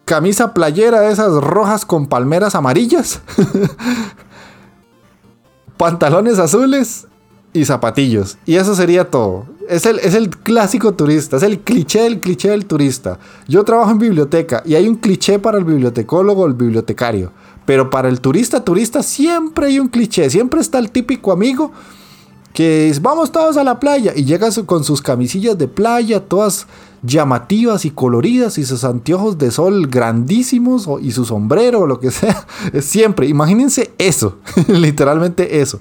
camisa 0.05 0.53
playera 0.53 1.01
de 1.01 1.11
esas 1.11 1.33
rojas 1.33 1.85
con 1.85 2.07
palmeras 2.07 2.55
amarillas, 2.55 3.21
pantalones 5.79 6.39
azules 6.39 7.07
y 7.53 7.63
zapatillos. 7.63 8.37
Y 8.45 8.55
eso 8.57 8.75
sería 8.75 9.09
todo. 9.09 9.45
Es 9.69 9.85
el, 9.85 9.99
es 9.99 10.13
el 10.13 10.29
clásico 10.29 10.93
turista, 10.93 11.37
es 11.37 11.43
el 11.43 11.59
cliché 11.61 12.01
del 12.01 12.19
cliché 12.19 12.49
del 12.49 12.65
turista. 12.65 13.17
Yo 13.47 13.63
trabajo 13.63 13.91
en 13.91 13.97
biblioteca 13.97 14.61
y 14.65 14.75
hay 14.75 14.89
un 14.89 14.95
cliché 14.95 15.39
para 15.39 15.57
el 15.57 15.63
bibliotecólogo 15.63 16.43
o 16.43 16.47
el 16.47 16.53
bibliotecario. 16.53 17.31
Pero 17.65 17.89
para 17.89 18.09
el 18.09 18.19
turista, 18.19 18.65
turista, 18.65 19.01
siempre 19.01 19.67
hay 19.67 19.79
un 19.79 19.87
cliché. 19.87 20.29
Siempre 20.29 20.59
está 20.59 20.79
el 20.79 20.91
típico 20.91 21.31
amigo 21.31 21.71
que 22.51 22.93
vamos 23.01 23.31
todos 23.31 23.55
a 23.55 23.63
la 23.63 23.79
playa 23.79 24.11
y 24.13 24.25
llega 24.25 24.49
con 24.65 24.83
sus 24.83 25.01
camisillas 25.01 25.57
de 25.57 25.69
playa, 25.69 26.19
todas 26.19 26.67
llamativas 27.01 27.85
y 27.85 27.91
coloridas 27.91 28.57
y 28.57 28.65
sus 28.65 28.83
anteojos 28.83 29.37
de 29.37 29.51
sol 29.51 29.87
grandísimos 29.87 30.89
y 31.01 31.11
su 31.11 31.25
sombrero 31.25 31.81
o 31.81 31.87
lo 31.87 31.99
que 31.99 32.11
sea. 32.11 32.45
Siempre, 32.81 33.27
imagínense 33.27 33.93
eso, 33.97 34.37
literalmente 34.67 35.61
eso. 35.61 35.79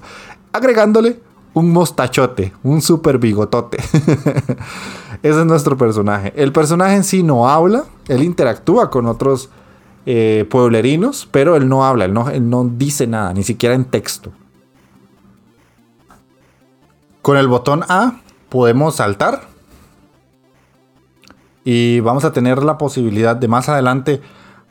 Agregándole 0.51 1.19
un 1.53 1.71
mostachote, 1.71 2.53
un 2.63 2.81
super 2.81 3.17
bigotote. 3.17 3.77
Ese 5.21 5.39
es 5.41 5.45
nuestro 5.45 5.77
personaje. 5.77 6.33
El 6.35 6.53
personaje 6.53 6.95
en 6.95 7.03
sí 7.03 7.23
no 7.23 7.49
habla, 7.49 7.83
él 8.07 8.23
interactúa 8.23 8.89
con 8.89 9.05
otros 9.05 9.49
eh, 10.05 10.45
pueblerinos, 10.49 11.27
pero 11.29 11.55
él 11.55 11.67
no 11.67 11.85
habla, 11.85 12.05
él 12.05 12.13
no, 12.13 12.29
él 12.29 12.49
no 12.49 12.63
dice 12.63 13.05
nada, 13.05 13.33
ni 13.33 13.43
siquiera 13.43 13.75
en 13.75 13.85
texto. 13.85 14.31
Con 17.21 17.35
el 17.35 17.47
botón 17.47 17.83
A 17.89 18.21
podemos 18.47 18.95
saltar 18.95 19.48
y 21.71 21.99
vamos 21.99 22.25
a 22.25 22.33
tener 22.33 22.63
la 22.63 22.79
posibilidad 22.79 23.35
de 23.35 23.47
más 23.47 23.69
adelante 23.69 24.21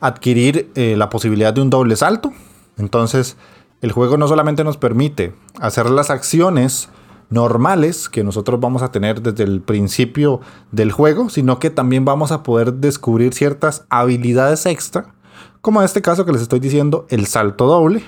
adquirir 0.01 0.73
eh, 0.75 0.97
la 0.97 1.09
posibilidad 1.11 1.55
de 1.55 1.61
un 1.61 1.71
doble 1.71 1.95
salto. 1.95 2.33
Entonces, 2.77 3.37
el 3.83 3.93
juego 3.93 4.17
no 4.17 4.27
solamente 4.27 4.65
nos 4.65 4.79
permite 4.79 5.33
hacer 5.61 5.89
las 5.91 6.11
acciones 6.11 6.89
normales 7.31 8.09
que 8.09 8.25
nosotros 8.25 8.59
vamos 8.59 8.83
a 8.83 8.91
tener 8.91 9.23
desde 9.23 9.45
el 9.45 9.61
principio 9.61 10.41
del 10.73 10.91
juego, 10.91 11.31
sino 11.31 11.61
que 11.61 11.71
también 11.71 12.05
vamos 12.05 12.33
a 12.33 12.43
poder 12.43 12.73
descubrir 12.73 13.33
ciertas 13.33 13.85
habilidades 13.91 14.67
extra, 14.67 15.15
como 15.61 15.81
en 15.81 15.85
este 15.85 16.03
caso 16.03 16.25
que 16.25 16.33
les 16.33 16.43
estoy 16.43 16.59
diciendo, 16.59 17.07
el 17.11 17.27
salto 17.27 17.69
doble, 17.69 18.03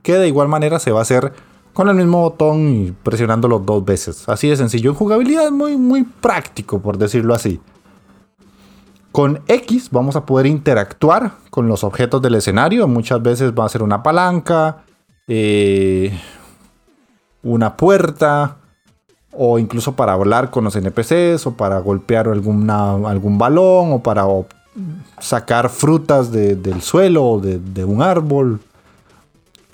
que 0.00 0.14
de 0.14 0.28
igual 0.28 0.48
manera 0.48 0.78
se 0.78 0.90
va 0.90 1.00
a 1.00 1.02
hacer 1.02 1.34
con 1.74 1.90
el 1.90 1.96
mismo 1.96 2.22
botón 2.22 2.66
y 2.74 2.92
presionándolo 2.92 3.58
dos 3.58 3.84
veces. 3.84 4.26
Así 4.26 4.48
de 4.48 4.56
sencillo. 4.56 4.88
En 4.88 4.96
jugabilidad 4.96 5.44
es 5.44 5.52
muy, 5.52 5.76
muy 5.76 6.04
práctico, 6.04 6.80
por 6.80 6.96
decirlo 6.96 7.34
así. 7.34 7.60
Con 9.12 9.42
X 9.46 9.90
vamos 9.90 10.16
a 10.16 10.24
poder 10.24 10.46
interactuar 10.46 11.32
con 11.50 11.68
los 11.68 11.84
objetos 11.84 12.22
del 12.22 12.34
escenario. 12.34 12.88
Muchas 12.88 13.22
veces 13.22 13.52
va 13.52 13.66
a 13.66 13.68
ser 13.68 13.82
una 13.82 14.02
palanca, 14.02 14.78
eh, 15.28 16.18
una 17.42 17.76
puerta 17.76 18.56
o 19.32 19.58
incluso 19.58 19.92
para 19.92 20.14
hablar 20.14 20.50
con 20.50 20.64
los 20.64 20.76
NPCs 20.76 21.46
o 21.46 21.54
para 21.56 21.78
golpear 21.80 22.26
algún 22.26 23.38
balón 23.38 23.92
o 23.92 24.02
para 24.02 24.24
sacar 25.20 25.68
frutas 25.68 26.32
del 26.32 26.80
suelo 26.80 27.24
o 27.24 27.38
de, 27.38 27.84
un 27.84 28.00
árbol. 28.00 28.60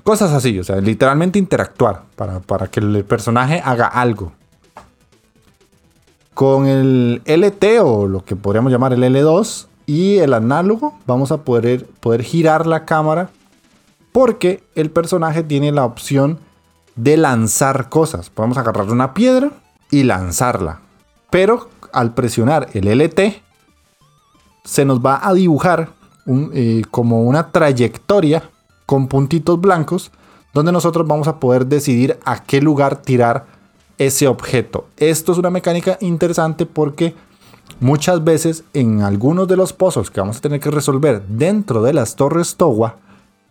Cosas 0.03 0.33
así, 0.33 0.59
o 0.59 0.65
sea, 0.65 0.81
literalmente 0.81 1.39
interactuar 1.39 2.03
para, 2.17 2.41
para 2.41 2.67
que 2.67 2.81
el 2.81 3.05
personaje 3.05 3.63
haga 3.65 3.87
algo. 3.87 4.33
Con 6.39 6.69
el 6.69 7.21
LT 7.27 7.81
o 7.83 8.07
lo 8.07 8.25
que 8.25 8.37
podríamos 8.37 8.71
llamar 8.71 8.93
el 8.93 9.03
L2 9.03 9.67
y 9.87 10.19
el 10.19 10.33
análogo 10.35 10.97
vamos 11.05 11.33
a 11.33 11.39
poder, 11.39 11.85
poder 11.99 12.23
girar 12.23 12.65
la 12.65 12.85
cámara 12.85 13.31
porque 14.13 14.63
el 14.77 14.93
personaje 14.93 15.43
tiene 15.43 15.73
la 15.73 15.85
opción 15.85 16.39
de 16.95 17.17
lanzar 17.17 17.89
cosas. 17.89 18.31
Podemos 18.31 18.57
agarrar 18.57 18.89
una 18.89 19.15
piedra 19.15 19.51
y 19.91 20.05
lanzarla. 20.05 20.79
Pero 21.29 21.71
al 21.93 22.15
presionar 22.15 22.69
el 22.73 22.87
LT, 22.87 23.43
se 24.63 24.85
nos 24.85 25.05
va 25.05 25.19
a 25.27 25.35
dibujar 25.35 25.89
eh, 26.55 26.83
como 26.93 27.25
una 27.25 27.51
trayectoria 27.51 28.49
con 28.87 29.09
puntitos 29.09 29.61
blancos 29.61 30.13
donde 30.55 30.71
nosotros 30.71 31.05
vamos 31.05 31.27
a 31.27 31.41
poder 31.41 31.67
decidir 31.67 32.17
a 32.25 32.45
qué 32.45 32.61
lugar 32.61 33.03
tirar 33.03 33.58
ese 33.99 34.29
objeto. 34.29 34.87
Esto 34.97 35.33
es 35.33 35.39
una 35.39 35.51
mecánica 35.51 35.99
interesante 36.01 36.67
porque 36.67 37.15
muchas 37.81 38.25
veces 38.25 38.65
en 38.73 39.03
algunos 39.03 39.49
de 39.49 39.57
los 39.57 39.73
pozos 39.73 40.11
que 40.11 40.21
vamos 40.21 40.39
a 40.39 40.41
tener 40.41 40.61
que 40.61 40.71
resolver 40.71 41.23
dentro 41.29 41.83
de 41.83 41.93
las 41.93 42.17
torres 42.17 42.57
Towa, 42.57 42.97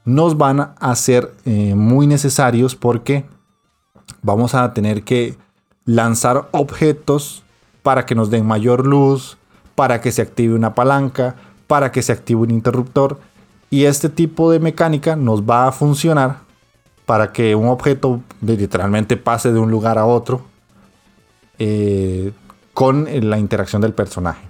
nos 0.05 0.37
van 0.37 0.73
a 0.79 0.95
ser 0.95 1.33
eh, 1.45 1.75
muy 1.75 2.07
necesarios 2.07 2.75
porque 2.75 3.25
vamos 4.21 4.55
a 4.55 4.73
tener 4.73 5.03
que 5.03 5.37
lanzar 5.83 6.47
objetos 6.51 7.43
para 7.83 8.05
que 8.05 8.15
nos 8.15 8.29
den 8.29 8.45
mayor 8.45 8.87
luz, 8.87 9.37
para 9.75 9.99
que 9.99 10.11
se 10.11 10.21
active 10.21 10.55
una 10.55 10.75
palanca, 10.75 11.35
para 11.67 11.91
que 11.91 12.01
se 12.01 12.13
active 12.13 12.41
un 12.41 12.51
interruptor. 12.51 13.19
Y 13.69 13.83
este 13.83 14.07
tipo 14.07 14.49
de 14.49 14.59
mecánica 14.59 15.17
nos 15.17 15.43
va 15.43 15.67
a 15.67 15.71
funcionar 15.73 16.46
para 17.07 17.31
que 17.31 17.55
un 17.55 17.69
objeto 17.69 18.19
literalmente 18.41 19.15
pase 19.15 19.53
de 19.53 19.59
un 19.59 19.71
lugar 19.71 19.97
a 19.97 20.05
otro 20.05 20.41
eh, 21.57 22.33
con 22.73 23.07
la 23.29 23.39
interacción 23.39 23.81
del 23.81 23.93
personaje. 23.93 24.45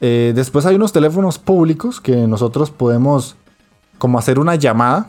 Eh, 0.00 0.32
después 0.34 0.66
hay 0.66 0.76
unos 0.76 0.92
teléfonos 0.92 1.38
públicos 1.38 2.02
que 2.02 2.14
nosotros 2.26 2.70
podemos 2.70 3.34
como 3.96 4.18
hacer 4.18 4.38
una 4.38 4.56
llamada. 4.56 5.06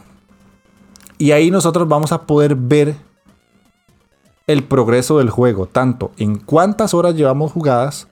Y 1.17 1.31
ahí 1.31 1.51
nosotros 1.51 1.89
vamos 1.89 2.13
a 2.13 2.21
poder 2.21 2.55
ver 2.55 2.95
el 4.47 4.63
progreso 4.63 5.17
del 5.17 5.29
juego, 5.29 5.65
tanto 5.65 6.11
en 6.17 6.37
cuántas 6.37 6.93
horas 6.93 7.15
llevamos 7.15 7.51
jugadas, 7.51 8.07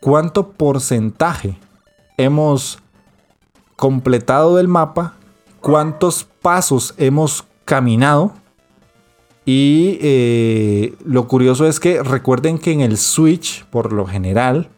cuánto 0.00 0.52
porcentaje 0.52 1.58
hemos 2.16 2.78
completado 3.76 4.56
del 4.56 4.68
mapa, 4.68 5.14
cuántos 5.64 6.24
pasos 6.42 6.94
hemos 6.98 7.46
caminado. 7.64 8.32
Y 9.46 9.98
eh, 10.02 10.94
lo 11.06 11.26
curioso 11.26 11.66
es 11.66 11.80
que 11.80 12.02
recuerden 12.02 12.58
que 12.58 12.72
en 12.72 12.82
el 12.82 12.98
Switch, 12.98 13.64
por 13.66 13.94
lo 13.94 14.04
general, 14.04 14.68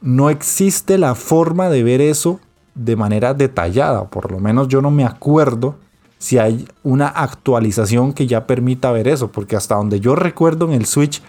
no 0.00 0.30
existe 0.30 0.96
la 0.96 1.16
forma 1.16 1.68
de 1.70 1.82
ver 1.82 2.00
eso 2.00 2.38
de 2.76 2.94
manera 2.94 3.34
detallada, 3.34 4.08
por 4.08 4.30
lo 4.30 4.38
menos 4.38 4.68
yo 4.68 4.80
no 4.80 4.92
me 4.92 5.04
acuerdo 5.04 5.74
si 6.18 6.38
hay 6.38 6.68
una 6.84 7.08
actualización 7.08 8.12
que 8.12 8.28
ya 8.28 8.46
permita 8.46 8.92
ver 8.92 9.08
eso, 9.08 9.32
porque 9.32 9.56
hasta 9.56 9.74
donde 9.74 9.98
yo 9.98 10.14
recuerdo 10.14 10.66
en 10.66 10.72
el 10.72 10.86
Switch, 10.86 11.20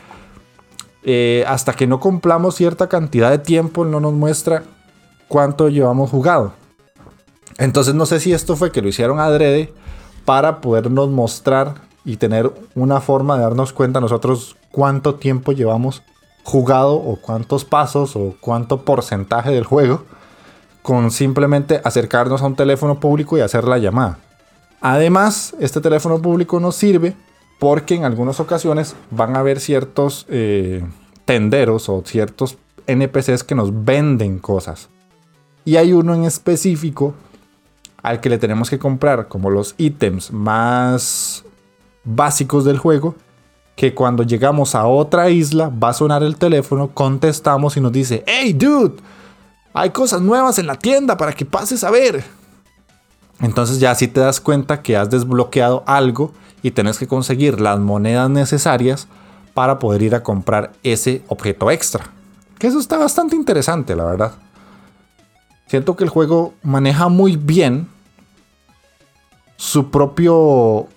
eh, 1.03 1.43
hasta 1.47 1.74
que 1.74 1.88
no 1.88 1.99
cumplamos 1.99 2.55
cierta 2.55 2.88
cantidad 2.88 3.32
de 3.32 3.39
tiempo, 3.39 3.86
no 3.86 3.99
nos 3.99 4.14
muestra 4.14 4.64
cuánto 5.28 5.68
llevamos 5.68 6.12
jugado. 6.12 6.61
Entonces 7.62 7.93
no 7.93 8.07
sé 8.07 8.20
si 8.20 8.34
esto 8.34 8.55
fue 8.55 8.72
que 8.72 8.82
lo 8.82 8.88
hicieron 8.88 9.20
adrede 9.20 9.72
para 10.26 10.62
podernos 10.62 11.12
mostrar 11.12 11.76
y 12.03 12.18
tener 12.18 12.51
una 12.74 13.01
forma 13.01 13.36
de 13.36 13.43
darnos 13.43 13.72
cuenta 13.72 14.01
nosotros 14.01 14.57
cuánto 14.72 15.14
tiempo 15.14 15.51
llevamos 15.51 16.01
jugado 16.41 16.95
o 16.95 17.18
cuántos 17.22 17.64
pasos 17.64 18.16
o 18.16 18.36
cuánto 18.39 18.82
porcentaje 18.84 19.51
del 19.51 19.64
juego 19.64 20.05
con 20.82 21.12
simplemente 21.12 21.82
acercarnos 21.84 22.41
a 22.41 22.47
un 22.47 22.55
teléfono 22.55 22.99
público 22.99 23.38
y 23.38 23.41
hacer 23.41 23.66
la 23.66 23.78
llamada. 23.78 24.18
Además, 24.82 25.55
este 25.59 25.82
teléfono 25.82 26.20
público 26.20 26.59
nos 26.59 26.76
sirve 26.76 27.16
porque 27.59 27.93
en 27.93 28.05
algunas 28.05 28.39
ocasiones 28.39 28.95
van 29.12 29.36
a 29.36 29.41
haber 29.41 29.59
ciertos 29.59 30.26
eh, 30.30 30.84
tenderos 31.26 31.89
o 31.89 32.01
ciertos 32.03 32.57
NPCs 32.88 33.43
que 33.43 33.53
nos 33.53 33.86
venden 33.86 34.39
cosas. 34.39 34.89
Y 35.64 35.76
hay 35.76 35.93
uno 35.93 36.16
en 36.16 36.24
específico 36.24 37.14
al 38.03 38.19
que 38.19 38.29
le 38.29 38.37
tenemos 38.37 38.69
que 38.69 38.79
comprar 38.79 39.27
como 39.27 39.49
los 39.49 39.75
ítems 39.77 40.31
más 40.31 41.43
básicos 42.03 42.65
del 42.65 42.77
juego, 42.77 43.15
que 43.75 43.93
cuando 43.93 44.23
llegamos 44.23 44.75
a 44.75 44.85
otra 44.85 45.29
isla 45.29 45.69
va 45.69 45.89
a 45.89 45.93
sonar 45.93 46.23
el 46.23 46.35
teléfono, 46.35 46.89
contestamos 46.93 47.77
y 47.77 47.81
nos 47.81 47.91
dice, 47.91 48.23
hey 48.27 48.53
dude, 48.53 48.95
hay 49.73 49.91
cosas 49.91 50.21
nuevas 50.21 50.59
en 50.59 50.67
la 50.67 50.75
tienda 50.75 51.17
para 51.17 51.33
que 51.33 51.45
pases 51.45 51.83
a 51.83 51.91
ver. 51.91 52.23
Entonces 53.39 53.79
ya 53.79 53.91
así 53.91 54.07
te 54.07 54.19
das 54.19 54.39
cuenta 54.39 54.81
que 54.81 54.97
has 54.97 55.09
desbloqueado 55.09 55.83
algo 55.87 56.31
y 56.61 56.71
tenés 56.71 56.97
que 56.99 57.07
conseguir 57.07 57.59
las 57.59 57.79
monedas 57.79 58.29
necesarias 58.29 59.07
para 59.53 59.79
poder 59.79 60.01
ir 60.03 60.15
a 60.15 60.23
comprar 60.23 60.73
ese 60.83 61.23
objeto 61.27 61.71
extra. 61.71 62.05
Que 62.59 62.67
eso 62.67 62.79
está 62.79 62.97
bastante 62.97 63.35
interesante, 63.35 63.95
la 63.95 64.05
verdad. 64.05 64.33
Siento 65.72 65.95
que 65.95 66.03
el 66.03 66.09
juego 66.09 66.53
maneja 66.63 67.07
muy 67.07 67.38
bien 67.38 67.88
su 69.55 69.89
propio 69.89 70.88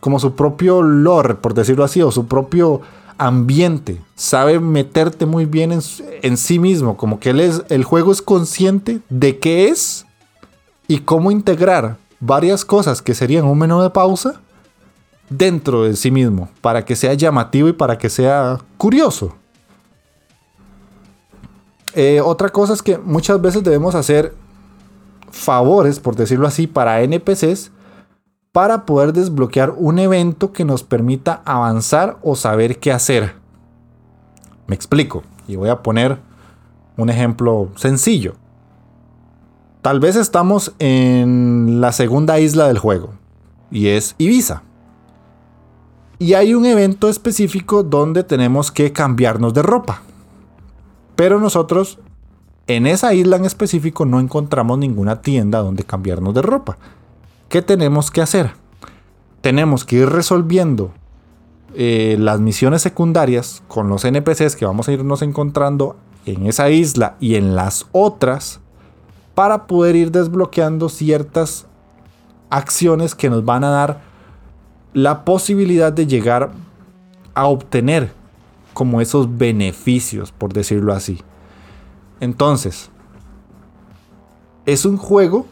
como 0.00 0.20
su 0.20 0.36
propio 0.36 0.80
lore, 0.80 1.34
por 1.34 1.54
decirlo 1.54 1.82
así, 1.82 2.00
o 2.00 2.12
su 2.12 2.28
propio 2.28 2.82
ambiente. 3.16 4.00
Sabe 4.14 4.60
meterte 4.60 5.26
muy 5.26 5.44
bien 5.44 5.72
en, 5.72 6.36
sí 6.36 6.60
mismo, 6.60 6.96
como 6.96 7.18
que 7.18 7.30
él 7.30 7.40
es, 7.40 7.64
el 7.68 7.82
juego 7.82 8.12
es 8.12 8.22
consciente 8.22 9.00
de 9.08 9.40
qué 9.40 9.70
es 9.70 10.06
y 10.86 11.00
cómo 11.00 11.32
integrar 11.32 11.96
varias 12.20 12.64
cosas 12.64 13.02
que 13.02 13.12
serían 13.12 13.44
un 13.44 13.58
menú 13.58 13.80
de 13.80 13.90
pausa 13.90 14.40
dentro 15.30 15.82
de 15.82 15.96
sí 15.96 16.12
mismo, 16.12 16.48
para 16.60 16.84
que 16.84 16.94
sea 16.94 17.14
llamativo 17.14 17.66
y 17.66 17.72
para 17.72 17.98
que 17.98 18.08
sea 18.08 18.58
curioso. 18.76 19.34
Eh, 22.00 22.20
otra 22.20 22.48
cosa 22.50 22.74
es 22.74 22.80
que 22.80 22.96
muchas 22.96 23.42
veces 23.42 23.64
debemos 23.64 23.96
hacer 23.96 24.32
favores, 25.32 25.98
por 25.98 26.14
decirlo 26.14 26.46
así, 26.46 26.68
para 26.68 27.02
NPCs 27.02 27.72
para 28.52 28.86
poder 28.86 29.12
desbloquear 29.12 29.74
un 29.76 29.98
evento 29.98 30.52
que 30.52 30.64
nos 30.64 30.84
permita 30.84 31.42
avanzar 31.44 32.16
o 32.22 32.36
saber 32.36 32.78
qué 32.78 32.92
hacer. 32.92 33.34
Me 34.68 34.76
explico 34.76 35.24
y 35.48 35.56
voy 35.56 35.70
a 35.70 35.82
poner 35.82 36.18
un 36.96 37.10
ejemplo 37.10 37.70
sencillo. 37.74 38.34
Tal 39.82 39.98
vez 39.98 40.14
estamos 40.14 40.74
en 40.78 41.80
la 41.80 41.90
segunda 41.90 42.38
isla 42.38 42.68
del 42.68 42.78
juego 42.78 43.10
y 43.72 43.88
es 43.88 44.14
Ibiza. 44.18 44.62
Y 46.20 46.34
hay 46.34 46.54
un 46.54 46.64
evento 46.64 47.08
específico 47.08 47.82
donde 47.82 48.22
tenemos 48.22 48.70
que 48.70 48.92
cambiarnos 48.92 49.52
de 49.52 49.62
ropa. 49.62 50.02
Pero 51.18 51.40
nosotros 51.40 51.98
en 52.68 52.86
esa 52.86 53.12
isla 53.12 53.38
en 53.38 53.44
específico 53.44 54.04
no 54.04 54.20
encontramos 54.20 54.78
ninguna 54.78 55.20
tienda 55.20 55.58
donde 55.58 55.82
cambiarnos 55.82 56.32
de 56.32 56.42
ropa. 56.42 56.78
¿Qué 57.48 57.60
tenemos 57.60 58.12
que 58.12 58.20
hacer? 58.20 58.52
Tenemos 59.40 59.84
que 59.84 59.96
ir 59.96 60.08
resolviendo 60.08 60.92
eh, 61.74 62.14
las 62.20 62.38
misiones 62.38 62.82
secundarias 62.82 63.64
con 63.66 63.88
los 63.88 64.04
NPCs 64.04 64.54
que 64.54 64.64
vamos 64.64 64.86
a 64.86 64.92
irnos 64.92 65.22
encontrando 65.22 65.96
en 66.24 66.46
esa 66.46 66.70
isla 66.70 67.16
y 67.18 67.34
en 67.34 67.56
las 67.56 67.86
otras 67.90 68.60
para 69.34 69.66
poder 69.66 69.96
ir 69.96 70.12
desbloqueando 70.12 70.88
ciertas 70.88 71.66
acciones 72.48 73.16
que 73.16 73.28
nos 73.28 73.44
van 73.44 73.64
a 73.64 73.70
dar 73.70 74.02
la 74.92 75.24
posibilidad 75.24 75.92
de 75.92 76.06
llegar 76.06 76.52
a 77.34 77.46
obtener 77.46 78.17
como 78.78 79.00
esos 79.00 79.38
beneficios, 79.38 80.30
por 80.30 80.52
decirlo 80.52 80.92
así. 80.92 81.18
Entonces, 82.20 82.92
es 84.66 84.84
un 84.84 84.96
juego 84.96 85.46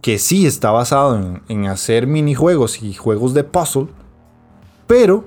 que 0.00 0.18
sí 0.18 0.46
está 0.46 0.70
basado 0.70 1.42
en, 1.48 1.66
hacer 1.66 2.06
minijuegos 2.06 2.82
y 2.82 2.94
juegos 2.94 3.34
de 3.34 3.44
puzzle, 3.44 3.88
pero 4.86 5.26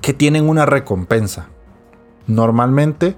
que 0.00 0.12
tienen 0.12 0.48
una 0.48 0.66
recompensa. 0.66 1.50
Normalmente 2.26 3.14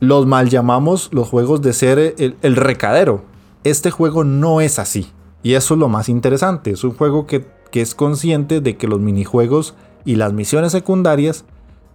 los 0.00 0.26
mal 0.26 0.48
llamamos 0.48 1.08
los 1.12 1.28
juegos 1.28 1.62
de 1.62 1.72
ser 1.72 2.16
el, 2.18 2.56
recadero. 2.56 3.22
Este 3.62 3.92
juego 3.92 4.24
no 4.24 4.60
es 4.60 4.80
así. 4.80 5.12
Y 5.44 5.54
eso 5.54 5.74
es 5.74 5.78
lo 5.78 5.88
más 5.88 6.08
interesante. 6.08 6.72
Es 6.72 6.82
un 6.82 6.94
juego 6.94 7.28
que, 7.28 7.46
que 7.70 7.80
es 7.80 7.94
consciente 7.94 8.60
de 8.60 8.76
que 8.76 8.88
los 8.88 8.98
minijuegos 8.98 9.76
y 10.04 10.16
las 10.16 10.32
misiones 10.32 10.72
secundarias 10.72 11.44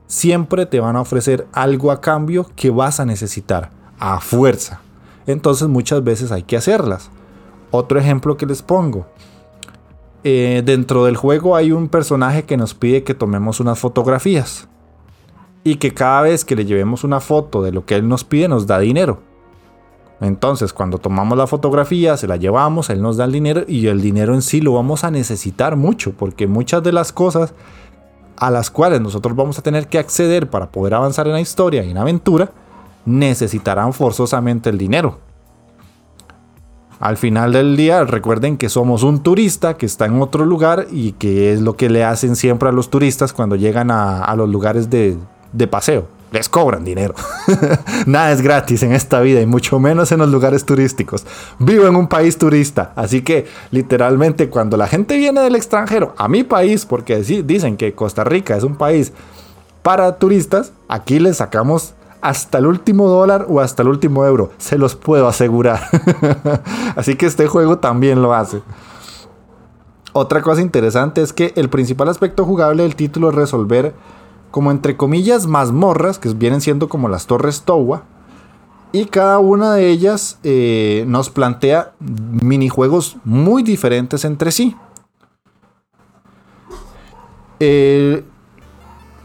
siempre 0.07 0.65
te 0.65 0.79
van 0.79 0.95
a 0.95 1.01
ofrecer 1.01 1.47
algo 1.51 1.91
a 1.91 2.01
cambio 2.01 2.49
que 2.55 2.69
vas 2.69 2.99
a 2.99 3.05
necesitar 3.05 3.71
a 3.99 4.19
fuerza 4.19 4.81
entonces 5.27 5.67
muchas 5.67 6.03
veces 6.03 6.31
hay 6.31 6.43
que 6.43 6.57
hacerlas. 6.57 7.11
Otro 7.69 7.99
ejemplo 7.99 8.37
que 8.37 8.45
les 8.45 8.61
pongo. 8.61 9.05
Eh, 10.23 10.63
dentro 10.65 11.05
del 11.05 11.17
juego 11.17 11.55
hay 11.55 11.71
un 11.71 11.89
personaje 11.89 12.43
que 12.43 12.57
nos 12.57 12.73
pide 12.73 13.03
que 13.03 13.13
tomemos 13.13 13.59
unas 13.59 13.77
fotografías. 13.77 14.67
Y 15.63 15.75
que 15.75 15.93
cada 15.93 16.21
vez 16.21 16.45
que 16.45 16.55
le 16.55 16.65
llevemos 16.65 17.03
una 17.03 17.19
foto 17.19 17.61
de 17.61 17.73
lo 17.73 17.85
que 17.85 17.95
él 17.95 18.07
nos 18.07 18.23
pide 18.23 18.47
nos 18.47 18.67
da 18.67 18.79
dinero. 18.79 19.21
Entonces 20.21 20.71
cuando 20.71 20.97
tomamos 20.97 21.37
la 21.37 21.45
fotografía, 21.45 22.15
se 22.15 22.25
la 22.25 22.37
llevamos, 22.37 22.89
él 22.89 23.01
nos 23.01 23.17
da 23.17 23.25
el 23.25 23.33
dinero 23.33 23.63
y 23.67 23.85
el 23.87 24.01
dinero 24.01 24.33
en 24.33 24.41
sí 24.41 24.61
lo 24.61 24.73
vamos 24.73 25.03
a 25.03 25.11
necesitar 25.11 25.75
mucho. 25.75 26.13
Porque 26.13 26.47
muchas 26.47 26.81
de 26.83 26.93
las 26.93 27.11
cosas 27.11 27.53
a 28.37 28.51
las 28.51 28.69
cuales 28.69 29.01
nosotros 29.01 29.35
vamos 29.35 29.59
a 29.59 29.63
tener 29.63 29.87
que 29.87 29.99
acceder 29.99 30.49
para 30.49 30.71
poder 30.71 30.93
avanzar 30.93 31.27
en 31.27 31.33
la 31.33 31.41
historia 31.41 31.83
y 31.83 31.89
en 31.89 31.95
la 31.95 32.01
aventura, 32.01 32.51
necesitarán 33.05 33.93
forzosamente 33.93 34.69
el 34.69 34.77
dinero. 34.77 35.19
Al 36.99 37.17
final 37.17 37.53
del 37.53 37.77
día, 37.77 38.03
recuerden 38.03 38.57
que 38.57 38.69
somos 38.69 39.03
un 39.03 39.21
turista 39.21 39.77
que 39.77 39.85
está 39.85 40.05
en 40.05 40.21
otro 40.21 40.45
lugar 40.45 40.87
y 40.91 41.11
que 41.13 41.53
es 41.53 41.61
lo 41.61 41.75
que 41.75 41.89
le 41.89 42.03
hacen 42.03 42.35
siempre 42.35 42.69
a 42.69 42.71
los 42.71 42.89
turistas 42.89 43.33
cuando 43.33 43.55
llegan 43.55 43.91
a, 43.91 44.33
los 44.35 44.49
lugares 44.49 44.89
de, 44.89 45.17
de 45.53 45.67
paseo. 45.67 46.07
Les 46.31 46.49
cobran 46.49 46.83
dinero. 46.83 47.15
Nada 48.05 48.31
es 48.31 48.41
gratis 48.41 48.83
en 48.83 48.91
esta 48.91 49.21
vida 49.21 49.39
y 49.39 49.45
mucho 49.45 49.79
menos 49.79 50.11
en 50.11 50.19
los 50.19 50.29
lugares 50.29 50.65
turísticos. 50.65 51.25
Vivo 51.57 51.87
en 51.87 51.95
un 51.95 52.07
país 52.07 52.37
turista, 52.37 52.91
así 52.95 53.21
que 53.21 53.47
literalmente 53.71 54.49
cuando 54.49 54.75
la 54.75 54.87
gente 54.87 55.17
viene 55.17 55.41
del 55.41 55.55
extranjero 55.55 56.13
a 56.17 56.27
mi 56.27 56.43
país, 56.43 56.85
porque 56.85 57.17
dicen 57.17 57.77
que 57.77 57.93
Costa 57.93 58.23
Rica 58.23 58.57
es 58.57 58.63
un 58.63 58.75
país 58.75 59.13
para 59.83 60.17
turistas, 60.17 60.73
aquí 60.89 61.19
les 61.19 61.37
sacamos 61.37 61.93
hasta 62.21 62.57
el 62.57 62.65
último 62.65 63.07
dólar 63.07 63.45
o 63.47 63.61
hasta 63.61 63.83
el 63.83 63.89
último 63.89 64.25
euro. 64.25 64.51
Se 64.57 64.77
los 64.77 64.95
puedo 64.95 65.27
asegurar. 65.27 65.79
Así 66.95 67.15
que 67.15 67.25
este 67.25 67.47
juego 67.47 67.77
también 67.77 68.21
lo 68.21 68.33
hace. 68.33 68.61
Otra 70.13 70.41
cosa 70.41 70.61
interesante 70.61 71.21
es 71.21 71.31
que 71.31 71.53
el 71.55 71.69
principal 71.69 72.09
aspecto 72.09 72.43
jugable 72.43 72.83
del 72.83 72.95
título 72.95 73.29
es 73.29 73.35
resolver 73.35 73.93
como 74.51 74.71
entre 74.71 74.97
comillas 74.97 75.47
mazmorras, 75.47 76.19
que 76.19 76.29
vienen 76.29 76.61
siendo 76.61 76.89
como 76.89 77.09
las 77.09 77.27
torres 77.27 77.63
Towa. 77.63 78.03
Y 78.91 79.05
cada 79.05 79.39
una 79.39 79.73
de 79.73 79.89
ellas 79.89 80.39
eh, 80.43 81.03
nos 81.07 81.29
plantea 81.29 81.93
minijuegos 81.99 83.17
muy 83.25 83.61
diferentes 83.61 84.23
entre 84.25 84.51
sí. 84.51 84.75
Eh, 87.59 88.23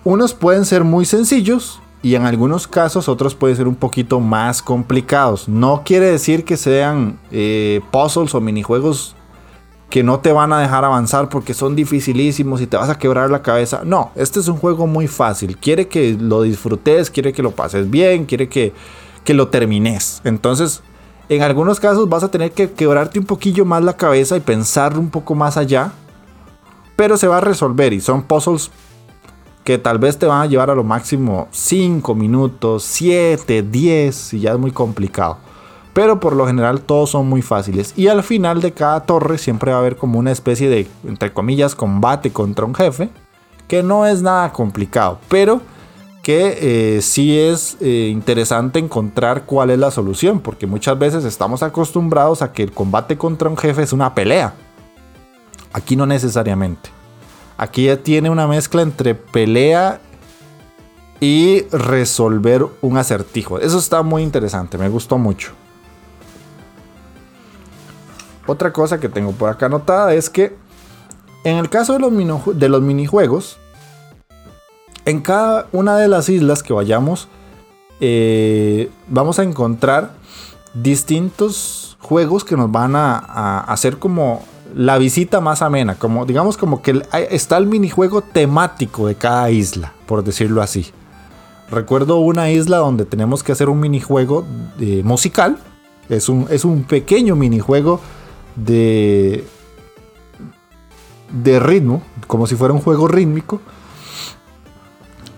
unos 0.05 0.35
pueden 0.35 0.65
ser 0.65 0.85
muy 0.85 1.05
sencillos 1.05 1.81
y 2.03 2.17
en 2.17 2.27
algunos 2.27 2.67
casos 2.67 3.09
otros 3.09 3.35
pueden 3.37 3.57
ser 3.57 3.69
un 3.69 3.77
poquito 3.77 4.19
más 4.19 4.61
complicados. 4.61 5.49
No 5.49 5.83
quiere 5.85 6.07
decir 6.07 6.45
que 6.45 6.57
sean 6.57 7.21
eh, 7.31 7.81
puzzles 7.93 8.35
o 8.35 8.41
minijuegos 8.41 9.15
que 9.93 10.03
no 10.03 10.21
te 10.21 10.33
van 10.33 10.55
a 10.55 10.59
dejar 10.59 10.87
avanzar 10.87 11.29
porque 11.29 11.53
son 11.53 11.77
dificilísimos 11.77 12.63
y 12.63 12.67
te 12.67 12.79
vas 12.79 12.89
a 12.89 12.97
quebrar 12.97 13.29
la 13.29 13.43
cabeza. 13.43 13.83
No, 13.85 14.11
este 14.15 14.41
es 14.41 14.49
un 14.49 14.57
juego 14.57 14.87
muy 14.87 15.07
fácil. 15.07 15.59
Quiere 15.59 15.87
que 15.87 16.17
lo 16.19 16.41
disfrutes, 16.41 17.11
quiere 17.11 17.35
que 17.35 17.43
lo 17.43 17.51
pases 17.51 17.91
bien, 17.91 18.25
quiere 18.25 18.49
que, 18.49 18.73
que 19.23 19.35
lo 19.35 19.49
termines. 19.49 20.23
Entonces, 20.25 20.83
en 21.29 21.43
algunos 21.43 21.79
casos 21.79 22.09
vas 22.09 22.23
a 22.23 22.31
tener 22.31 22.53
que 22.53 22.73
quebrarte 22.73 23.19
un 23.19 23.27
poquillo 23.27 23.67
más 23.67 23.85
la 23.85 23.95
cabeza 23.95 24.35
y 24.35 24.41
pensar 24.41 24.99
un 24.99 25.11
poco 25.11 25.35
más 25.35 25.59
allá. 25.59 25.93
Pero 26.97 27.19
se 27.19 27.29
va 27.29 27.37
a 27.37 27.43
resolver 27.43 27.93
y 27.93 28.01
son 28.01 28.23
puzzles 28.23 28.71
que 29.63 29.77
tal 29.77 29.99
vez 29.99 30.19
te 30.19 30.25
van 30.25 30.41
a 30.41 30.47
llevar 30.47 30.71
a 30.71 30.75
lo 30.75 30.85
máximo 30.85 31.49
5 31.51 32.15
minutos, 32.15 32.83
7, 32.85 33.63
10, 33.63 34.33
y 34.33 34.41
ya 34.41 34.53
es 34.53 34.59
muy 34.59 34.71
complicado. 34.71 35.37
Pero 35.93 36.21
por 36.21 36.35
lo 36.35 36.47
general 36.47 36.81
todos 36.81 37.11
son 37.11 37.29
muy 37.29 37.43
fáciles. 37.43 37.93
Y 37.97 38.09
al 38.09 38.23
final 38.23 38.61
de 38.61 38.73
cada 38.73 39.01
torre 39.05 39.39
siempre 39.39 39.73
va 39.73 39.79
a 39.79 39.81
haber 39.81 39.97
como 39.97 40.19
una 40.19 40.31
especie 40.31 40.69
de, 40.69 40.89
entre 41.07 41.33
comillas, 41.33 41.75
combate 41.75 42.33
contra 42.33 42.65
un 42.65 42.75
jefe. 42.75 43.11
Que 43.69 43.83
no 43.83 44.07
es 44.07 44.23
nada 44.23 44.53
complicado. 44.53 45.19
Pero 45.29 45.61
que 46.23 46.97
eh, 46.97 47.03
sí 47.03 47.39
es 47.39 47.77
eh, 47.81 48.09
interesante 48.13 48.79
encontrar 48.79 49.45
cuál 49.45 49.71
es 49.71 49.79
la 49.79 49.91
solución. 49.91 50.41
Porque 50.41 50.67
muchas 50.67 50.99
veces 50.99 51.25
estamos 51.25 51.63
acostumbrados 51.63 52.41
a 52.41 52.53
que 52.53 52.63
el 52.63 52.73
combate 52.73 53.19
contra 53.19 53.49
un 53.49 53.57
jefe 53.57 53.83
es 53.83 53.93
una 53.93 54.15
pelea. 54.15 54.55
Aquí 55.75 55.97
no 55.97 56.07
necesariamente. 56.07 56.91
Aquí 57.59 57.85
ya 57.85 57.97
tiene 57.97 58.31
una 58.31 58.47
mezcla 58.47 58.83
entre 58.83 59.15
pelea 59.15 60.01
y 61.21 61.63
resolver 61.71 62.67
un 62.81 62.97
acertijo. 62.97 63.59
Eso 63.59 63.79
está 63.79 64.03
muy 64.03 64.23
interesante, 64.23 64.77
me 64.77 64.89
gustó 64.89 65.19
mucho. 65.19 65.53
Otra 68.47 68.73
cosa 68.73 68.99
que 68.99 69.09
tengo 69.09 69.33
por 69.33 69.51
acá 69.51 69.67
anotada 69.67 70.15
es 70.15 70.29
que 70.29 70.57
en 71.45 71.57
el 71.57 71.69
caso 71.69 71.95
de 71.95 71.99
los, 71.99 72.59
de 72.59 72.69
los 72.69 72.83
minijuegos, 72.83 73.59
en 75.05 75.21
cada 75.21 75.67
una 75.73 75.97
de 75.97 76.09
las 76.09 76.29
islas 76.29 76.63
que 76.63 76.73
vayamos, 76.73 77.29
eh, 78.01 78.91
vamos 79.09 79.39
a 79.39 79.43
encontrar 79.43 80.13
distintos 80.75 81.97
juegos 82.01 82.45
que 82.45 82.57
nos 82.57 82.71
van 82.71 82.97
a, 82.97 83.61
hacer 83.61 83.99
como 83.99 84.43
la 84.75 84.99
visita 84.99 85.41
más 85.41 85.63
amena, 85.63 85.97
como 85.97 86.25
digamos 86.25 86.57
como 86.57 86.83
que 86.83 87.03
está 87.31 87.59
el 87.59 87.67
minijuego 87.67 88.23
temático 88.23 89.07
de 89.07 89.15
cada 89.17 89.51
isla, 89.51 89.93
por 90.07 90.25
decirlo 90.25 90.63
así. 90.63 90.91
Recuerdo 91.71 92.19
una 92.19 92.51
isla 92.51 92.79
donde 92.79 93.05
tenemos 93.05 93.43
que 93.43 93.53
hacer 93.53 93.69
un 93.69 93.81
minijuego 93.81 94.45
de, 94.79 95.03
musical, 95.03 95.59
es 96.09 96.29
un, 96.29 96.47
es 96.51 96.65
un 96.65 96.85
pequeño 96.85 97.37
minijuego 97.37 98.01
de, 98.57 99.45
de 101.31 101.61
ritmo, 101.61 102.03
como 102.27 102.47
si 102.47 102.57
fuera 102.57 102.75
un 102.75 102.81
juego 102.81 103.09
rítmico, 103.09 103.61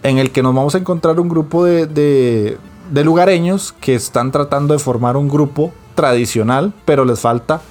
en 0.03 0.19
el 0.19 0.33
que 0.33 0.43
nos 0.43 0.55
vamos 0.55 0.75
a 0.75 0.79
encontrar 0.79 1.19
un 1.19 1.29
grupo 1.29 1.65
de, 1.65 1.87
de, 1.87 3.05
lugareños 3.05 3.73
que 3.73 3.95
están 3.95 4.33
tratando 4.33 4.75
de 4.75 4.79
formar 4.79 5.17
un 5.17 5.29
grupo 5.29 5.73
tradicional, 5.95 6.75
pero 6.85 7.05
les 7.05 7.21
falta 7.21 7.63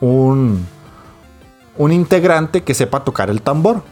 un, 0.00 0.64
un 1.76 1.92
integrante 1.92 2.62
que 2.62 2.74
sepa 2.74 3.02
tocar 3.02 3.30
el 3.30 3.42
tambor. 3.42 3.82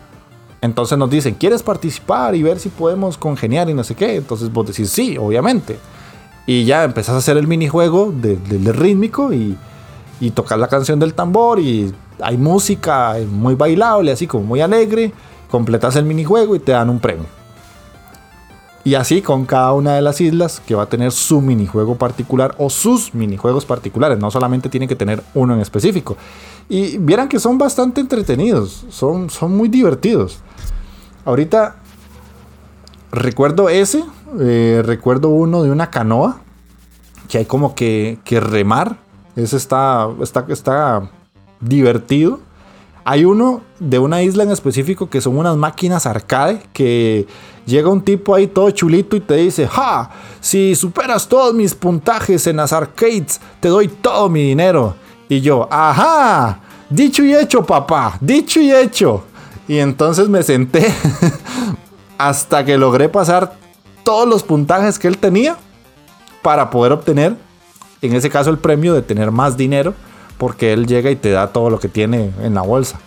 Entonces 0.60 0.98
nos 0.98 1.10
dicen, 1.10 1.34
¿quieres 1.34 1.62
participar 1.62 2.34
y 2.34 2.42
ver 2.42 2.58
si 2.58 2.68
podemos 2.68 3.16
congeniar 3.16 3.68
y 3.70 3.74
no 3.74 3.84
sé 3.84 3.94
qué? 3.94 4.16
Entonces 4.16 4.52
vos 4.52 4.66
decís, 4.66 4.90
sí, 4.90 5.16
obviamente. 5.18 5.78
Y 6.46 6.64
ya 6.64 6.84
empezás 6.84 7.14
a 7.14 7.18
hacer 7.18 7.36
el 7.36 7.46
minijuego 7.46 8.12
del 8.12 8.74
rítmico 8.74 9.32
y, 9.32 9.56
y 10.20 10.30
tocar 10.30 10.58
la 10.58 10.68
canción 10.68 10.98
del 10.98 11.14
tambor 11.14 11.60
y 11.60 11.94
hay 12.20 12.36
música 12.36 13.16
muy 13.30 13.54
bailable, 13.54 14.10
así 14.12 14.26
como 14.26 14.44
muy 14.44 14.60
alegre, 14.60 15.12
completas 15.50 15.96
el 15.96 16.04
minijuego 16.04 16.56
y 16.56 16.58
te 16.58 16.72
dan 16.72 16.90
un 16.90 16.98
premio. 16.98 17.26
Y 18.84 18.94
así 18.94 19.22
con 19.22 19.44
cada 19.44 19.72
una 19.72 19.94
de 19.94 20.02
las 20.02 20.20
islas 20.20 20.62
que 20.64 20.74
va 20.74 20.84
a 20.84 20.88
tener 20.88 21.12
su 21.12 21.40
minijuego 21.40 21.96
particular 21.96 22.54
o 22.58 22.70
sus 22.70 23.14
minijuegos 23.14 23.66
particulares, 23.66 24.18
no 24.18 24.30
solamente 24.30 24.68
tiene 24.68 24.88
que 24.88 24.96
tener 24.96 25.22
uno 25.34 25.54
en 25.54 25.60
específico. 25.60 26.16
Y 26.68 26.98
vieran 26.98 27.28
que 27.28 27.38
son 27.38 27.58
bastante 27.58 28.00
entretenidos, 28.00 28.86
son, 28.88 29.30
son 29.30 29.56
muy 29.56 29.68
divertidos. 29.68 30.38
Ahorita 31.24 31.76
recuerdo 33.12 33.68
ese, 33.68 34.04
eh, 34.40 34.82
recuerdo 34.84 35.28
uno 35.28 35.62
de 35.62 35.70
una 35.70 35.90
canoa, 35.90 36.40
que 37.28 37.38
hay 37.38 37.44
como 37.44 37.74
que, 37.74 38.18
que 38.24 38.40
remar 38.40 38.96
ese 39.38 39.56
está, 39.56 40.08
está, 40.20 40.44
está 40.48 41.10
divertido. 41.60 42.40
Hay 43.04 43.24
uno 43.24 43.62
de 43.78 43.98
una 43.98 44.22
isla 44.22 44.42
en 44.42 44.50
específico 44.50 45.08
que 45.08 45.20
son 45.20 45.38
unas 45.38 45.56
máquinas 45.56 46.06
arcade 46.06 46.60
que 46.72 47.26
llega 47.64 47.88
un 47.88 48.02
tipo 48.02 48.34
ahí 48.34 48.48
todo 48.48 48.70
chulito 48.70 49.16
y 49.16 49.20
te 49.20 49.34
dice, 49.36 49.66
ja, 49.66 50.10
si 50.40 50.74
superas 50.74 51.28
todos 51.28 51.54
mis 51.54 51.74
puntajes 51.74 52.46
en 52.48 52.56
las 52.56 52.72
arcades, 52.72 53.40
te 53.60 53.68
doy 53.68 53.88
todo 53.88 54.28
mi 54.28 54.42
dinero. 54.42 54.94
Y 55.28 55.40
yo, 55.40 55.68
ajá, 55.70 56.60
dicho 56.90 57.22
y 57.22 57.34
hecho, 57.34 57.64
papá, 57.64 58.18
dicho 58.20 58.60
y 58.60 58.72
hecho. 58.72 59.22
Y 59.68 59.78
entonces 59.78 60.28
me 60.28 60.42
senté 60.42 60.92
hasta 62.18 62.64
que 62.64 62.76
logré 62.76 63.08
pasar 63.08 63.54
todos 64.02 64.28
los 64.28 64.42
puntajes 64.42 64.98
que 64.98 65.06
él 65.06 65.16
tenía 65.16 65.56
para 66.42 66.70
poder 66.70 66.92
obtener 66.92 67.47
en 68.02 68.14
ese 68.14 68.30
caso 68.30 68.50
el 68.50 68.58
premio 68.58 68.94
de 68.94 69.02
tener 69.02 69.30
más 69.30 69.56
dinero, 69.56 69.94
porque 70.38 70.72
él 70.72 70.86
llega 70.86 71.10
y 71.10 71.16
te 71.16 71.30
da 71.30 71.48
todo 71.48 71.70
lo 71.70 71.80
que 71.80 71.88
tiene 71.88 72.30
en 72.42 72.54
la 72.54 72.62
bolsa. 72.62 73.00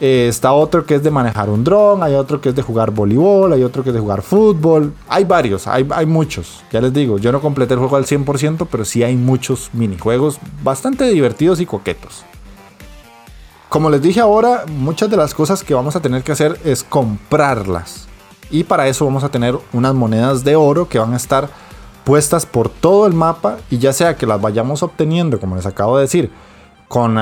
Eh, 0.00 0.28
está 0.28 0.52
otro 0.52 0.86
que 0.86 0.94
es 0.94 1.02
de 1.02 1.10
manejar 1.10 1.50
un 1.50 1.64
dron, 1.64 2.04
hay 2.04 2.14
otro 2.14 2.40
que 2.40 2.50
es 2.50 2.54
de 2.54 2.62
jugar 2.62 2.92
voleibol, 2.92 3.52
hay 3.52 3.64
otro 3.64 3.82
que 3.82 3.90
es 3.90 3.94
de 3.94 4.00
jugar 4.00 4.22
fútbol. 4.22 4.92
Hay 5.08 5.24
varios, 5.24 5.66
hay, 5.66 5.86
hay 5.90 6.06
muchos. 6.06 6.62
Ya 6.70 6.80
les 6.80 6.92
digo, 6.92 7.18
yo 7.18 7.32
no 7.32 7.40
completé 7.40 7.74
el 7.74 7.80
juego 7.80 7.96
al 7.96 8.06
100%, 8.06 8.68
pero 8.70 8.84
sí 8.84 9.02
hay 9.02 9.16
muchos 9.16 9.70
minijuegos 9.72 10.38
bastante 10.62 11.04
divertidos 11.10 11.60
y 11.60 11.66
coquetos. 11.66 12.24
Como 13.68 13.90
les 13.90 14.00
dije 14.00 14.20
ahora, 14.20 14.64
muchas 14.66 15.10
de 15.10 15.16
las 15.16 15.34
cosas 15.34 15.62
que 15.62 15.74
vamos 15.74 15.96
a 15.96 16.00
tener 16.00 16.22
que 16.22 16.32
hacer 16.32 16.58
es 16.64 16.84
comprarlas. 16.84 18.06
Y 18.50 18.64
para 18.64 18.88
eso 18.88 19.04
vamos 19.04 19.24
a 19.24 19.28
tener 19.28 19.58
unas 19.72 19.94
monedas 19.94 20.42
de 20.42 20.56
oro 20.56 20.88
que 20.88 20.98
van 20.98 21.12
a 21.12 21.16
estar 21.16 21.50
puestas 22.08 22.46
por 22.46 22.70
todo 22.70 23.06
el 23.06 23.12
mapa 23.12 23.58
y 23.68 23.76
ya 23.76 23.92
sea 23.92 24.16
que 24.16 24.24
las 24.24 24.40
vayamos 24.40 24.82
obteniendo, 24.82 25.38
como 25.38 25.56
les 25.56 25.66
acabo 25.66 25.98
de 25.98 26.04
decir, 26.04 26.30
con, 26.88 27.18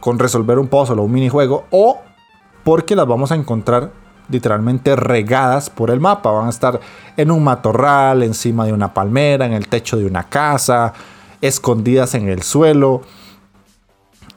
con 0.00 0.18
resolver 0.18 0.58
un 0.58 0.66
puzzle 0.66 1.00
o 1.00 1.04
un 1.04 1.12
minijuego, 1.12 1.66
o 1.70 2.00
porque 2.64 2.96
las 2.96 3.06
vamos 3.06 3.30
a 3.30 3.36
encontrar 3.36 3.92
literalmente 4.28 4.96
regadas 4.96 5.70
por 5.70 5.88
el 5.88 6.00
mapa. 6.00 6.32
Van 6.32 6.48
a 6.48 6.50
estar 6.50 6.80
en 7.16 7.30
un 7.30 7.44
matorral, 7.44 8.24
encima 8.24 8.66
de 8.66 8.72
una 8.72 8.92
palmera, 8.92 9.46
en 9.46 9.52
el 9.52 9.68
techo 9.68 9.96
de 9.98 10.04
una 10.04 10.24
casa, 10.24 10.94
escondidas 11.40 12.16
en 12.16 12.28
el 12.28 12.42
suelo. 12.42 13.02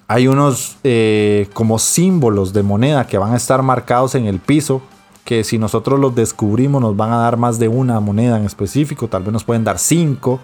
Hay 0.07 0.27
unos 0.27 0.77
eh, 0.83 1.49
como 1.53 1.79
símbolos 1.79 2.53
de 2.53 2.61
moneda 2.61 3.07
que 3.07 3.17
van 3.17 3.33
a 3.33 3.37
estar 3.37 3.63
marcados 3.63 4.13
en 4.13 4.27
el 4.27 4.37
piso 4.37 4.83
que 5.28 5.43
si 5.43 5.57
nosotros 5.57 5.99
los 5.99 6.15
descubrimos 6.15 6.82
nos 6.82 6.95
van 6.95 7.11
a 7.11 7.17
dar 7.17 7.36
más 7.36 7.59
de 7.59 7.67
una 7.67 7.99
moneda 7.99 8.38
en 8.38 8.45
específico, 8.45 9.09
tal 9.09 9.23
vez 9.23 9.34
nos 9.34 9.43
pueden 9.43 9.65
dar 9.65 9.78
cinco, 9.78 10.39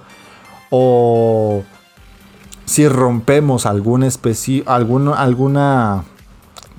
o 0.70 1.64
si 2.66 2.86
rompemos 2.90 3.66
algún 3.66 4.04
alguna 5.16 6.04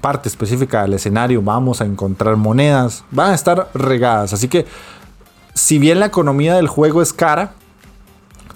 parte 0.02 0.28
específica 0.28 0.82
del 0.82 0.92
escenario, 0.92 1.40
vamos 1.40 1.80
a 1.80 1.86
encontrar 1.86 2.36
monedas, 2.36 3.04
van 3.10 3.30
a 3.30 3.34
estar 3.34 3.70
regadas, 3.72 4.34
así 4.34 4.48
que 4.48 4.66
si 5.54 5.78
bien 5.78 5.98
la 5.98 6.04
economía 6.04 6.56
del 6.56 6.68
juego 6.68 7.00
es 7.00 7.14
cara, 7.14 7.54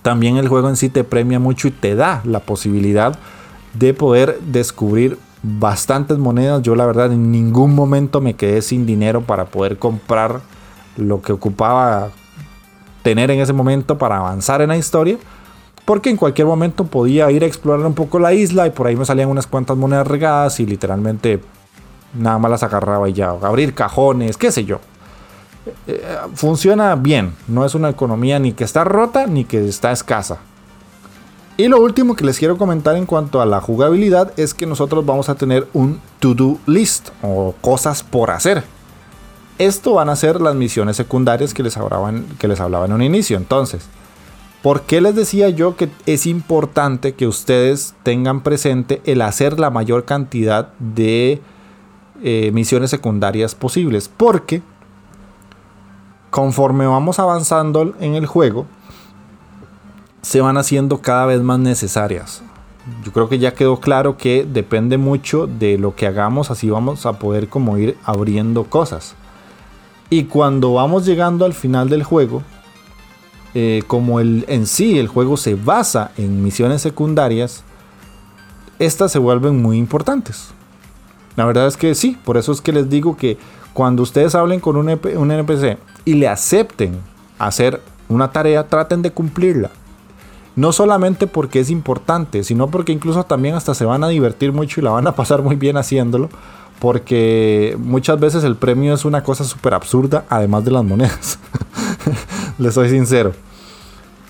también 0.03 0.36
el 0.36 0.49
juego 0.49 0.68
en 0.68 0.76
sí 0.76 0.90
te 0.90 1.05
premia 1.05 1.38
mucho 1.38 1.68
y 1.68 1.70
te 1.70 1.94
da 1.94 2.20
la 2.26 2.40
posibilidad 2.40 3.18
de 3.72 3.94
poder 3.94 4.40
descubrir 4.42 5.18
bastantes 5.43 6.18
monedas. 6.18 6.62
Yo 6.62 6.74
la 6.74 6.86
verdad 6.86 7.12
en 7.12 7.30
ningún 7.30 7.74
momento 7.74 8.20
me 8.20 8.34
quedé 8.34 8.62
sin 8.62 8.86
dinero 8.86 9.22
para 9.22 9.47
poder 9.47 9.78
comprar 9.78 10.41
lo 10.97 11.22
que 11.22 11.32
ocupaba 11.32 12.11
tener 13.03 13.30
en 13.30 13.41
ese 13.41 13.53
momento 13.53 13.99
para 13.99 14.18
avanzar 14.18 14.62
en 14.62 14.68
la 14.68 14.76
historia. 14.76 15.16
Porque 15.84 16.11
en 16.11 16.16
cualquier 16.16 16.47
momento 16.47 16.84
podía 16.84 17.30
ir 17.30 17.43
a 17.43 17.47
explorar 17.47 17.86
un 17.86 17.95
poco 17.95 18.18
la 18.18 18.34
isla 18.34 18.66
y 18.66 18.70
por 18.70 18.86
ahí 18.86 18.97
me 18.97 19.07
salían 19.07 19.30
unas 19.30 19.47
cuantas 19.47 19.76
monedas 19.76 20.07
regadas 20.07 20.61
y 20.61 20.66
literalmente 20.66 21.41
nada 22.12 22.39
más 22.39 22.51
las 22.51 22.62
agarraba 22.62 23.09
y 23.09 23.14
ya. 23.14 23.30
Abrir 23.30 23.72
cajones, 23.74 24.36
qué 24.36 24.53
sé 24.53 24.64
yo. 24.66 24.80
Eh, 25.66 25.72
eh, 25.86 26.16
funciona 26.34 26.95
bien, 26.95 27.34
no 27.47 27.64
es 27.64 27.74
una 27.74 27.89
economía 27.89 28.39
ni 28.39 28.53
que 28.53 28.64
está 28.64 28.84
rota 28.84 29.26
ni 29.26 29.45
que 29.45 29.66
está 29.66 29.93
escasa. 29.93 30.39
Y 31.61 31.66
lo 31.66 31.80
último 31.80 32.14
que 32.14 32.24
les 32.24 32.38
quiero 32.38 32.56
comentar 32.56 32.94
en 32.94 33.04
cuanto 33.04 33.40
a 33.40 33.46
la 33.46 33.61
jugabilidad 33.61 34.32
es 34.36 34.54
que 34.54 34.64
nosotros 34.64 35.04
vamos 35.04 35.28
a 35.28 35.34
tener 35.34 35.66
un 35.72 36.00
to-do 36.20 36.56
list 36.66 37.09
o 37.20 37.52
cosas 37.61 38.04
por 38.04 38.30
hacer. 38.30 38.62
Esto 39.59 39.94
van 39.94 40.09
a 40.09 40.14
ser 40.14 40.40
las 40.40 40.54
misiones 40.54 40.96
secundarias 40.96 41.52
que 41.52 41.64
les, 41.64 41.76
hablaban, 41.76 42.26
hablaba 42.61 42.86
en 42.86 42.92
un 42.92 43.02
inicio. 43.02 43.36
Entonces, 43.36 43.88
¿por 44.62 44.82
qué 44.82 45.00
les 45.00 45.16
decía 45.16 45.48
yo 45.48 45.74
que 45.74 45.90
es 46.06 46.26
importante 46.26 47.14
que 47.14 47.26
ustedes 47.26 47.96
tengan 48.04 48.44
presente 48.44 49.02
el 49.04 49.20
hacer 49.20 49.59
la 49.59 49.70
mayor 49.70 50.04
cantidad 50.04 50.68
de 50.78 51.42
eh, 52.22 52.52
misiones 52.52 52.90
secundarias 52.90 53.56
posibles? 53.56 54.09
Porque 54.09 54.62
conforme 56.30 56.86
vamos 56.86 57.18
avanzando 57.18 57.96
en 57.98 58.14
el 58.14 58.26
juego, 58.26 58.66
se 60.22 60.40
van 60.40 60.56
haciendo 60.56 61.00
cada 61.00 61.26
vez 61.26 61.40
más 61.42 61.58
necesarias. 61.58 62.42
Yo 63.04 63.12
creo 63.12 63.28
que 63.28 63.38
ya 63.38 63.54
quedó 63.54 63.80
claro 63.80 64.16
que 64.16 64.46
depende 64.50 64.98
mucho 64.98 65.46
de 65.46 65.78
lo 65.78 65.94
que 65.94 66.06
hagamos, 66.06 66.50
así 66.50 66.70
vamos 66.70 67.06
a 67.06 67.18
poder 67.18 67.48
como 67.48 67.76
ir 67.76 67.96
abriendo 68.04 68.64
cosas. 68.64 69.14
Y 70.10 70.24
cuando 70.24 70.72
vamos 70.74 71.04
llegando 71.04 71.44
al 71.44 71.52
final 71.52 71.90
del 71.90 72.02
juego, 72.02 72.42
eh, 73.54 73.82
como 73.86 74.20
el, 74.20 74.44
en 74.48 74.66
sí 74.66 74.98
el 74.98 75.08
juego 75.08 75.36
se 75.36 75.54
basa 75.54 76.12
en 76.16 76.42
misiones 76.42 76.80
secundarias, 76.80 77.62
estas 78.78 79.12
se 79.12 79.18
vuelven 79.18 79.60
muy 79.60 79.76
importantes. 79.76 80.48
La 81.36 81.44
verdad 81.44 81.66
es 81.66 81.76
que 81.76 81.94
sí, 81.94 82.18
por 82.24 82.36
eso 82.36 82.52
es 82.52 82.60
que 82.60 82.72
les 82.72 82.88
digo 82.88 83.16
que 83.16 83.38
cuando 83.72 84.02
ustedes 84.02 84.34
hablen 84.34 84.60
con 84.60 84.76
un, 84.76 84.88
un 84.88 85.30
NPC 85.30 85.78
y 86.04 86.14
le 86.14 86.26
acepten 86.26 86.98
hacer 87.38 87.80
una 88.08 88.32
tarea, 88.32 88.66
traten 88.66 89.02
de 89.02 89.10
cumplirla. 89.10 89.70
No 90.59 90.72
solamente 90.72 91.28
porque 91.28 91.61
es 91.61 91.70
importante, 91.70 92.42
sino 92.42 92.66
porque 92.66 92.90
incluso 92.90 93.22
también 93.22 93.54
hasta 93.54 93.74
se 93.74 93.84
van 93.84 94.02
a 94.02 94.09
divertir 94.09 94.52
mucho 94.52 94.80
y 94.80 94.82
la 94.82 94.90
van 94.90 95.06
a 95.06 95.14
pasar 95.14 95.40
muy 95.40 95.54
bien 95.54 95.76
haciéndolo. 95.76 96.30
Porque 96.80 97.76
muchas 97.78 98.18
veces 98.18 98.42
el 98.42 98.56
premio 98.56 98.92
es 98.92 99.04
una 99.04 99.22
cosa 99.22 99.44
súper 99.44 99.72
absurda, 99.72 100.24
además 100.28 100.64
de 100.64 100.72
las 100.72 100.82
monedas. 100.82 101.38
Les 102.59 102.74
soy 102.74 102.90
sincero. 102.90 103.34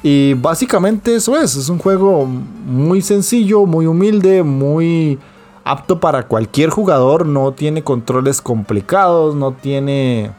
Y 0.03 0.35
básicamente 0.35 1.14
eso 1.14 1.35
es. 1.35 1.57
Es 1.57 1.70
un 1.70 1.79
juego 1.79 2.26
muy 2.26 3.01
sencillo, 3.01 3.64
muy 3.64 3.87
humilde, 3.87 4.43
muy 4.43 5.18
apto 5.64 5.99
para 5.99 6.26
cualquier 6.26 6.68
jugador. 6.68 7.24
No 7.24 7.53
tiene 7.53 7.83
controles 7.83 8.43
complicados, 8.43 9.35
no 9.35 9.53
tiene 9.53 10.33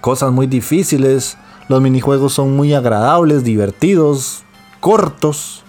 cosas 0.00 0.30
muy 0.30 0.46
difíciles. 0.46 1.36
Los 1.66 1.82
minijuegos 1.82 2.34
son 2.34 2.54
muy 2.54 2.72
agradables, 2.72 3.42
divertidos, 3.42 4.44
cortos. 4.82 5.62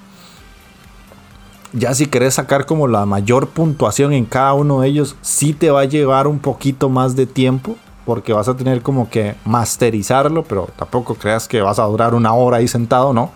Ya 1.72 1.94
si 1.94 2.08
querés 2.08 2.34
sacar 2.34 2.66
como 2.66 2.88
la 2.88 3.06
mayor 3.06 3.50
puntuación 3.50 4.12
en 4.12 4.26
cada 4.26 4.54
uno 4.54 4.82
de 4.82 4.88
ellos, 4.88 5.16
sí 5.22 5.54
te 5.54 5.70
va 5.70 5.82
a 5.82 5.86
llevar 5.86 6.26
un 6.26 6.40
poquito 6.40 6.90
más 6.90 7.16
de 7.16 7.28
tiempo. 7.28 7.78
Porque 8.06 8.34
vas 8.34 8.50
a 8.50 8.58
tener 8.58 8.82
como 8.82 9.10
que 9.10 9.36
masterizarlo, 9.46 10.44
pero 10.44 10.68
tampoco 10.76 11.16
creas 11.16 11.48
que 11.48 11.62
vas 11.62 11.80
a 11.80 11.86
durar 11.86 12.14
una 12.14 12.34
hora 12.34 12.58
ahí 12.58 12.68
sentado, 12.68 13.14
¿no? 13.14 13.32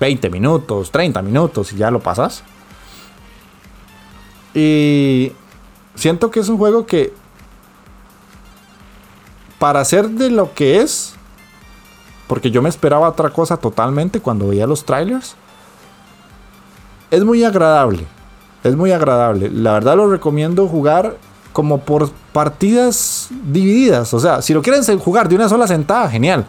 20 0.00 0.28
minutos, 0.28 0.90
30 0.90 1.22
minutos 1.22 1.72
y 1.72 1.76
ya 1.76 1.90
lo 1.90 2.00
pasas. 2.00 2.42
Y 4.52 5.32
siento 5.94 6.30
que 6.30 6.40
es 6.40 6.48
un 6.48 6.58
juego 6.58 6.84
que 6.84 7.14
para 9.58 9.84
ser 9.84 10.10
de 10.10 10.30
lo 10.30 10.52
que 10.52 10.80
es, 10.82 11.15
porque 12.26 12.50
yo 12.50 12.62
me 12.62 12.68
esperaba 12.68 13.08
otra 13.08 13.30
cosa 13.30 13.56
totalmente 13.56 14.20
cuando 14.20 14.48
veía 14.48 14.66
los 14.66 14.84
trailers, 14.84 15.36
es 17.10 17.24
muy 17.24 17.44
agradable. 17.44 18.06
Es 18.64 18.74
muy 18.74 18.90
agradable. 18.90 19.50
La 19.50 19.74
verdad 19.74 19.96
lo 19.96 20.10
recomiendo 20.10 20.66
jugar 20.66 21.16
como 21.52 21.78
por 21.78 22.10
partidas 22.32 23.28
divididas. 23.50 24.12
O 24.12 24.20
sea, 24.20 24.42
si 24.42 24.52
lo 24.52 24.60
quieren 24.60 24.82
jugar 24.98 25.28
de 25.28 25.36
una 25.36 25.48
sola 25.48 25.66
sentada, 25.66 26.08
genial. 26.10 26.44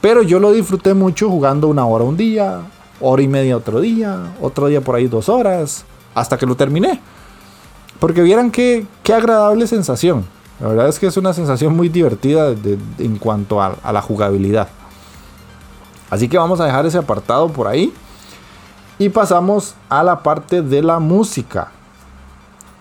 Pero 0.00 0.22
yo 0.22 0.38
lo 0.38 0.52
disfruté 0.52 0.94
mucho 0.94 1.30
jugando 1.30 1.68
una 1.68 1.86
hora 1.86 2.04
un 2.04 2.16
día, 2.16 2.60
hora 3.00 3.22
y 3.22 3.28
media 3.28 3.56
otro 3.56 3.80
día, 3.80 4.34
otro 4.40 4.66
día 4.66 4.80
por 4.80 4.96
ahí 4.96 5.06
dos 5.06 5.28
horas, 5.28 5.84
hasta 6.14 6.36
que 6.36 6.44
lo 6.44 6.56
terminé. 6.56 7.00
Porque 7.98 8.20
vieran 8.20 8.50
qué, 8.50 8.86
qué 9.02 9.14
agradable 9.14 9.66
sensación. 9.66 10.24
La 10.60 10.68
verdad 10.68 10.88
es 10.88 10.98
que 10.98 11.06
es 11.06 11.16
una 11.16 11.32
sensación 11.32 11.74
muy 11.74 11.88
divertida 11.88 12.54
en 12.98 13.16
cuanto 13.18 13.62
a, 13.62 13.76
a, 13.82 13.92
la 13.92 14.02
jugabilidad. 14.02 14.68
Así 16.12 16.28
que 16.28 16.36
vamos 16.36 16.60
a 16.60 16.66
dejar 16.66 16.84
ese 16.84 16.98
apartado 16.98 17.48
por 17.48 17.66
ahí. 17.66 17.90
Y 18.98 19.08
pasamos 19.08 19.74
a 19.88 20.02
la 20.02 20.22
parte 20.22 20.60
de 20.60 20.82
la 20.82 20.98
música. 20.98 21.72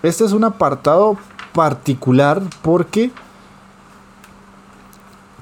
Este 0.04 0.26
es 0.26 0.34
un 0.34 0.44
apartado 0.44 1.16
particular 1.54 2.42
porque 2.62 3.12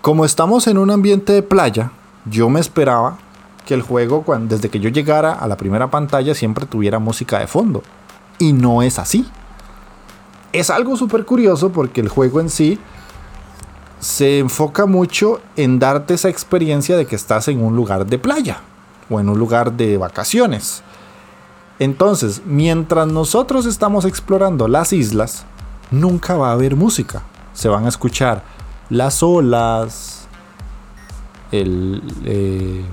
como 0.02 0.26
estamos 0.26 0.68
en 0.68 0.78
un 0.78 0.92
ambiente 0.92 1.34
de 1.34 1.42
playa, 1.42 1.92
yo 2.26 2.50
me 2.50 2.60
esperaba 2.60 3.18
que 3.66 3.74
el 3.74 3.82
juego, 3.82 4.22
cuando, 4.22 4.56
desde 4.56 4.70
que 4.70 4.80
yo 4.80 4.90
llegara 4.90 5.34
a 5.34 5.48
la 5.48 5.58
primera 5.58 5.90
pantalla, 5.90 6.36
siempre 6.36 6.68
tuviera 6.68 7.00
música 7.00 7.40
de 7.40 7.48
fondo. 7.48 7.82
Y 8.38 8.54
no 8.54 8.84
es 8.84 9.00
así 9.00 9.26
es 10.54 10.70
algo 10.70 10.98
súper 10.98 11.26
curioso 11.26 11.72
porque 11.72 12.02
el 12.02 12.10
juego 12.10 12.40
en 12.40 12.50
sí 12.50 12.80
se 14.00 14.40
enfoca 14.40 14.86
mucho 14.86 15.42
en 15.56 15.80
darte 15.80 16.14
esa 16.14 16.30
experiencia 16.30 16.96
de 16.96 17.06
que 17.06 17.16
estás 17.16 17.48
en 17.48 17.64
un 17.64 17.76
lugar 17.76 18.06
de 18.06 18.18
playa 18.18 18.62
o 19.10 19.20
en 19.20 19.30
un 19.30 19.38
lugar 19.38 19.74
de 19.74 19.98
vacaciones. 19.98 20.84
Entonces, 21.80 22.42
mientras 22.46 23.08
nosotros 23.08 23.66
estamos 23.66 24.06
explorando 24.06 24.68
las 24.68 24.94
islas, 24.94 25.46
nunca 25.92 26.36
va 26.36 26.50
a 26.50 26.54
haber 26.54 26.76
música. 26.76 27.24
Se 27.54 27.70
van 27.70 27.86
a 27.86 27.90
escuchar 27.90 28.44
las 28.90 29.24
olas, 29.24 30.28
el, 31.52 32.04
eh, 32.26 32.86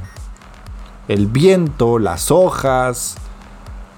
el 1.08 1.26
viento, 1.26 1.98
las 1.98 2.30
hojas, 2.30 3.16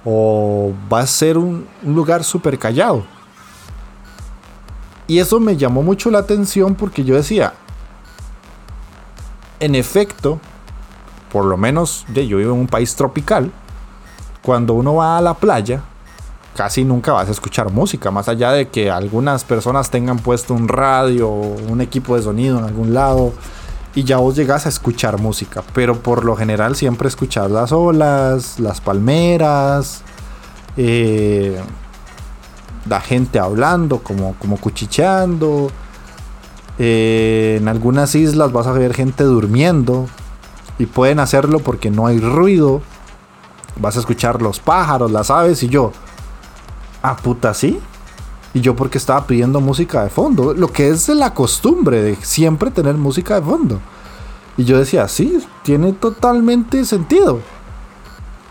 o 0.04 0.72
va 0.92 1.00
a 1.00 1.06
ser 1.06 1.38
un, 1.38 1.66
un 1.82 1.94
lugar 1.94 2.24
súper 2.24 2.58
callado. 2.58 3.04
Y 5.08 5.18
eso 5.18 5.40
me 5.40 5.56
llamó 5.56 5.82
mucho 5.82 6.10
la 6.10 6.18
atención 6.18 6.74
porque 6.74 7.02
yo 7.02 7.16
decía, 7.16 7.54
en 9.58 9.74
efecto, 9.74 10.38
por 11.32 11.46
lo 11.46 11.56
menos 11.56 12.04
yo 12.14 12.36
vivo 12.36 12.52
en 12.52 12.60
un 12.60 12.66
país 12.66 12.94
tropical, 12.94 13.50
cuando 14.42 14.74
uno 14.74 14.96
va 14.96 15.18
a 15.18 15.22
la 15.22 15.34
playa, 15.34 15.82
casi 16.54 16.84
nunca 16.84 17.12
vas 17.12 17.28
a 17.28 17.32
escuchar 17.32 17.72
música, 17.72 18.10
más 18.10 18.28
allá 18.28 18.52
de 18.52 18.68
que 18.68 18.90
algunas 18.90 19.44
personas 19.44 19.90
tengan 19.90 20.18
puesto 20.18 20.52
un 20.52 20.68
radio 20.68 21.28
o 21.28 21.56
un 21.70 21.80
equipo 21.80 22.14
de 22.14 22.22
sonido 22.22 22.58
en 22.58 22.64
algún 22.64 22.92
lado 22.92 23.32
y 23.94 24.04
ya 24.04 24.18
vos 24.18 24.36
llegas 24.36 24.66
a 24.66 24.68
escuchar 24.68 25.18
música, 25.18 25.62
pero 25.72 26.00
por 26.00 26.24
lo 26.24 26.36
general 26.36 26.76
siempre 26.76 27.08
escuchas 27.08 27.50
las 27.50 27.72
olas, 27.72 28.60
las 28.60 28.80
palmeras, 28.80 30.02
eh, 30.76 31.60
la 32.88 33.00
gente 33.00 33.38
hablando, 33.38 33.98
como, 33.98 34.34
como 34.34 34.56
cuchicheando. 34.56 35.70
Eh, 36.78 37.58
en 37.60 37.68
algunas 37.68 38.14
islas 38.14 38.52
vas 38.52 38.66
a 38.68 38.72
ver 38.72 38.94
gente 38.94 39.24
durmiendo 39.24 40.06
y 40.78 40.86
pueden 40.86 41.18
hacerlo 41.18 41.58
porque 41.58 41.90
no 41.90 42.06
hay 42.06 42.20
ruido. 42.20 42.82
Vas 43.80 43.96
a 43.96 44.00
escuchar 44.00 44.42
los 44.42 44.60
pájaros, 44.60 45.10
las 45.10 45.30
aves 45.30 45.62
y 45.62 45.68
yo, 45.68 45.92
ah 47.02 47.16
puta, 47.16 47.54
sí. 47.54 47.78
Y 48.54 48.60
yo 48.60 48.74
porque 48.74 48.98
estaba 48.98 49.26
pidiendo 49.26 49.60
música 49.60 50.02
de 50.02 50.10
fondo, 50.10 50.54
lo 50.54 50.72
que 50.72 50.88
es 50.88 51.08
la 51.08 51.34
costumbre 51.34 52.02
de 52.02 52.16
siempre 52.16 52.70
tener 52.70 52.94
música 52.94 53.40
de 53.40 53.46
fondo. 53.46 53.80
Y 54.56 54.64
yo 54.64 54.78
decía, 54.78 55.06
sí, 55.06 55.38
tiene 55.62 55.92
totalmente 55.92 56.84
sentido. 56.84 57.40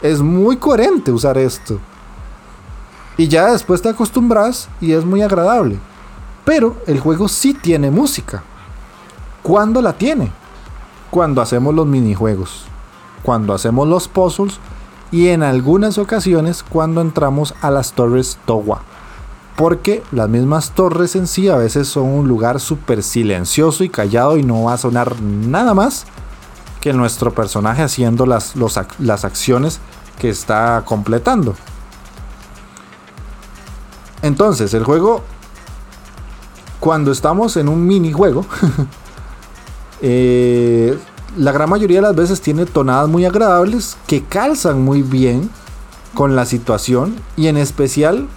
Es 0.02 0.22
muy 0.22 0.58
coherente 0.58 1.12
usar 1.12 1.38
esto. 1.38 1.80
Y 3.18 3.28
ya 3.28 3.52
después 3.52 3.82
te 3.82 3.90
acostumbras 3.90 4.70
y 4.80 4.94
es 4.94 5.04
muy 5.04 5.22
agradable. 5.24 5.80
Pero 6.46 6.78
el 6.86 7.00
juego 7.00 7.28
sí 7.28 7.54
tiene 7.54 7.92
música. 7.92 8.44
¿Cuándo 9.42 9.82
la 9.82 9.94
tiene? 9.94 10.32
Cuando 11.10 11.42
hacemos 11.42 11.74
los 11.74 11.88
minijuegos, 11.88 12.66
cuando 13.24 13.54
hacemos 13.54 13.88
los 13.88 14.08
puzzles 14.08 14.60
y 15.12 15.30
en 15.30 15.42
algunas 15.42 15.98
ocasiones 15.98 16.64
cuando 16.64 17.02
entramos 17.02 17.56
a 17.62 17.72
las 17.72 17.94
torres 17.94 18.38
Towa. 18.46 18.82
Porque 19.56 20.04
las 20.12 20.30
mismas 20.30 20.72
torres 20.72 21.16
en 21.16 21.26
sí 21.26 21.50
a 21.50 21.56
veces 21.56 21.88
son 21.88 22.06
un 22.06 22.28
lugar 22.28 22.60
súper 22.60 23.02
silencioso 23.02 23.84
y 23.84 23.90
callado 23.90 24.38
y 24.38 24.44
no 24.44 24.64
va 24.64 24.74
a 24.74 24.78
sonar 24.78 25.20
nada 25.22 25.74
más 25.74 26.06
que 26.80 26.94
nuestro 26.94 27.34
personaje 27.34 27.82
haciendo 27.82 28.28
las, 28.28 28.54
las 29.00 29.26
acciones 29.26 29.80
que 30.20 30.30
está 30.30 30.84
completando. 30.86 31.56
Entonces, 34.22 34.74
el 34.74 34.84
juego, 34.84 35.24
cuando 36.80 37.12
estamos 37.12 37.58
en 37.58 37.70
un 37.70 37.86
minijuego, 37.86 38.46
eh, 40.02 40.98
la 41.38 41.52
gran 41.52 41.70
mayoría 41.70 41.98
de 41.98 42.04
las 42.04 42.16
veces 42.16 42.42
tiene 42.42 42.66
tonadas 42.66 43.08
muy 43.08 43.26
agradables 43.26 43.98
que 44.08 44.24
calzan 44.24 44.84
muy 44.84 45.02
bien 45.02 45.50
con 46.14 46.36
la 46.36 46.46
situación 46.46 47.16
y 47.36 47.48
en 47.48 47.58
especial 47.58 48.28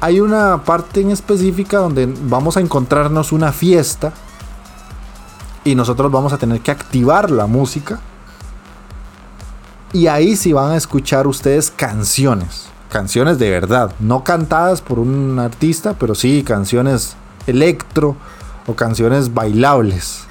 hay 0.00 0.20
una 0.20 0.64
parte 0.64 1.02
en 1.02 1.10
específica 1.10 1.78
donde 1.78 2.12
vamos 2.22 2.56
a 2.56 2.60
encontrarnos 2.60 3.32
una 3.32 3.52
fiesta 3.52 4.12
y 5.62 5.74
nosotros 5.74 6.10
vamos 6.10 6.32
a 6.32 6.38
tener 6.38 6.60
que 6.62 6.70
activar 6.70 7.30
la 7.30 7.46
música 7.46 8.00
y 9.92 10.06
ahí 10.06 10.36
sí 10.36 10.52
van 10.52 10.72
a 10.72 10.76
escuchar 10.76 11.26
ustedes 11.26 11.70
canciones 11.70 12.69
canciones 12.90 13.38
de 13.38 13.50
verdad, 13.50 13.92
no 14.00 14.22
cantadas 14.24 14.82
por 14.82 14.98
un 14.98 15.38
artista, 15.38 15.94
pero 15.98 16.14
sí 16.14 16.42
canciones 16.42 17.16
electro 17.46 18.16
o 18.66 18.74
canciones 18.74 19.32
bailables. 19.32 20.24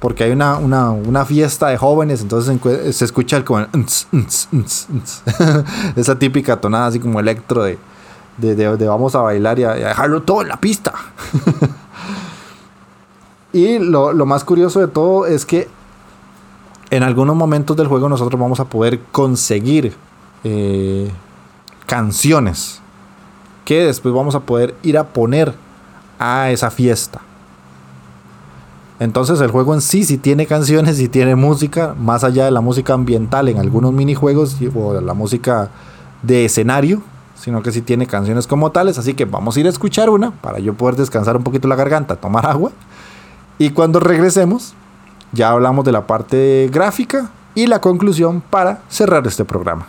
Porque 0.00 0.24
hay 0.24 0.32
una, 0.32 0.58
una, 0.58 1.24
fiesta 1.24 1.68
de 1.68 1.78
jóvenes, 1.78 2.20
entonces 2.20 2.60
se 2.94 3.04
escucha 3.06 3.42
como 3.42 3.66
esa 5.96 6.18
típica 6.18 6.60
tonada 6.60 6.88
así 6.88 7.00
como 7.00 7.20
electro 7.20 7.64
de, 7.64 7.78
de, 8.36 8.86
vamos 8.86 9.14
a 9.14 9.20
bailar 9.20 9.58
y 9.58 9.64
a, 9.64 9.72
dejarlo 9.72 10.22
todo 10.22 10.42
en 10.42 10.48
la 10.48 10.58
pista. 10.58 10.92
y 13.54 13.78
lo, 13.78 14.12
más 14.26 14.44
curioso 14.44 14.80
de 14.80 14.88
todo 14.88 15.26
es 15.26 15.46
que 15.46 15.68
en 16.90 17.02
algunos 17.02 17.34
momentos 17.34 17.74
del 17.74 17.86
juego 17.86 18.10
nosotros 18.10 18.38
vamos 18.38 18.60
a 18.60 18.66
poder 18.66 19.00
conseguir 19.10 19.96
eh, 20.44 21.10
canciones 21.86 22.80
que 23.64 23.84
después 23.84 24.14
vamos 24.14 24.34
a 24.34 24.40
poder 24.40 24.74
ir 24.82 24.98
a 24.98 25.04
poner 25.04 25.54
a 26.18 26.50
esa 26.50 26.70
fiesta. 26.70 27.20
Entonces 29.00 29.40
el 29.40 29.50
juego 29.50 29.74
en 29.74 29.80
sí 29.80 30.04
sí 30.04 30.18
tiene 30.18 30.46
canciones 30.46 31.00
y 31.00 31.08
tiene 31.08 31.34
música, 31.34 31.94
más 31.98 32.22
allá 32.22 32.44
de 32.44 32.50
la 32.50 32.60
música 32.60 32.94
ambiental 32.94 33.48
en 33.48 33.58
algunos 33.58 33.92
minijuegos 33.92 34.56
o 34.74 35.00
la 35.00 35.14
música 35.14 35.70
de 36.22 36.44
escenario, 36.44 37.02
sino 37.34 37.62
que 37.62 37.72
sí 37.72 37.82
tiene 37.82 38.06
canciones 38.06 38.46
como 38.46 38.70
tales, 38.70 38.96
así 38.96 39.14
que 39.14 39.24
vamos 39.24 39.56
a 39.56 39.60
ir 39.60 39.66
a 39.66 39.70
escuchar 39.70 40.10
una 40.10 40.30
para 40.30 40.60
yo 40.60 40.74
poder 40.74 40.96
descansar 40.96 41.36
un 41.36 41.42
poquito 41.42 41.66
la 41.68 41.76
garganta, 41.76 42.16
tomar 42.16 42.46
agua. 42.46 42.70
Y 43.58 43.70
cuando 43.70 44.00
regresemos, 44.00 44.74
ya 45.32 45.50
hablamos 45.50 45.84
de 45.84 45.92
la 45.92 46.06
parte 46.06 46.70
gráfica 46.72 47.30
y 47.54 47.66
la 47.66 47.80
conclusión 47.80 48.40
para 48.40 48.80
cerrar 48.88 49.26
este 49.26 49.44
programa. 49.44 49.86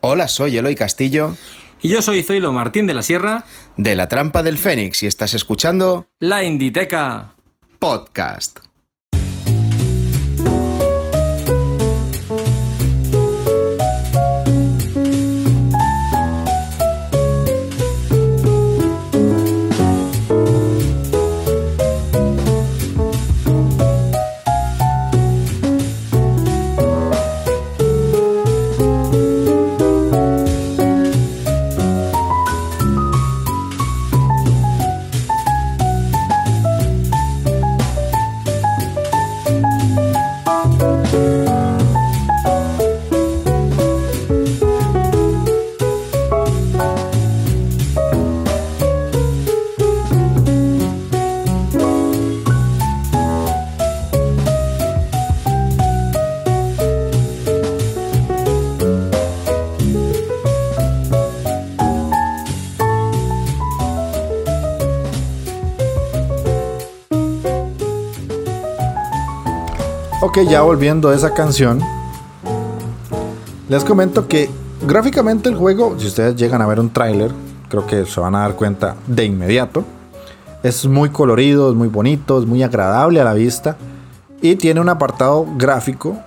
Hola, 0.00 0.28
soy 0.28 0.56
Eloy 0.56 0.76
Castillo. 0.76 1.36
Y 1.82 1.88
yo 1.88 2.02
soy 2.02 2.22
Zoilo 2.22 2.52
Martín 2.52 2.86
de 2.86 2.94
la 2.94 3.02
Sierra. 3.02 3.44
De 3.76 3.96
la 3.96 4.08
Trampa 4.08 4.42
del 4.42 4.58
Fénix 4.58 5.02
y 5.02 5.06
estás 5.06 5.34
escuchando... 5.34 6.06
La 6.20 6.44
Inditeca. 6.44 7.34
Podcast. 7.78 8.67
Ok, 70.28 70.40
ya 70.40 70.60
volviendo 70.60 71.08
a 71.08 71.14
esa 71.14 71.32
canción, 71.32 71.80
les 73.66 73.82
comento 73.82 74.28
que 74.28 74.50
gráficamente 74.86 75.48
el 75.48 75.54
juego, 75.54 75.98
si 75.98 76.06
ustedes 76.06 76.36
llegan 76.36 76.60
a 76.60 76.66
ver 76.66 76.80
un 76.80 76.90
tráiler, 76.90 77.32
creo 77.70 77.86
que 77.86 78.04
se 78.04 78.20
van 78.20 78.34
a 78.34 78.40
dar 78.40 78.54
cuenta 78.54 78.94
de 79.06 79.24
inmediato. 79.24 79.84
Es 80.62 80.84
muy 80.84 81.08
colorido, 81.08 81.70
es 81.70 81.74
muy 81.74 81.88
bonito, 81.88 82.38
es 82.38 82.44
muy 82.44 82.62
agradable 82.62 83.22
a 83.22 83.24
la 83.24 83.32
vista 83.32 83.78
y 84.42 84.56
tiene 84.56 84.82
un 84.82 84.90
apartado 84.90 85.46
gráfico 85.56 86.18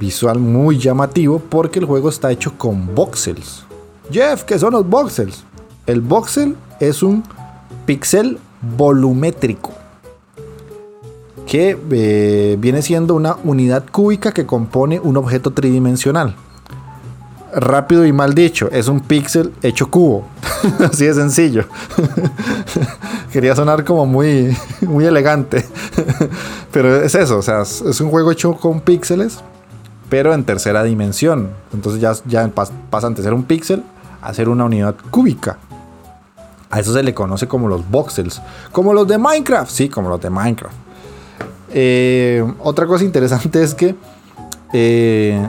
visual 0.00 0.38
muy 0.38 0.78
llamativo 0.78 1.38
porque 1.38 1.78
el 1.78 1.84
juego 1.84 2.08
está 2.08 2.30
hecho 2.30 2.54
con 2.56 2.94
voxels. 2.94 3.66
Jeff, 4.10 4.44
¿qué 4.44 4.58
son 4.58 4.72
los 4.72 4.88
voxels? 4.88 5.44
El 5.84 6.00
voxel 6.00 6.56
es 6.80 7.02
un 7.02 7.22
pixel 7.84 8.38
volumétrico 8.78 9.81
que 11.52 11.78
eh, 11.90 12.56
viene 12.58 12.80
siendo 12.80 13.14
una 13.14 13.36
unidad 13.44 13.84
cúbica 13.92 14.32
que 14.32 14.46
compone 14.46 14.98
un 14.98 15.18
objeto 15.18 15.50
tridimensional. 15.50 16.34
Rápido 17.54 18.06
y 18.06 18.12
mal 18.14 18.32
dicho, 18.32 18.70
es 18.72 18.88
un 18.88 19.00
píxel 19.00 19.52
hecho 19.62 19.90
cubo. 19.90 20.24
Así 20.90 21.04
de 21.04 21.12
sencillo. 21.12 21.66
Quería 23.32 23.54
sonar 23.54 23.84
como 23.84 24.06
muy, 24.06 24.56
muy 24.80 25.04
elegante. 25.04 25.66
pero 26.72 27.02
es 27.02 27.14
eso, 27.14 27.36
o 27.36 27.42
sea, 27.42 27.60
es 27.60 28.00
un 28.00 28.08
juego 28.08 28.30
hecho 28.32 28.54
con 28.54 28.80
píxeles, 28.80 29.40
pero 30.08 30.32
en 30.32 30.44
tercera 30.44 30.82
dimensión. 30.82 31.50
Entonces 31.74 32.00
ya, 32.00 32.14
ya 32.24 32.50
pasan 32.88 33.12
de 33.12 33.22
ser 33.22 33.34
un 33.34 33.42
píxel 33.42 33.82
a 34.22 34.32
ser 34.32 34.48
una 34.48 34.64
unidad 34.64 34.94
cúbica. 35.10 35.58
A 36.70 36.80
eso 36.80 36.94
se 36.94 37.02
le 37.02 37.12
conoce 37.12 37.46
como 37.46 37.68
los 37.68 37.86
voxels. 37.90 38.40
Como 38.72 38.94
los 38.94 39.06
de 39.06 39.18
Minecraft. 39.18 39.70
Sí, 39.70 39.90
como 39.90 40.08
los 40.08 40.22
de 40.22 40.30
Minecraft. 40.30 40.91
Eh, 41.72 42.44
otra 42.58 42.86
cosa 42.86 43.04
interesante 43.04 43.62
es 43.62 43.74
que 43.74 43.94
eh, 44.72 45.46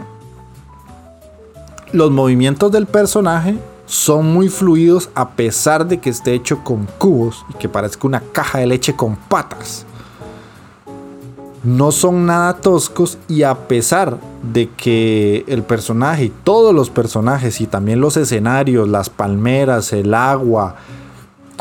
los 1.91 2.11
movimientos 2.11 2.71
del 2.71 2.85
personaje 2.85 3.57
son 3.85 4.33
muy 4.33 4.49
fluidos 4.49 5.09
a 5.15 5.31
pesar 5.31 5.87
de 5.87 5.99
que 5.99 6.09
esté 6.09 6.33
hecho 6.33 6.63
con 6.63 6.87
cubos 6.97 7.45
y 7.49 7.53
que 7.55 7.69
parezca 7.69 8.07
una 8.07 8.21
caja 8.21 8.59
de 8.59 8.67
leche 8.67 8.95
con 8.95 9.15
patas. 9.15 9.85
No 11.63 11.91
son 11.93 12.25
nada 12.25 12.55
toscos 12.57 13.17
y 13.29 13.43
a 13.43 13.55
pesar 13.67 14.17
de 14.51 14.69
que 14.69 15.45
el 15.47 15.63
personaje 15.63 16.25
y 16.25 16.33
todos 16.43 16.73
los 16.73 16.89
personajes 16.89 17.61
y 17.61 17.67
también 17.67 18.01
los 18.01 18.17
escenarios, 18.17 18.89
las 18.89 19.09
palmeras, 19.09 19.93
el 19.93 20.13
agua, 20.13 20.75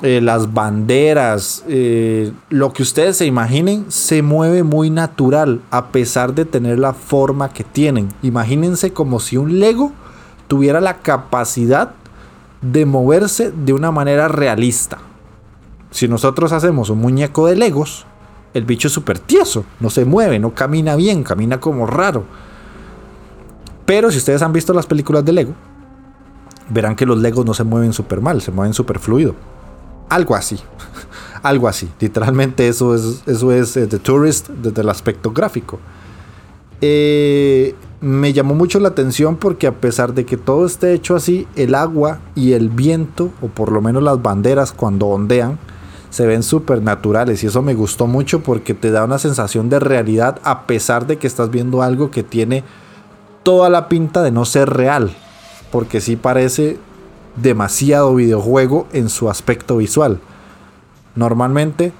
eh, 0.00 0.20
las 0.20 0.52
banderas, 0.52 1.64
eh, 1.68 2.32
lo 2.48 2.72
que 2.72 2.82
ustedes 2.82 3.18
se 3.18 3.26
imaginen, 3.26 3.84
se 3.88 4.22
mueve 4.22 4.62
muy 4.64 4.90
natural 4.90 5.60
a 5.70 5.88
pesar 5.88 6.34
de 6.34 6.44
tener 6.44 6.78
la 6.78 6.92
forma 6.92 7.50
que 7.52 7.62
tienen. 7.62 8.08
Imagínense 8.22 8.92
como 8.92 9.20
si 9.20 9.36
un 9.36 9.60
Lego 9.60 9.92
tuviera 10.48 10.80
la 10.80 10.98
capacidad 10.98 11.92
de 12.62 12.86
moverse 12.86 13.52
de 13.52 13.72
una 13.72 13.92
manera 13.92 14.28
realista. 14.28 14.98
Si 15.90 16.08
nosotros 16.08 16.52
hacemos 16.52 16.90
un 16.90 16.98
muñeco 16.98 17.46
de 17.46 17.54
Legos, 17.54 18.06
el 18.54 18.64
bicho 18.64 18.88
es 18.88 18.94
súper 18.94 19.18
tieso, 19.18 19.64
no 19.78 19.88
se 19.88 20.04
mueve, 20.04 20.38
no 20.38 20.54
camina 20.54 20.96
bien, 20.96 21.22
camina 21.22 21.60
como 21.60 21.86
raro. 21.86 22.24
Pero 23.86 24.10
si 24.10 24.18
ustedes 24.18 24.42
han 24.42 24.52
visto 24.52 24.72
las 24.72 24.86
películas 24.86 25.24
de 25.24 25.32
Lego, 25.32 25.52
verán 26.70 26.96
que 26.96 27.06
los 27.06 27.18
Legos 27.18 27.44
no 27.44 27.54
se 27.54 27.62
mueven 27.62 27.92
súper 27.92 28.20
mal, 28.20 28.40
se 28.42 28.50
mueven 28.50 28.74
súper 28.74 28.98
fluido. 28.98 29.34
Algo 30.08 30.34
así. 30.34 30.58
Algo 31.42 31.68
así. 31.68 31.88
Literalmente 32.00 32.68
eso 32.68 32.94
es, 32.94 33.22
eso 33.26 33.52
es 33.52 33.76
eh, 33.76 33.86
The 33.86 33.98
Tourist 33.98 34.48
desde 34.48 34.82
el 34.82 34.88
aspecto 34.88 35.32
gráfico. 35.32 35.78
Eh, 36.80 37.74
me 38.00 38.32
llamó 38.32 38.54
mucho 38.54 38.80
la 38.80 38.88
atención 38.88 39.36
porque 39.36 39.68
a 39.68 39.72
pesar 39.72 40.12
de 40.14 40.26
que 40.26 40.36
todo 40.36 40.66
esté 40.66 40.92
hecho 40.92 41.14
así, 41.14 41.46
el 41.54 41.76
agua 41.76 42.18
y 42.34 42.52
el 42.52 42.68
viento, 42.68 43.30
o 43.40 43.46
por 43.46 43.70
lo 43.70 43.80
menos 43.80 44.02
las 44.02 44.20
banderas 44.20 44.72
cuando 44.72 45.06
ondean, 45.06 45.58
se 46.10 46.26
ven 46.26 46.42
súper 46.42 46.82
naturales 46.82 47.42
y 47.42 47.46
eso 47.46 47.62
me 47.62 47.74
gustó 47.74 48.06
mucho 48.06 48.42
porque 48.42 48.74
te 48.74 48.90
da 48.90 49.04
una 49.04 49.18
sensación 49.18 49.70
de 49.70 49.78
realidad 49.78 50.40
a 50.42 50.66
pesar 50.66 51.06
de 51.06 51.16
que 51.16 51.26
estás 51.26 51.50
viendo 51.50 51.80
algo 51.80 52.10
que 52.10 52.22
tiene 52.22 52.64
toda 53.44 53.70
la 53.70 53.88
pinta 53.88 54.22
de 54.22 54.30
no 54.30 54.44
ser 54.44 54.68
real, 54.68 55.14
porque 55.70 56.00
sí 56.00 56.16
parece 56.16 56.78
demasiado 57.36 58.14
videojuego 58.14 58.86
en 58.92 59.08
su 59.08 59.30
aspecto 59.30 59.78
visual. 59.78 60.20
Normalmente 61.14 61.92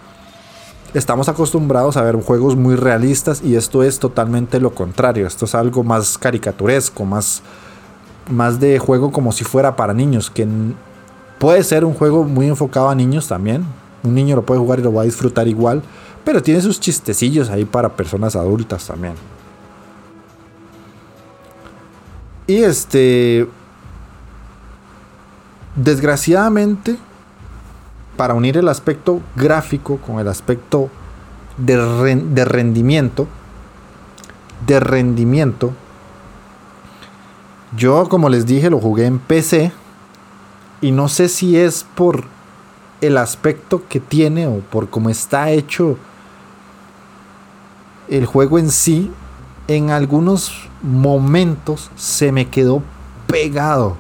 estamos 0.95 1.29
acostumbrados 1.29 1.97
a 1.97 2.03
ver 2.03 2.17
juegos 2.17 2.57
muy 2.57 2.77
realistas 2.77 3.43
y 3.43 3.57
esto 3.57 3.83
es 3.83 3.99
totalmente 3.99 4.61
lo 4.61 4.75
contrario. 4.75 5.27
Esto 5.27 5.45
es 5.45 5.55
algo 5.55 5.85
más 5.85 6.19
caricaturesco, 6.19 7.05
más, 7.05 7.43
más 8.31 8.61
de 8.61 8.79
juego 8.79 9.13
como 9.13 9.33
si 9.33 9.45
fuera 9.45 9.77
para 9.77 9.95
niños, 9.95 10.31
que 10.31 10.47
puede 11.39 11.63
ser 11.65 11.85
un 11.85 11.95
juego 11.95 12.25
muy 12.25 12.49
enfocado 12.49 12.89
a 12.89 12.95
niños 12.95 13.29
también. 13.29 13.65
Un 14.03 14.15
niño 14.15 14.37
lo 14.37 14.43
puede 14.45 14.61
jugar 14.61 14.81
y 14.81 14.83
lo 14.83 14.93
va 14.93 15.03
a 15.03 15.05
disfrutar 15.05 15.47
igual, 15.47 15.83
pero 16.25 16.43
tiene 16.43 16.61
sus 16.61 16.81
chistecillos 16.81 17.51
ahí 17.51 17.65
para 17.65 17.97
personas 17.97 18.35
adultas 18.35 18.87
también. 18.87 19.15
Y 22.47 22.57
este, 22.57 23.47
Desgraciadamente, 25.75 26.99
para 28.17 28.35
unir 28.35 28.59
el 28.59 28.69
aspecto 28.69 29.23
gráfico 29.37 29.97
con 29.97 30.19
el 30.19 30.29
aspecto 30.29 30.91
de, 31.57 32.45
rendimiento, 32.45 33.27
de 34.67 34.81
rendimiento, 34.81 35.73
yo 37.75 38.07
como 38.11 38.29
les 38.29 38.45
dije 38.45 38.69
lo 38.69 38.81
jugué 38.81 39.07
en 39.07 39.19
PC 39.19 39.73
y 40.83 40.93
no 40.93 41.09
sé 41.09 41.31
si 41.31 41.57
es 41.57 41.87
por 41.95 42.25
el 43.01 43.17
aspecto 43.17 43.83
que 43.89 43.99
tiene 43.99 44.47
o 44.47 44.61
por 44.61 44.91
cómo 44.91 45.09
está 45.09 45.51
hecho 45.51 45.97
el 48.09 48.27
juego 48.27 48.59
en 48.59 48.71
sí, 48.71 49.11
en 49.69 49.91
algunos 49.91 50.69
momentos 50.83 51.91
se 51.97 52.31
me 52.31 52.49
quedó 52.49 52.83
pegado 53.27 53.97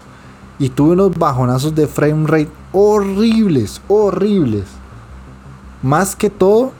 y 0.63 0.69
tuve 0.69 0.93
unos 0.93 1.19
bajonazos 1.19 1.75
de 1.75 1.89
frame 1.89 2.25
rate 2.25 2.49
horribles, 2.71 3.83
horribles. 3.89 4.63
Más 5.83 6.15
que 6.15 6.31
todo 6.31 6.71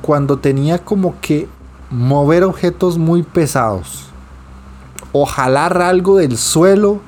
cuando 0.00 0.38
tenía 0.38 0.78
como 0.78 1.20
que 1.20 1.46
mover 1.90 2.44
objetos 2.44 2.96
muy 2.96 3.22
pesados. 3.22 4.08
O 5.12 5.26
jalar 5.26 5.82
algo 5.82 6.16
del 6.16 6.38
suelo 6.38 7.00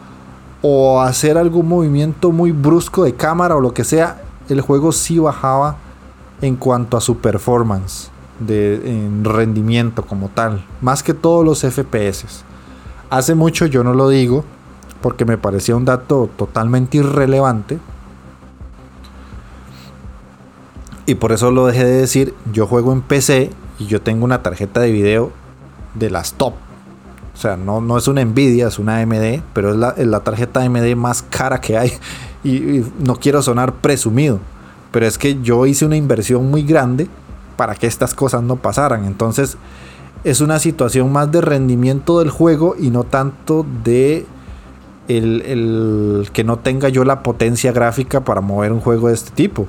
o 0.61 1.01
hacer 1.01 1.39
algún 1.39 1.67
movimiento 1.67 2.31
muy 2.31 2.53
brusco 2.53 3.05
de 3.05 3.15
cámara 3.15 3.57
o 3.57 3.61
lo 3.63 3.73
que 3.73 3.85
sea, 3.85 4.21
el 4.51 4.61
juego 4.61 4.93
sí 4.93 5.19
bajaba 5.19 5.79
en 6.43 6.57
cuanto 6.57 6.99
a 6.99 7.01
su 7.01 7.17
performance, 7.17 8.11
de 8.39 8.75
en 8.85 9.25
rendimiento 9.25 10.05
como 10.05 10.29
tal, 10.29 10.63
más 10.83 11.03
que 11.03 11.15
todos 11.15 11.43
los 11.43 11.61
FPS. 11.61 12.45
Hace 13.09 13.35
mucho 13.35 13.65
yo 13.65 13.83
no 13.83 13.95
lo 13.95 14.11
digo 14.11 14.45
porque 15.01 15.25
me 15.25 15.39
parecía 15.39 15.77
un 15.77 15.85
dato 15.85 16.29
totalmente 16.37 16.99
irrelevante. 16.99 17.79
Y 21.07 21.15
por 21.15 21.33
eso 21.33 21.51
lo 21.51 21.67
dejé 21.67 21.85
de 21.85 21.93
decir, 21.93 22.35
yo 22.53 22.67
juego 22.67 22.93
en 22.93 23.01
PC 23.01 23.51
y 23.79 23.87
yo 23.87 24.03
tengo 24.03 24.25
una 24.25 24.43
tarjeta 24.43 24.81
de 24.81 24.93
video 24.93 25.33
de 25.95 26.11
las 26.11 26.35
top. 26.35 26.55
O 27.35 27.41
sea, 27.41 27.57
no, 27.57 27.81
no 27.81 27.97
es 27.97 28.09
una 28.09 28.25
Nvidia, 28.25 28.69
es 28.69 28.79
una 28.79 28.99
AMD, 29.01 29.43
pero 29.53 29.71
es 29.71 29.77
la, 29.77 29.91
es 29.91 30.07
la 30.07 30.21
tarjeta 30.21 30.61
AMD 30.61 30.97
más 30.97 31.23
cara 31.23 31.61
que 31.61 31.79
hay. 31.79 31.93
Y, 32.45 32.51
y 32.51 32.93
no 33.01 33.17
quiero 33.17 33.43
sonar 33.43 33.75
presumido, 33.75 34.39
pero 34.93 35.07
es 35.07 35.19
que 35.19 35.43
yo 35.43 35.67
hice 35.67 35.85
una 35.85 35.97
inversión 35.97 36.49
muy 36.49 36.63
grande 36.63 37.09
para 37.57 37.75
que 37.75 37.89
estas 37.89 38.15
cosas 38.15 38.45
no 38.45 38.55
pasaran. 38.55 39.05
Entonces 39.05 39.59
es 40.23 40.41
una 40.41 40.61
situación 40.61 41.13
más 41.13 41.31
de 41.33 41.41
rendimiento 41.41 42.21
del 42.21 42.31
juego 42.31 42.77
y 42.79 42.91
no 42.91 43.03
tanto 43.03 43.67
de 43.85 44.25
el, 45.09 45.43
el 45.43 46.29
que 46.33 46.45
no 46.45 46.59
tenga 46.59 46.89
yo 46.89 47.05
la 47.05 47.23
potencia 47.23 47.73
gráfica 47.73 48.25
para 48.25 48.41
mover 48.41 48.73
un 48.73 48.81
juego 48.81 49.09
de 49.09 49.15
este 49.15 49.31
tipo. 49.31 49.67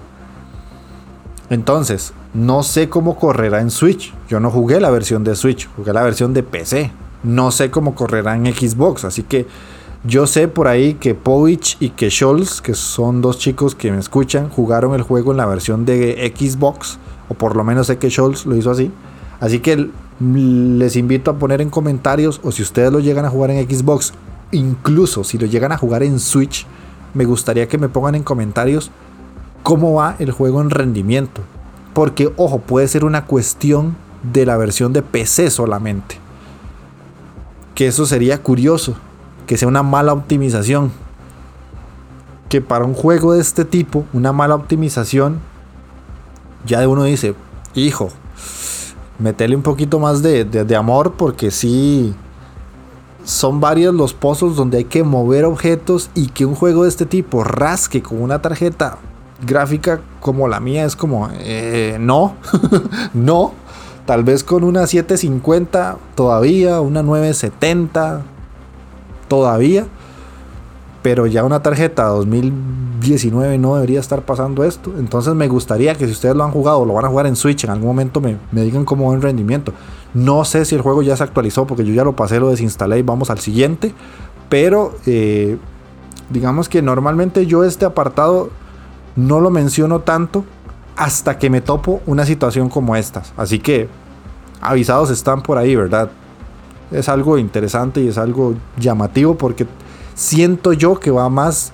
Entonces, 1.50 2.14
no 2.34 2.62
sé 2.62 2.90
cómo 2.90 3.18
correrá 3.18 3.62
en 3.62 3.72
Switch. 3.72 4.14
Yo 4.30 4.40
no 4.40 4.52
jugué 4.52 4.80
la 4.80 4.92
versión 4.92 5.24
de 5.24 5.36
Switch, 5.36 5.68
jugué 5.76 5.94
la 5.94 6.04
versión 6.04 6.34
de 6.34 6.44
PC. 6.44 6.92
No 7.24 7.52
sé 7.52 7.72
cómo 7.72 7.96
correrá 7.96 8.36
en 8.36 8.46
Xbox, 8.46 9.04
así 9.04 9.24
que 9.24 9.48
yo 10.06 10.28
sé 10.28 10.48
por 10.48 10.70
ahí 10.70 10.94
que 10.94 11.14
Povich 11.14 11.76
y 11.82 11.90
que 11.90 12.10
Scholz, 12.10 12.62
que 12.62 12.74
son 12.74 13.22
dos 13.22 13.38
chicos 13.38 13.76
que 13.76 13.92
me 13.92 14.00
escuchan, 14.00 14.50
jugaron 14.50 14.96
el 14.96 15.02
juego 15.02 15.32
en 15.32 15.38
la 15.38 15.46
versión 15.46 15.86
de 15.86 16.34
Xbox, 16.34 17.00
o 17.28 17.34
por 17.34 17.58
lo 17.58 17.66
menos 17.66 17.88
sé 17.88 17.98
que 17.98 18.10
Scholz 18.10 18.46
lo 18.46 18.56
hizo 18.56 18.72
así. 18.72 18.92
Así 19.42 19.60
que 19.60 19.90
les 20.20 20.96
invito 20.96 21.32
a 21.32 21.38
poner 21.38 21.60
en 21.62 21.70
comentarios, 21.70 22.40
o 22.44 22.52
si 22.54 22.62
ustedes 22.62 22.94
lo 22.94 23.00
llegan 23.00 23.26
a 23.26 23.30
jugar 23.30 23.52
en 23.52 23.70
Xbox, 23.70 24.14
incluso 24.52 25.24
si 25.24 25.38
lo 25.38 25.46
llegan 25.46 25.72
a 25.72 25.78
jugar 25.78 26.04
en 26.04 26.20
Switch, 26.20 26.66
me 27.14 27.26
gustaría 27.26 27.68
que 27.68 27.78
me 27.78 27.90
pongan 27.90 28.16
en 28.16 28.24
comentarios 28.24 28.92
cómo 29.64 29.94
va 29.94 30.16
el 30.20 30.32
juego 30.32 30.62
en 30.62 30.70
rendimiento. 30.70 31.42
Porque, 31.94 32.32
ojo, 32.38 32.60
puede 32.60 32.88
ser 32.88 33.04
una 33.04 33.26
cuestión 33.26 33.96
de 34.24 34.46
la 34.46 34.58
versión 34.58 34.94
de 34.94 35.02
PC 35.02 35.50
solamente. 35.50 36.18
Que 37.76 37.88
eso 37.88 38.06
sería 38.06 38.42
curioso. 38.42 38.96
Que 39.48 39.58
sea 39.58 39.68
una 39.68 39.84
mala 39.84 40.14
optimización. 40.14 40.92
Que 42.48 42.62
para 42.62 42.86
un 42.86 42.94
juego 42.94 43.34
de 43.34 43.42
este 43.42 43.66
tipo, 43.66 44.06
una 44.14 44.32
mala 44.32 44.56
optimización, 44.56 45.40
ya 46.66 46.80
de 46.80 46.88
uno 46.88 47.04
dice, 47.04 47.36
hijo, 47.76 48.10
metele 49.20 49.56
un 49.56 49.62
poquito 49.62 50.00
más 50.00 50.22
de, 50.22 50.46
de, 50.46 50.64
de 50.64 50.76
amor 50.76 51.14
porque 51.14 51.52
sí, 51.52 52.14
son 53.24 53.60
varios 53.60 53.94
los 53.94 54.14
pozos 54.14 54.56
donde 54.56 54.80
hay 54.80 54.84
que 54.86 55.04
mover 55.04 55.46
objetos 55.46 56.10
y 56.16 56.28
que 56.28 56.46
un 56.46 56.56
juego 56.56 56.84
de 56.84 56.90
este 56.90 57.06
tipo 57.06 57.44
rasque 57.44 58.02
con 58.02 58.22
una 58.22 58.42
tarjeta 58.42 58.98
gráfica 59.46 60.02
como 60.20 60.48
la 60.48 60.60
mía 60.60 60.86
es 60.86 60.96
como, 60.96 61.30
eh, 61.34 61.98
no, 62.00 62.36
no. 63.14 63.54
Tal 64.06 64.24
vez 64.24 64.44
con 64.44 64.64
una 64.64 64.88
750 64.88 65.98
todavía, 66.16 66.82
una 66.82 67.04
970 67.04 68.24
todavía. 69.28 69.86
Pero 71.04 71.28
ya 71.28 71.46
una 71.46 71.62
tarjeta 71.62 72.06
2019 72.06 73.58
no 73.60 73.76
debería 73.76 74.00
estar 74.00 74.24
pasando 74.24 74.64
esto. 74.64 74.92
Entonces 74.98 75.36
me 75.36 75.48
gustaría 75.48 75.94
que 75.96 76.08
si 76.08 76.12
ustedes 76.12 76.36
lo 76.36 76.44
han 76.44 76.52
jugado 76.52 76.80
o 76.80 76.86
lo 76.86 76.94
van 76.94 77.06
a 77.06 77.10
jugar 77.10 77.28
en 77.28 77.36
Switch 77.36 77.64
en 77.64 77.70
algún 77.70 77.88
momento 77.88 78.20
me, 78.20 78.38
me 78.52 78.64
digan 78.64 78.84
cómo 78.84 79.10
va 79.10 79.16
en 79.16 79.22
rendimiento. 79.22 79.74
No 80.14 80.44
sé 80.46 80.66
si 80.66 80.76
el 80.76 80.82
juego 80.82 81.02
ya 81.02 81.16
se 81.16 81.24
actualizó 81.24 81.68
porque 81.68 81.86
yo 81.86 81.94
ya 81.94 82.04
lo 82.04 82.16
pasé, 82.16 82.40
lo 82.40 82.50
desinstalé 82.50 83.00
y 83.00 83.04
vamos 83.04 83.30
al 83.30 83.40
siguiente. 83.40 83.94
Pero 84.50 84.96
eh, 85.06 85.58
digamos 86.30 86.70
que 86.70 86.82
normalmente 86.82 87.46
yo 87.46 87.64
este 87.64 87.86
apartado 87.86 88.50
no 89.16 89.40
lo 89.40 89.50
menciono 89.50 90.00
tanto 90.00 90.46
hasta 90.96 91.38
que 91.38 91.50
me 91.50 91.62
topo 91.62 92.02
una 92.06 92.26
situación 92.26 92.70
como 92.70 92.96
estas. 92.96 93.34
Así 93.38 93.60
que 93.60 93.88
avisados 94.62 95.10
están 95.12 95.42
por 95.42 95.58
ahí, 95.58 95.76
¿verdad? 95.76 96.10
Es 96.92 97.08
algo 97.08 97.38
interesante 97.38 98.02
y 98.02 98.08
es 98.08 98.18
algo 98.18 98.56
llamativo 98.78 99.36
porque 99.36 99.68
siento 100.16 100.74
yo 100.74 101.00
que 101.00 101.12
va 101.12 101.30
más 101.30 101.72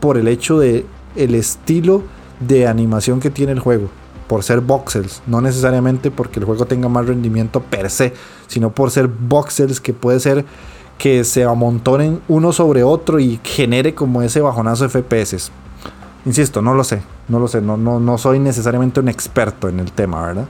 por 0.00 0.16
el 0.16 0.28
hecho 0.28 0.58
de 0.58 0.84
el 1.16 1.34
estilo 1.34 2.02
de 2.40 2.66
animación 2.66 3.20
que 3.20 3.30
tiene 3.30 3.52
el 3.52 3.60
juego. 3.60 3.88
Por 4.28 4.42
ser 4.42 4.60
voxels, 4.60 5.22
no 5.26 5.40
necesariamente 5.40 6.10
porque 6.10 6.38
el 6.38 6.46
juego 6.46 6.66
tenga 6.66 6.88
más 6.88 7.06
rendimiento 7.06 7.60
per 7.60 7.90
se, 7.90 8.12
sino 8.46 8.70
por 8.70 8.90
ser 8.90 9.08
voxels 9.08 9.80
que 9.80 9.94
puede 9.94 10.20
ser 10.20 10.44
que 10.98 11.24
se 11.24 11.44
amontonen 11.44 12.20
uno 12.28 12.52
sobre 12.52 12.82
otro 12.82 13.20
y 13.20 13.40
genere 13.42 13.94
como 13.94 14.20
ese 14.20 14.40
bajonazo 14.40 14.86
de 14.86 14.90
FPS. 14.90 15.50
Insisto, 16.26 16.60
no 16.60 16.74
lo 16.74 16.84
sé, 16.84 17.00
no 17.28 17.38
lo 17.38 17.48
sé, 17.48 17.62
no, 17.62 17.76
no, 17.76 18.00
no 18.00 18.18
soy 18.18 18.38
necesariamente 18.38 19.00
un 19.00 19.08
experto 19.08 19.68
en 19.68 19.80
el 19.80 19.92
tema, 19.92 20.26
¿verdad? 20.26 20.48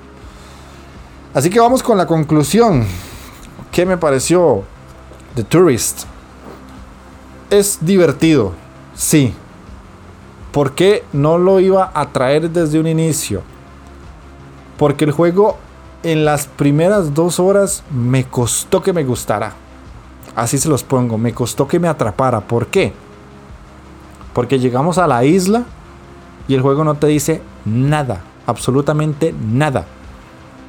Así 1.35 1.51
que 1.51 1.61
vamos 1.61 1.83
con 1.83 1.99
la 1.99 2.07
conclusión. 2.07 2.85
¿Qué 3.71 3.85
me 3.85 3.99
pareció 3.99 4.65
The 5.37 5.45
Tourist? 5.45 6.05
Es 7.51 7.79
divertido, 7.81 8.55
sí. 8.95 9.35
¿Por 10.51 10.75
qué 10.75 11.05
no 11.13 11.39
lo 11.39 11.61
iba 11.61 11.93
a 11.95 12.11
traer 12.11 12.51
desde 12.51 12.81
un 12.81 12.87
inicio? 12.87 13.43
Porque 14.79 15.05
el 15.05 15.13
juego 15.13 15.59
en 16.03 16.25
las 16.25 16.47
primeras 16.47 17.15
dos 17.15 17.41
horas 17.41 17.83
me 17.91 18.25
costó 18.25 18.83
que 18.83 18.93
me 18.93 19.05
gustara. 19.05 19.53
Así 20.35 20.59
se 20.59 20.69
los 20.69 20.85
pongo, 20.85 21.19
me 21.19 21.35
costó 21.35 21.69
que 21.69 21.81
me 21.81 21.89
atrapara. 21.89 22.41
¿Por 22.41 22.69
qué? 22.69 22.93
Porque 24.33 24.59
llegamos 24.59 24.99
a 24.99 25.07
la 25.07 25.25
isla 25.25 25.65
y 26.47 26.55
el 26.55 26.63
juego 26.63 26.85
no 26.85 26.95
te 26.95 27.09
dice 27.09 27.43
nada, 27.65 28.23
absolutamente 28.47 29.35
nada. 29.53 29.85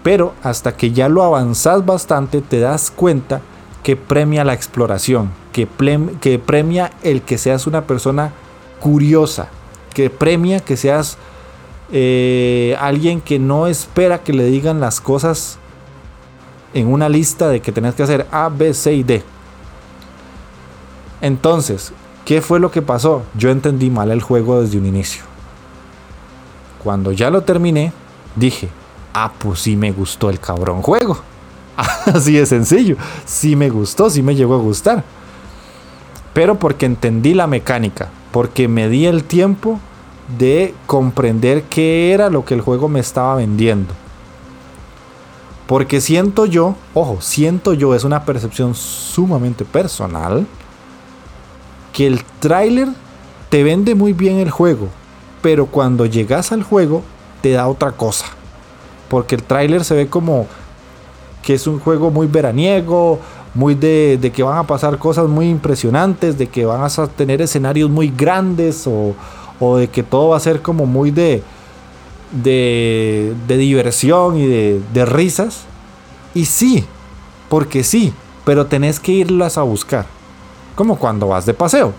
Pero 0.03 0.33
hasta 0.43 0.75
que 0.75 0.91
ya 0.91 1.07
lo 1.07 1.23
avanzas 1.23 1.85
bastante 1.85 2.41
te 2.41 2.59
das 2.59 2.89
cuenta 2.89 3.41
que 3.83 3.95
premia 3.95 4.43
la 4.43 4.53
exploración, 4.53 5.31
que, 5.53 5.67
premia 5.67 6.91
el 7.03 7.21
que 7.21 7.37
seas 7.37 7.67
una 7.67 7.83
persona 7.83 8.31
curiosa, 8.79 9.49
que 9.93 10.09
premia 10.09 10.59
que 10.59 10.77
seas 10.77 11.17
eh, 11.91 12.75
alguien 12.79 13.21
que 13.21 13.39
no 13.39 13.67
espera 13.67 14.23
que 14.23 14.33
le 14.33 14.45
digan 14.45 14.79
las 14.79 15.01
cosas 15.01 15.57
en 16.73 16.87
una 16.87 17.09
lista 17.09 17.49
de 17.49 17.61
que 17.61 17.71
tenés 17.71 17.95
que 17.95 18.03
hacer 18.03 18.27
A, 18.31 18.49
B, 18.49 18.73
C 18.73 18.93
y 18.93 19.03
D. 19.03 19.23
Entonces, 21.21 21.91
¿qué 22.25 22.41
fue 22.41 22.59
lo 22.59 22.71
que 22.71 22.81
pasó? 22.81 23.23
Yo 23.35 23.49
entendí 23.49 23.89
mal 23.89 24.11
el 24.11 24.21
juego 24.21 24.61
desde 24.61 24.77
un 24.77 24.85
inicio. 24.85 25.23
Cuando 26.83 27.11
ya 27.11 27.29
lo 27.29 27.41
terminé, 27.41 27.91
dije, 28.35 28.69
ah, 29.13 29.31
pues 29.37 29.59
sí 29.59 29.75
me 29.75 29.91
gustó 29.91 30.29
el 30.29 30.39
cabrón 30.39 30.81
juego. 30.81 31.19
Así 32.05 32.33
de 32.33 32.45
sencillo. 32.45 32.95
Sí 33.25 33.55
me 33.55 33.69
gustó, 33.69 34.09
sí 34.09 34.21
me 34.21 34.35
llegó 34.35 34.55
a 34.55 34.59
gustar. 34.59 35.03
Pero 36.33 36.59
porque 36.59 36.85
entendí 36.85 37.33
la 37.33 37.47
mecánica, 37.47 38.09
porque 38.31 38.67
me 38.67 38.87
di 38.87 39.07
el 39.07 39.23
tiempo 39.23 39.79
de 40.37 40.73
comprender 40.85 41.63
qué 41.63 42.11
era 42.13 42.29
lo 42.29 42.45
que 42.45 42.53
el 42.53 42.61
juego 42.61 42.87
me 42.87 42.99
estaba 42.99 43.35
vendiendo. 43.35 43.93
Porque 45.65 46.01
siento 46.01 46.45
yo, 46.45 46.75
ojo, 46.93 47.17
siento 47.21 47.73
yo, 47.73 47.93
es 47.93 48.03
una 48.03 48.25
percepción 48.25 48.73
sumamente 48.75 49.65
personal, 49.65 50.47
que 51.93 52.07
el 52.07 52.23
tráiler 52.39 52.89
te 53.49 53.63
vende 53.63 53.95
muy 53.95 54.13
bien 54.13 54.37
el 54.37 54.49
juego, 54.49 54.87
pero 55.41 55.67
cuando 55.67 56.05
llegas 56.05 56.51
al 56.51 56.63
juego 56.63 57.03
te 57.41 57.51
da 57.51 57.67
otra 57.67 57.91
cosa. 57.91 58.25
Porque 59.09 59.35
el 59.35 59.43
tráiler 59.43 59.83
se 59.83 59.95
ve 59.95 60.07
como 60.07 60.47
que 61.43 61.53
es 61.53 61.67
un 61.67 61.79
juego 61.79 62.11
muy 62.11 62.27
veraniego, 62.27 63.19
muy 63.53 63.73
de, 63.73 64.17
de, 64.19 64.31
que 64.31 64.43
van 64.43 64.57
a 64.57 64.63
pasar 64.67 64.97
cosas 64.97 65.27
muy 65.27 65.49
impresionantes, 65.49 66.37
de 66.37 66.47
que 66.47 66.65
van 66.65 66.81
a 66.83 67.07
tener 67.07 67.41
escenarios 67.41 67.89
muy 67.89 68.09
grandes 68.09 68.85
o, 68.85 69.15
o 69.59 69.77
de 69.77 69.87
que 69.89 70.03
todo 70.03 70.29
va 70.29 70.37
a 70.37 70.41
ser 70.41 70.61
como 70.61 70.85
muy 70.85 71.11
de, 71.11 71.43
de, 72.31 73.35
diversión 73.47 74.37
y 74.37 74.45
de, 74.45 75.05
risas. 75.05 75.63
Y 76.33 76.45
sí, 76.45 76.85
porque 77.49 77.83
sí, 77.83 78.13
pero 78.45 78.67
tenés 78.67 78.99
que 78.99 79.11
irlas 79.11 79.57
a 79.57 79.63
buscar. 79.63 80.05
Como 80.75 80.97
cuando 80.97 81.27
vas 81.27 81.45
de 81.45 81.53
paseo. 81.53 81.93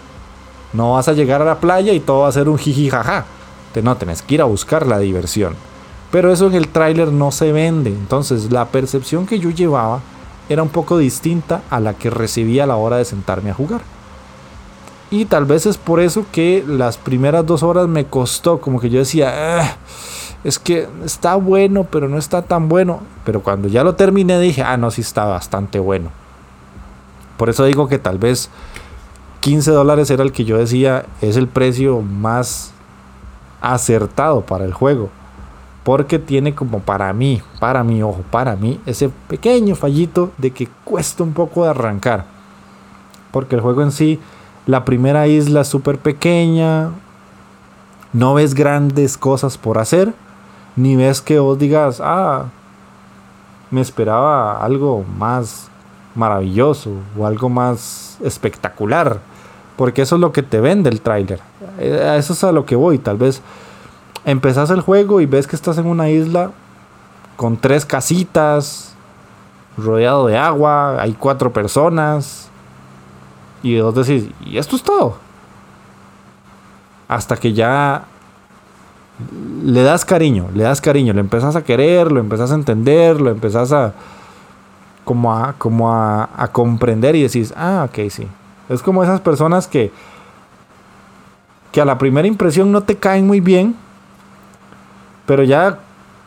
No 0.72 0.94
vas 0.94 1.08
a 1.08 1.12
llegar 1.12 1.42
a 1.42 1.46
la 1.46 1.58
playa 1.58 1.92
y 1.92 2.00
todo 2.00 2.20
va 2.20 2.28
a 2.28 2.32
ser 2.32 2.48
un 2.48 2.58
jiji 2.58 2.90
jaja. 2.90 3.26
No, 3.82 3.96
tenés 3.96 4.22
que 4.22 4.36
ir 4.36 4.42
a 4.42 4.46
buscar 4.46 4.86
la 4.86 4.98
diversión. 4.98 5.54
Pero 6.10 6.32
eso 6.32 6.46
en 6.46 6.54
el 6.54 6.68
tráiler 6.68 7.12
no 7.12 7.30
se 7.30 7.52
vende. 7.52 7.90
Entonces 7.90 8.50
la 8.50 8.66
percepción 8.66 9.26
que 9.26 9.38
yo 9.38 9.50
llevaba 9.50 10.00
era 10.48 10.62
un 10.62 10.68
poco 10.68 10.98
distinta 10.98 11.62
a 11.70 11.78
la 11.78 11.94
que 11.94 12.10
recibí 12.10 12.58
a 12.58 12.66
la 12.66 12.76
hora 12.76 12.96
de 12.96 13.04
sentarme 13.04 13.50
a 13.50 13.54
jugar. 13.54 13.82
Y 15.10 15.24
tal 15.24 15.44
vez 15.44 15.66
es 15.66 15.76
por 15.76 16.00
eso 16.00 16.24
que 16.30 16.64
las 16.66 16.96
primeras 16.96 17.44
dos 17.44 17.62
horas 17.62 17.88
me 17.88 18.04
costó, 18.06 18.60
como 18.60 18.78
que 18.80 18.90
yo 18.90 19.00
decía, 19.00 19.32
"Ah, 19.60 19.76
es 20.44 20.58
que 20.58 20.88
está 21.04 21.34
bueno, 21.34 21.84
pero 21.84 22.08
no 22.08 22.18
está 22.18 22.42
tan 22.42 22.68
bueno. 22.68 23.00
Pero 23.24 23.42
cuando 23.42 23.68
ya 23.68 23.84
lo 23.84 23.94
terminé 23.94 24.38
dije, 24.40 24.62
ah, 24.62 24.76
no, 24.76 24.90
sí 24.90 25.02
está 25.02 25.24
bastante 25.24 25.78
bueno. 25.78 26.10
Por 27.36 27.48
eso 27.50 27.64
digo 27.64 27.88
que 27.88 27.98
tal 27.98 28.18
vez 28.18 28.50
15 29.40 29.70
dólares 29.70 30.10
era 30.10 30.22
el 30.22 30.32
que 30.32 30.44
yo 30.44 30.58
decía 30.58 31.06
es 31.20 31.36
el 31.36 31.48
precio 31.48 32.02
más 32.02 32.72
acertado 33.60 34.42
para 34.42 34.64
el 34.64 34.72
juego. 34.72 35.10
Porque 35.82 36.18
tiene 36.18 36.54
como 36.54 36.80
para 36.80 37.12
mí, 37.12 37.42
para 37.58 37.82
mi 37.82 38.02
ojo, 38.02 38.22
para 38.30 38.54
mí, 38.54 38.80
ese 38.84 39.08
pequeño 39.28 39.74
fallito 39.74 40.30
de 40.36 40.50
que 40.50 40.68
cuesta 40.84 41.22
un 41.22 41.32
poco 41.32 41.64
de 41.64 41.70
arrancar. 41.70 42.26
Porque 43.30 43.54
el 43.54 43.62
juego 43.62 43.82
en 43.82 43.92
sí, 43.92 44.20
la 44.70 44.84
primera 44.84 45.26
isla 45.26 45.62
es 45.62 45.68
súper 45.68 45.98
pequeña, 45.98 46.90
no 48.12 48.34
ves 48.34 48.54
grandes 48.54 49.18
cosas 49.18 49.58
por 49.58 49.78
hacer, 49.78 50.14
ni 50.76 50.96
ves 50.96 51.20
que 51.20 51.38
vos 51.40 51.58
digas, 51.58 52.00
ah, 52.02 52.46
me 53.70 53.80
esperaba 53.80 54.64
algo 54.64 55.04
más 55.18 55.68
maravilloso 56.14 56.90
o 57.18 57.26
algo 57.26 57.48
más 57.48 58.16
espectacular. 58.22 59.20
Porque 59.76 60.02
eso 60.02 60.16
es 60.16 60.20
lo 60.20 60.32
que 60.32 60.42
te 60.42 60.60
vende 60.60 60.90
el 60.90 61.00
tráiler. 61.00 61.40
Eso 61.78 62.32
es 62.34 62.44
a 62.44 62.52
lo 62.52 62.66
que 62.66 62.76
voy. 62.76 62.98
Tal 62.98 63.16
vez 63.16 63.40
empezás 64.24 64.70
el 64.70 64.82
juego 64.82 65.20
y 65.20 65.26
ves 65.26 65.46
que 65.46 65.56
estás 65.56 65.78
en 65.78 65.86
una 65.86 66.10
isla 66.10 66.50
con 67.36 67.56
tres 67.56 67.86
casitas, 67.86 68.94
rodeado 69.78 70.26
de 70.26 70.36
agua, 70.36 71.00
hay 71.00 71.14
cuatro 71.14 71.52
personas. 71.52 72.49
Y 73.62 73.80
vos 73.80 73.94
decís, 73.94 74.28
y 74.44 74.58
esto 74.58 74.76
es 74.76 74.82
todo. 74.82 75.16
Hasta 77.08 77.36
que 77.36 77.52
ya 77.52 78.04
le 79.64 79.82
das 79.82 80.04
cariño, 80.04 80.48
le 80.54 80.64
das 80.64 80.80
cariño, 80.80 81.12
lo 81.12 81.20
empezás 81.20 81.56
a 81.56 81.64
querer, 81.64 82.10
lo 82.10 82.20
empezás 82.20 82.52
a 82.52 82.54
entender, 82.54 83.20
lo 83.20 83.30
empezás 83.30 83.72
a 83.72 83.92
como 85.04 85.34
a, 85.34 85.54
como 85.54 85.92
a, 85.92 86.30
a 86.36 86.48
comprender 86.48 87.16
y 87.16 87.22
decís, 87.22 87.52
ah, 87.56 87.86
ok, 87.88 88.08
sí. 88.10 88.26
Es 88.68 88.82
como 88.82 89.02
esas 89.02 89.20
personas 89.20 89.66
que, 89.66 89.90
que 91.72 91.80
a 91.80 91.84
la 91.84 91.98
primera 91.98 92.28
impresión 92.28 92.70
no 92.70 92.82
te 92.82 92.96
caen 92.96 93.26
muy 93.26 93.40
bien, 93.40 93.74
pero 95.26 95.42
ya 95.42 95.80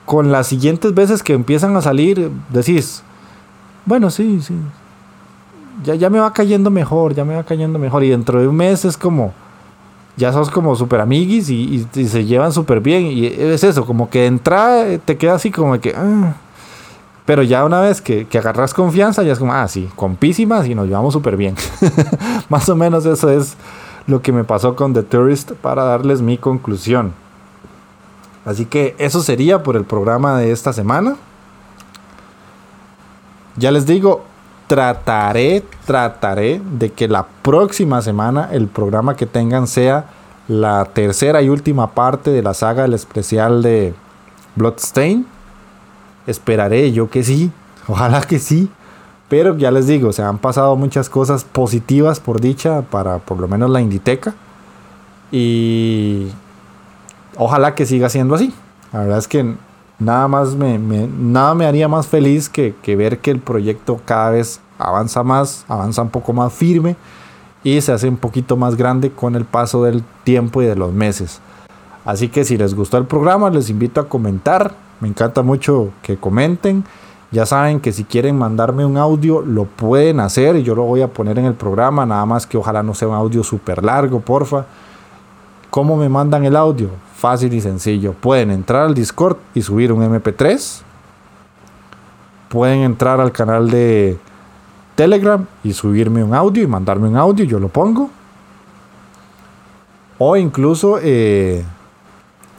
con 0.06 0.32
las 0.32 0.48
siguientes 0.48 0.94
veces 0.94 1.24
que 1.24 1.34
empiezan 1.34 1.76
a 1.78 1.82
salir, 1.82 2.30
decís, 2.50 3.04
bueno, 3.86 4.10
sí, 4.10 4.42
sí. 4.42 4.56
Ya, 5.84 5.96
ya 5.96 6.10
me 6.10 6.20
va 6.20 6.32
cayendo 6.34 6.70
mejor, 6.70 7.16
ya 7.16 7.26
me 7.26 7.36
va 7.36 7.44
cayendo 7.44 7.80
mejor. 7.80 8.04
Y 8.04 8.10
dentro 8.10 8.40
de 8.40 8.48
un 8.48 8.56
mes 8.56 8.86
es 8.86 8.96
como, 8.96 9.34
ya 10.16 10.32
sos 10.32 10.50
como 10.50 10.76
super 10.76 11.02
amiguis 11.02 11.50
y, 11.50 11.88
se 11.92 12.26
llevan 12.26 12.52
súper 12.52 12.80
bien. 12.80 13.08
Y 13.08 13.26
es 13.26 13.64
eso, 13.64 13.86
como 13.86 14.10
que 14.10 14.22
de 14.22 14.28
entrada 14.28 14.98
te 15.00 15.18
queda 15.18 15.36
así 15.36 15.52
como 15.52 15.80
que... 15.80 15.96
"Ah". 15.96 16.36
Pero 17.26 17.42
ya 17.42 17.64
una 17.64 17.80
vez 17.80 18.02
que, 18.02 18.28
que 18.28 18.38
agarras 18.38 18.74
confianza, 18.74 19.24
ya 19.24 19.32
es 19.32 19.40
como, 19.40 19.54
ah, 19.54 19.68
sí, 19.70 19.90
compísimas 19.96 20.68
y 20.68 20.76
nos 20.76 20.88
llevamos 20.88 21.14
súper 21.14 21.38
bien. 21.38 21.56
Más 22.50 22.68
o 22.68 22.76
menos 22.76 23.06
eso 23.06 23.30
es 23.30 23.56
lo 24.08 24.22
que 24.22 24.34
me 24.34 24.44
pasó 24.44 24.76
con 24.76 24.94
The 24.94 25.04
Tourist 25.04 25.54
para 25.54 25.86
darles 25.86 26.22
mi 26.22 26.38
conclusión. 26.38 27.14
Así 28.46 28.66
que 28.66 28.94
eso 28.98 29.22
sería 29.22 29.64
por 29.64 29.78
el 29.78 29.86
programa 29.86 30.38
de 30.38 30.52
esta 30.52 30.74
semana. 30.74 31.16
Ya 33.56 33.72
les 33.72 33.86
digo, 33.86 34.26
trataré, 34.74 35.64
trataré 35.86 36.60
de 36.80 36.92
que 36.92 37.08
la 37.08 37.28
próxima 37.44 38.02
semana 38.02 38.50
el 38.52 38.66
programa 38.68 39.16
que 39.16 39.28
tengan 39.28 39.68
sea 39.68 40.06
la 40.48 40.84
tercera 40.86 41.44
y 41.44 41.50
última 41.50 41.92
parte 41.92 42.32
de 42.32 42.42
la 42.42 42.56
saga 42.56 42.82
del 42.82 42.96
especial 42.96 43.62
de 43.62 43.94
Bloodstain. 44.56 45.28
Esperaré 46.26 46.92
yo 46.92 47.08
que 47.12 47.24
sí, 47.24 47.52
ojalá 47.88 48.22
que 48.22 48.40
sí. 48.40 48.68
Pero 49.30 49.56
ya 49.56 49.70
les 49.70 49.86
digo, 49.86 50.12
se 50.12 50.24
han 50.24 50.40
pasado 50.40 50.76
muchas 50.76 51.08
cosas 51.08 51.44
positivas 51.44 52.20
por 52.20 52.42
dicha 52.42 52.82
para 52.82 53.20
por 53.20 53.40
lo 53.40 53.48
menos 53.48 53.70
la 53.70 53.80
Inditeca. 53.80 54.34
Y 55.32 56.30
ojalá 57.38 57.76
que 57.76 57.86
siga 57.86 58.10
siendo 58.10 58.34
así. 58.34 58.52
La 58.92 59.02
verdad 59.02 59.20
es 59.20 59.28
que 59.28 59.54
nada 60.00 60.28
más 60.28 60.56
me, 60.56 60.80
me- 60.80 61.08
nada 61.08 61.54
me 61.54 61.68
haría 61.68 61.88
más 61.88 62.08
feliz 62.08 62.50
que, 62.50 62.74
que 62.82 62.96
ver 62.96 63.20
que 63.20 63.30
el 63.30 63.40
proyecto 63.40 64.02
cada 64.04 64.32
vez 64.32 64.60
avanza 64.78 65.24
más, 65.24 65.66
avanza 65.68 66.02
un 66.02 66.10
poco 66.10 66.34
más 66.34 66.54
firme 66.54 66.96
y 67.64 67.80
se 67.82 67.92
hace 67.92 68.08
un 68.08 68.18
poquito 68.18 68.58
más 68.58 68.76
grande 68.76 69.12
con 69.12 69.36
el 69.36 69.46
paso 69.46 69.84
del 69.84 70.04
tiempo 70.24 70.62
y 70.62 70.66
de 70.66 70.76
los 70.76 70.92
meses. 70.92 71.40
Así 72.06 72.28
que 72.28 72.44
si 72.44 72.58
les 72.58 72.76
gustó 72.76 72.98
el 72.98 73.06
programa, 73.06 73.50
les 73.50 73.70
invito 73.70 74.02
a 74.02 74.10
comentar. 74.10 74.74
Me 75.00 75.08
encanta 75.08 75.42
mucho 75.42 75.92
que 76.02 76.18
comenten. 76.18 76.84
Ya 77.32 77.46
saben 77.46 77.80
que 77.80 77.92
si 77.92 78.04
quieren 78.04 78.38
mandarme 78.38 78.86
un 78.86 78.98
audio, 78.98 79.42
lo 79.42 79.66
pueden 79.66 80.20
hacer 80.20 80.56
y 80.58 80.64
yo 80.64 80.76
lo 80.76 80.84
voy 80.84 81.02
a 81.02 81.08
poner 81.08 81.40
en 81.40 81.46
el 81.46 81.56
programa. 81.56 82.06
Nada 82.06 82.26
más 82.26 82.46
que 82.46 82.58
ojalá 82.58 82.84
no 82.84 82.94
sea 82.94 83.08
un 83.08 83.16
audio 83.16 83.44
súper 83.44 83.84
largo, 83.84 84.20
porfa. 84.20 84.66
¿Cómo 85.70 85.96
me 85.96 86.10
mandan 86.10 86.44
el 86.46 86.56
audio? 86.56 86.90
Fácil 87.16 87.54
y 87.54 87.62
sencillo. 87.62 88.14
Pueden 88.14 88.52
entrar 88.52 88.84
al 88.84 88.94
Discord 88.94 89.38
y 89.56 89.62
subir 89.62 89.92
un 89.92 90.04
MP3. 90.04 90.82
Pueden 92.50 92.82
entrar 92.82 93.20
al 93.20 93.32
canal 93.32 93.72
de 93.72 94.20
Telegram 95.04 95.46
y 95.66 95.74
subirme 95.74 96.24
un 96.24 96.34
audio 96.34 96.64
y 96.64 96.68
mandarme 96.68 97.10
un 97.10 97.18
audio. 97.18 97.44
Yo 97.44 97.60
lo 97.60 97.68
pongo. 97.68 98.10
O 100.18 100.38
incluso 100.38 100.98
eh, 101.02 101.66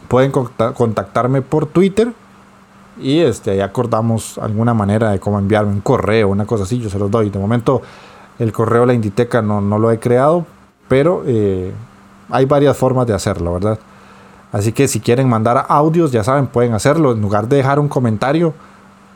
pueden 0.09 0.31
conta- 0.31 0.75
contactarme 0.75 1.41
por 1.41 1.65
Twitter. 1.65 2.12
Y 3.01 3.21
este, 3.21 3.53
ahí 3.53 3.61
acordamos 3.61 4.37
alguna 4.37 4.75
manera 4.75 5.11
de 5.11 5.19
cómo 5.19 5.39
enviarme 5.39 5.73
un 5.73 5.81
correo, 5.81 6.29
una 6.29 6.45
cosa 6.45 6.65
así. 6.65 6.79
Yo 6.79 6.91
se 6.91 6.99
los 6.99 7.11
doy. 7.11 7.31
De 7.31 7.39
momento, 7.39 7.81
el 8.39 8.53
correo 8.53 8.83
de 8.83 8.89
la 8.89 8.95
Inditeca 8.95 9.41
no, 9.41 9.62
no 9.62 9.79
lo 9.79 9.91
he 9.91 9.99
creado. 9.99 10.45
Pero 10.87 11.23
eh, 11.27 11.73
hay 12.29 12.45
varias 12.45 12.77
formas 12.77 13.07
de 13.07 13.15
hacerlo, 13.15 13.55
¿verdad? 13.55 13.79
Así 14.53 14.73
que 14.73 14.87
si 14.87 15.01
quieren 15.01 15.31
mandar 15.31 15.65
audios, 15.71 16.12
ya 16.12 16.23
saben, 16.23 16.47
pueden 16.47 16.75
hacerlo. 16.75 17.12
En 17.12 17.23
lugar 17.23 17.49
de 17.49 17.57
dejar 17.57 17.79
un 17.79 17.89
comentario, 17.89 18.53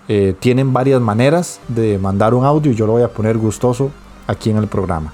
eh, 0.09 0.35
tienen 0.40 0.72
varias 0.72 1.01
maneras 1.02 1.60
de 1.68 1.98
mandar 1.98 2.32
un 2.32 2.44
audio 2.44 2.72
y 2.72 2.74
yo 2.74 2.86
lo 2.86 2.93
voy 2.93 3.02
a 3.02 3.09
poner 3.12 3.36
gustoso 3.36 3.90
aquí 4.26 4.48
en 4.48 4.56
el 4.56 4.66
programa. 4.66 5.12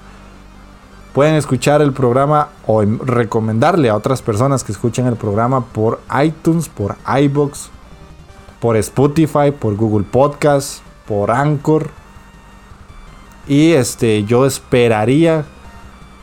Pueden 1.13 1.35
escuchar 1.35 1.81
el 1.81 1.91
programa 1.91 2.49
o 2.65 2.81
em- 2.81 2.99
recomendarle 2.99 3.89
a 3.89 3.95
otras 3.95 4.21
personas 4.21 4.63
que 4.63 4.71
escuchen 4.71 5.05
el 5.05 5.15
programa 5.15 5.65
por 5.65 5.99
iTunes, 6.23 6.69
por 6.69 6.95
iBox, 7.21 7.69
por 8.59 8.77
Spotify, 8.77 9.51
por 9.57 9.75
Google 9.75 10.05
Podcast, 10.09 10.79
por 11.05 11.29
Anchor. 11.31 11.89
Y 13.47 13.71
este, 13.71 14.23
yo 14.23 14.45
esperaría 14.45 15.45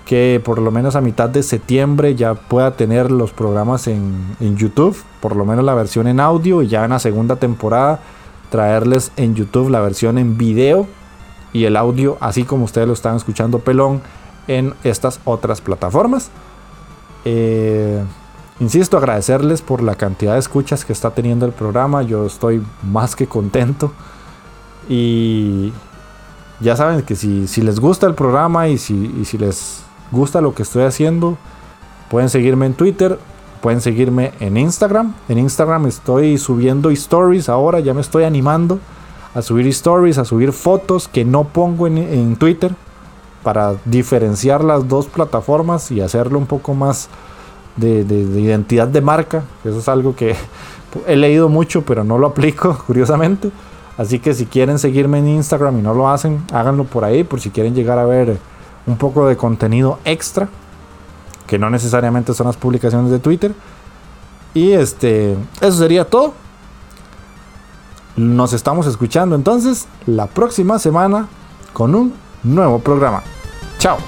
que 0.07 0.41
por 0.45 0.59
lo 0.59 0.71
menos 0.71 0.97
a 0.97 1.01
mitad 1.01 1.29
de 1.29 1.43
septiembre 1.43 2.15
ya 2.15 2.35
pueda 2.35 2.73
tener 2.73 3.11
los 3.11 3.33
programas 3.33 3.87
en, 3.87 4.37
en 4.41 4.57
YouTube, 4.57 4.97
por 5.21 5.37
lo 5.37 5.45
menos 5.45 5.65
la 5.65 5.75
versión 5.75 6.07
en 6.07 6.21
audio 6.21 6.63
y 6.63 6.69
ya 6.69 6.85
en 6.85 6.91
la 6.91 6.99
segunda 6.99 7.37
temporada 7.37 8.01
traerles 8.53 9.13
en 9.17 9.35
YouTube 9.35 9.71
la 9.71 9.81
versión 9.81 10.19
en 10.19 10.37
video 10.37 10.87
y 11.55 11.65
el 11.65 11.75
audio 11.75 12.19
así 12.21 12.45
como 12.45 12.67
ustedes 12.67 12.87
lo 12.87 12.93
están 12.93 13.17
escuchando 13.17 13.61
pelón 13.61 14.03
en 14.47 14.75
estas 14.85 15.21
otras 15.25 15.63
plataformas. 15.63 16.31
Eh, 17.25 18.05
insisto, 18.61 18.99
agradecerles 18.99 19.63
por 19.63 19.83
la 19.83 19.95
cantidad 19.95 20.35
de 20.35 20.39
escuchas 20.39 20.85
que 20.85 20.93
está 20.93 21.13
teniendo 21.13 21.47
el 21.47 21.53
programa, 21.53 22.03
yo 22.03 22.27
estoy 22.27 22.63
más 22.83 23.17
que 23.17 23.27
contento 23.27 23.91
y 24.87 25.73
ya 26.61 26.77
saben 26.77 27.01
que 27.03 27.17
si, 27.17 27.49
si 27.49 27.63
les 27.63 27.81
gusta 27.81 28.07
el 28.07 28.15
programa 28.15 28.69
y 28.69 28.77
si, 28.77 29.15
y 29.19 29.25
si 29.25 29.39
les 29.39 29.83
gusta 30.11 30.43
lo 30.43 30.55
que 30.55 30.63
estoy 30.63 30.83
haciendo, 30.83 31.39
pueden 32.11 32.29
seguirme 32.29 32.67
en 32.67 32.75
Twitter, 32.75 33.19
pueden 33.63 33.81
seguirme 33.81 34.33
en 34.41 34.57
Instagram. 34.59 35.15
En 35.29 35.39
Instagram 35.39 35.87
estoy 35.87 36.37
subiendo 36.37 36.91
stories 36.91 37.49
ahora, 37.49 37.81
ya 37.81 37.95
me 37.95 38.01
estoy 38.03 38.25
animando 38.25 38.79
a 39.35 39.41
subir 39.41 39.67
stories, 39.69 40.19
a 40.19 40.25
subir 40.27 40.53
fotos 40.53 41.09
que 41.09 41.25
no 41.25 41.45
pongo 41.45 41.87
en, 41.87 42.37
Twitter 42.37 42.75
para 43.43 43.75
diferenciar 43.87 44.63
las 44.63 44.87
dos 44.89 45.07
plataformas 45.07 45.91
y 45.91 46.01
hacerlo 46.03 46.39
un 46.39 46.47
poco 46.47 46.75
más 46.75 47.09
de, 47.77 48.05
de- 48.05 48.27
de 48.27 48.41
identidad 48.41 48.89
de 48.89 49.01
marca. 49.01 49.45
Eso 49.65 49.79
es 49.79 49.89
algo 49.89 50.15
que 50.15 50.35
he 51.07 51.17
leído 51.17 51.49
mucho, 51.49 51.83
pero 51.83 52.05
no 52.05 52.19
lo 52.19 52.27
aplico, 52.27 52.77
curiosamente. 52.87 53.51
Así 53.97 54.19
que 54.19 54.35
si 54.35 54.47
quieren 54.47 54.79
seguirme 54.79 55.19
en 55.19 55.29
Instagram 55.29 55.79
y 55.79 55.83
no 55.83 55.95
lo 55.95 56.09
hacen, 56.09 56.43
háganlo 56.53 56.85
por 56.85 57.05
ahí, 57.05 57.25
por 57.25 57.41
si 57.41 57.51
quieren 57.51 57.75
llegar 57.75 57.99
a 57.99 58.05
ver 58.05 58.39
un 58.87 58.97
poco 58.97 59.27
de 59.29 59.37
contenido 59.37 59.99
extra, 60.05 60.49
que 61.47 61.59
no 61.59 61.71
necesariamente 61.71 62.35
son 62.35 62.47
las 62.47 62.57
publicaciones 62.57 63.11
de 63.11 63.19
Twitter. 63.19 63.55
Y 64.55 64.73
este, 64.73 65.37
eso 65.61 65.79
sería 65.79 66.05
todo. 66.05 66.35
Nos 68.17 68.53
estamos 68.53 68.87
escuchando 68.87 69.35
entonces 69.35 69.87
la 70.07 70.27
próxima 70.27 70.79
semana 70.79 71.29
con 71.73 71.95
un 71.95 72.13
nuevo 72.43 72.79
programa. 72.79 73.23
Chao. 73.79 73.99